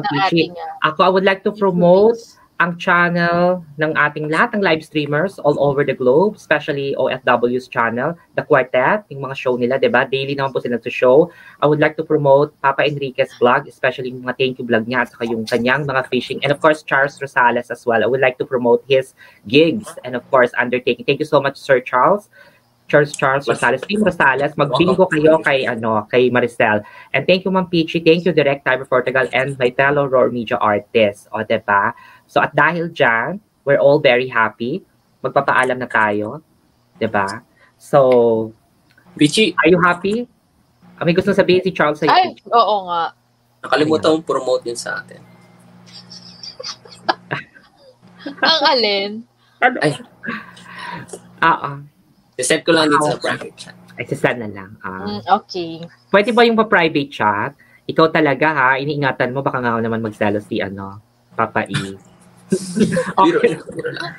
[0.88, 2.16] Ako, I would like to promote
[2.60, 8.20] ang channel ng ating lahat ng live streamers all over the globe, especially OFW's channel,
[8.36, 10.04] The Quartet, yung mga show nila, di ba?
[10.04, 11.32] Daily naman po sila to show.
[11.64, 15.08] I would like to promote Papa Enriquez vlog, especially yung mga thank you vlog niya
[15.08, 16.44] at saka yung kanyang mga fishing.
[16.44, 18.04] And of course, Charles Rosales as well.
[18.04, 19.16] I would like to promote his
[19.48, 21.08] gigs and of course, undertaking.
[21.08, 22.28] Thank you so much, Sir Charles.
[22.90, 26.82] Charles Charles Rosales, Team Rosales, magbingo kayo kay ano kay Maricel.
[27.14, 30.58] And thank you Ma'am Peachy, thank you Direct Time Portugal and my fellow Roar Media
[30.58, 31.30] artists.
[31.30, 31.94] O, diba?
[32.30, 34.86] So at dahil dyan, we're all very happy.
[35.26, 36.46] Magpapaalam na tayo.
[37.02, 37.42] 'di ba?
[37.80, 38.52] So,
[39.16, 40.28] Peachy, are you happy?
[41.00, 42.12] Ah, may gusto sabihin si Charles sa'yo.
[42.12, 43.16] Ay, oo nga.
[43.64, 45.20] nakalimutan mong promote yun sa atin.
[48.44, 49.12] Ang alin.
[49.80, 49.96] Ay,
[51.40, 51.78] Ah, ah.
[52.36, 53.76] set ko lang dito sa private chat.
[53.96, 54.76] Ay, sasad na lang.
[54.84, 55.08] Ah.
[55.08, 55.72] Mm, okay.
[56.12, 57.56] Pwede ba yung pa-private chat?
[57.88, 61.00] Ikaw talaga ha, iniingatan mo, baka nga naman magselos si ano,
[61.36, 61.96] Papa E.
[63.20, 63.58] Okay.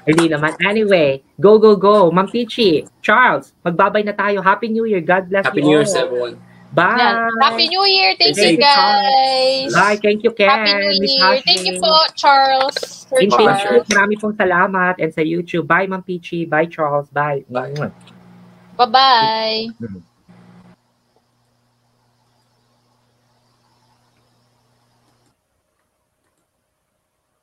[0.07, 0.55] Hindi naman.
[0.63, 2.11] Anyway, go, go, go.
[2.15, 4.39] Ma'am Pichi, Charles, magbabay na tayo.
[4.43, 5.03] Happy New Year.
[5.03, 5.87] God bless Happy you New all.
[5.87, 6.37] Year, everyone.
[6.71, 7.03] Bye.
[7.03, 7.35] Yan.
[7.43, 8.15] Happy New Year.
[8.15, 9.03] Thank Thank you, Charles.
[9.03, 9.71] guys.
[9.75, 9.97] Bye.
[9.99, 10.47] Thank you, Ken.
[10.47, 11.43] Happy New Year.
[11.43, 12.79] Thank you po, Charles.
[13.11, 13.43] Sir In Bye.
[13.43, 13.91] Facebook, Charles.
[13.91, 14.95] marami pong salamat.
[15.03, 16.47] And sa YouTube, bye, Ma'am Pichi.
[16.47, 17.11] Bye, Charles.
[17.11, 17.43] Bye.
[17.51, 17.75] Bye.
[18.79, 19.67] Bye-bye.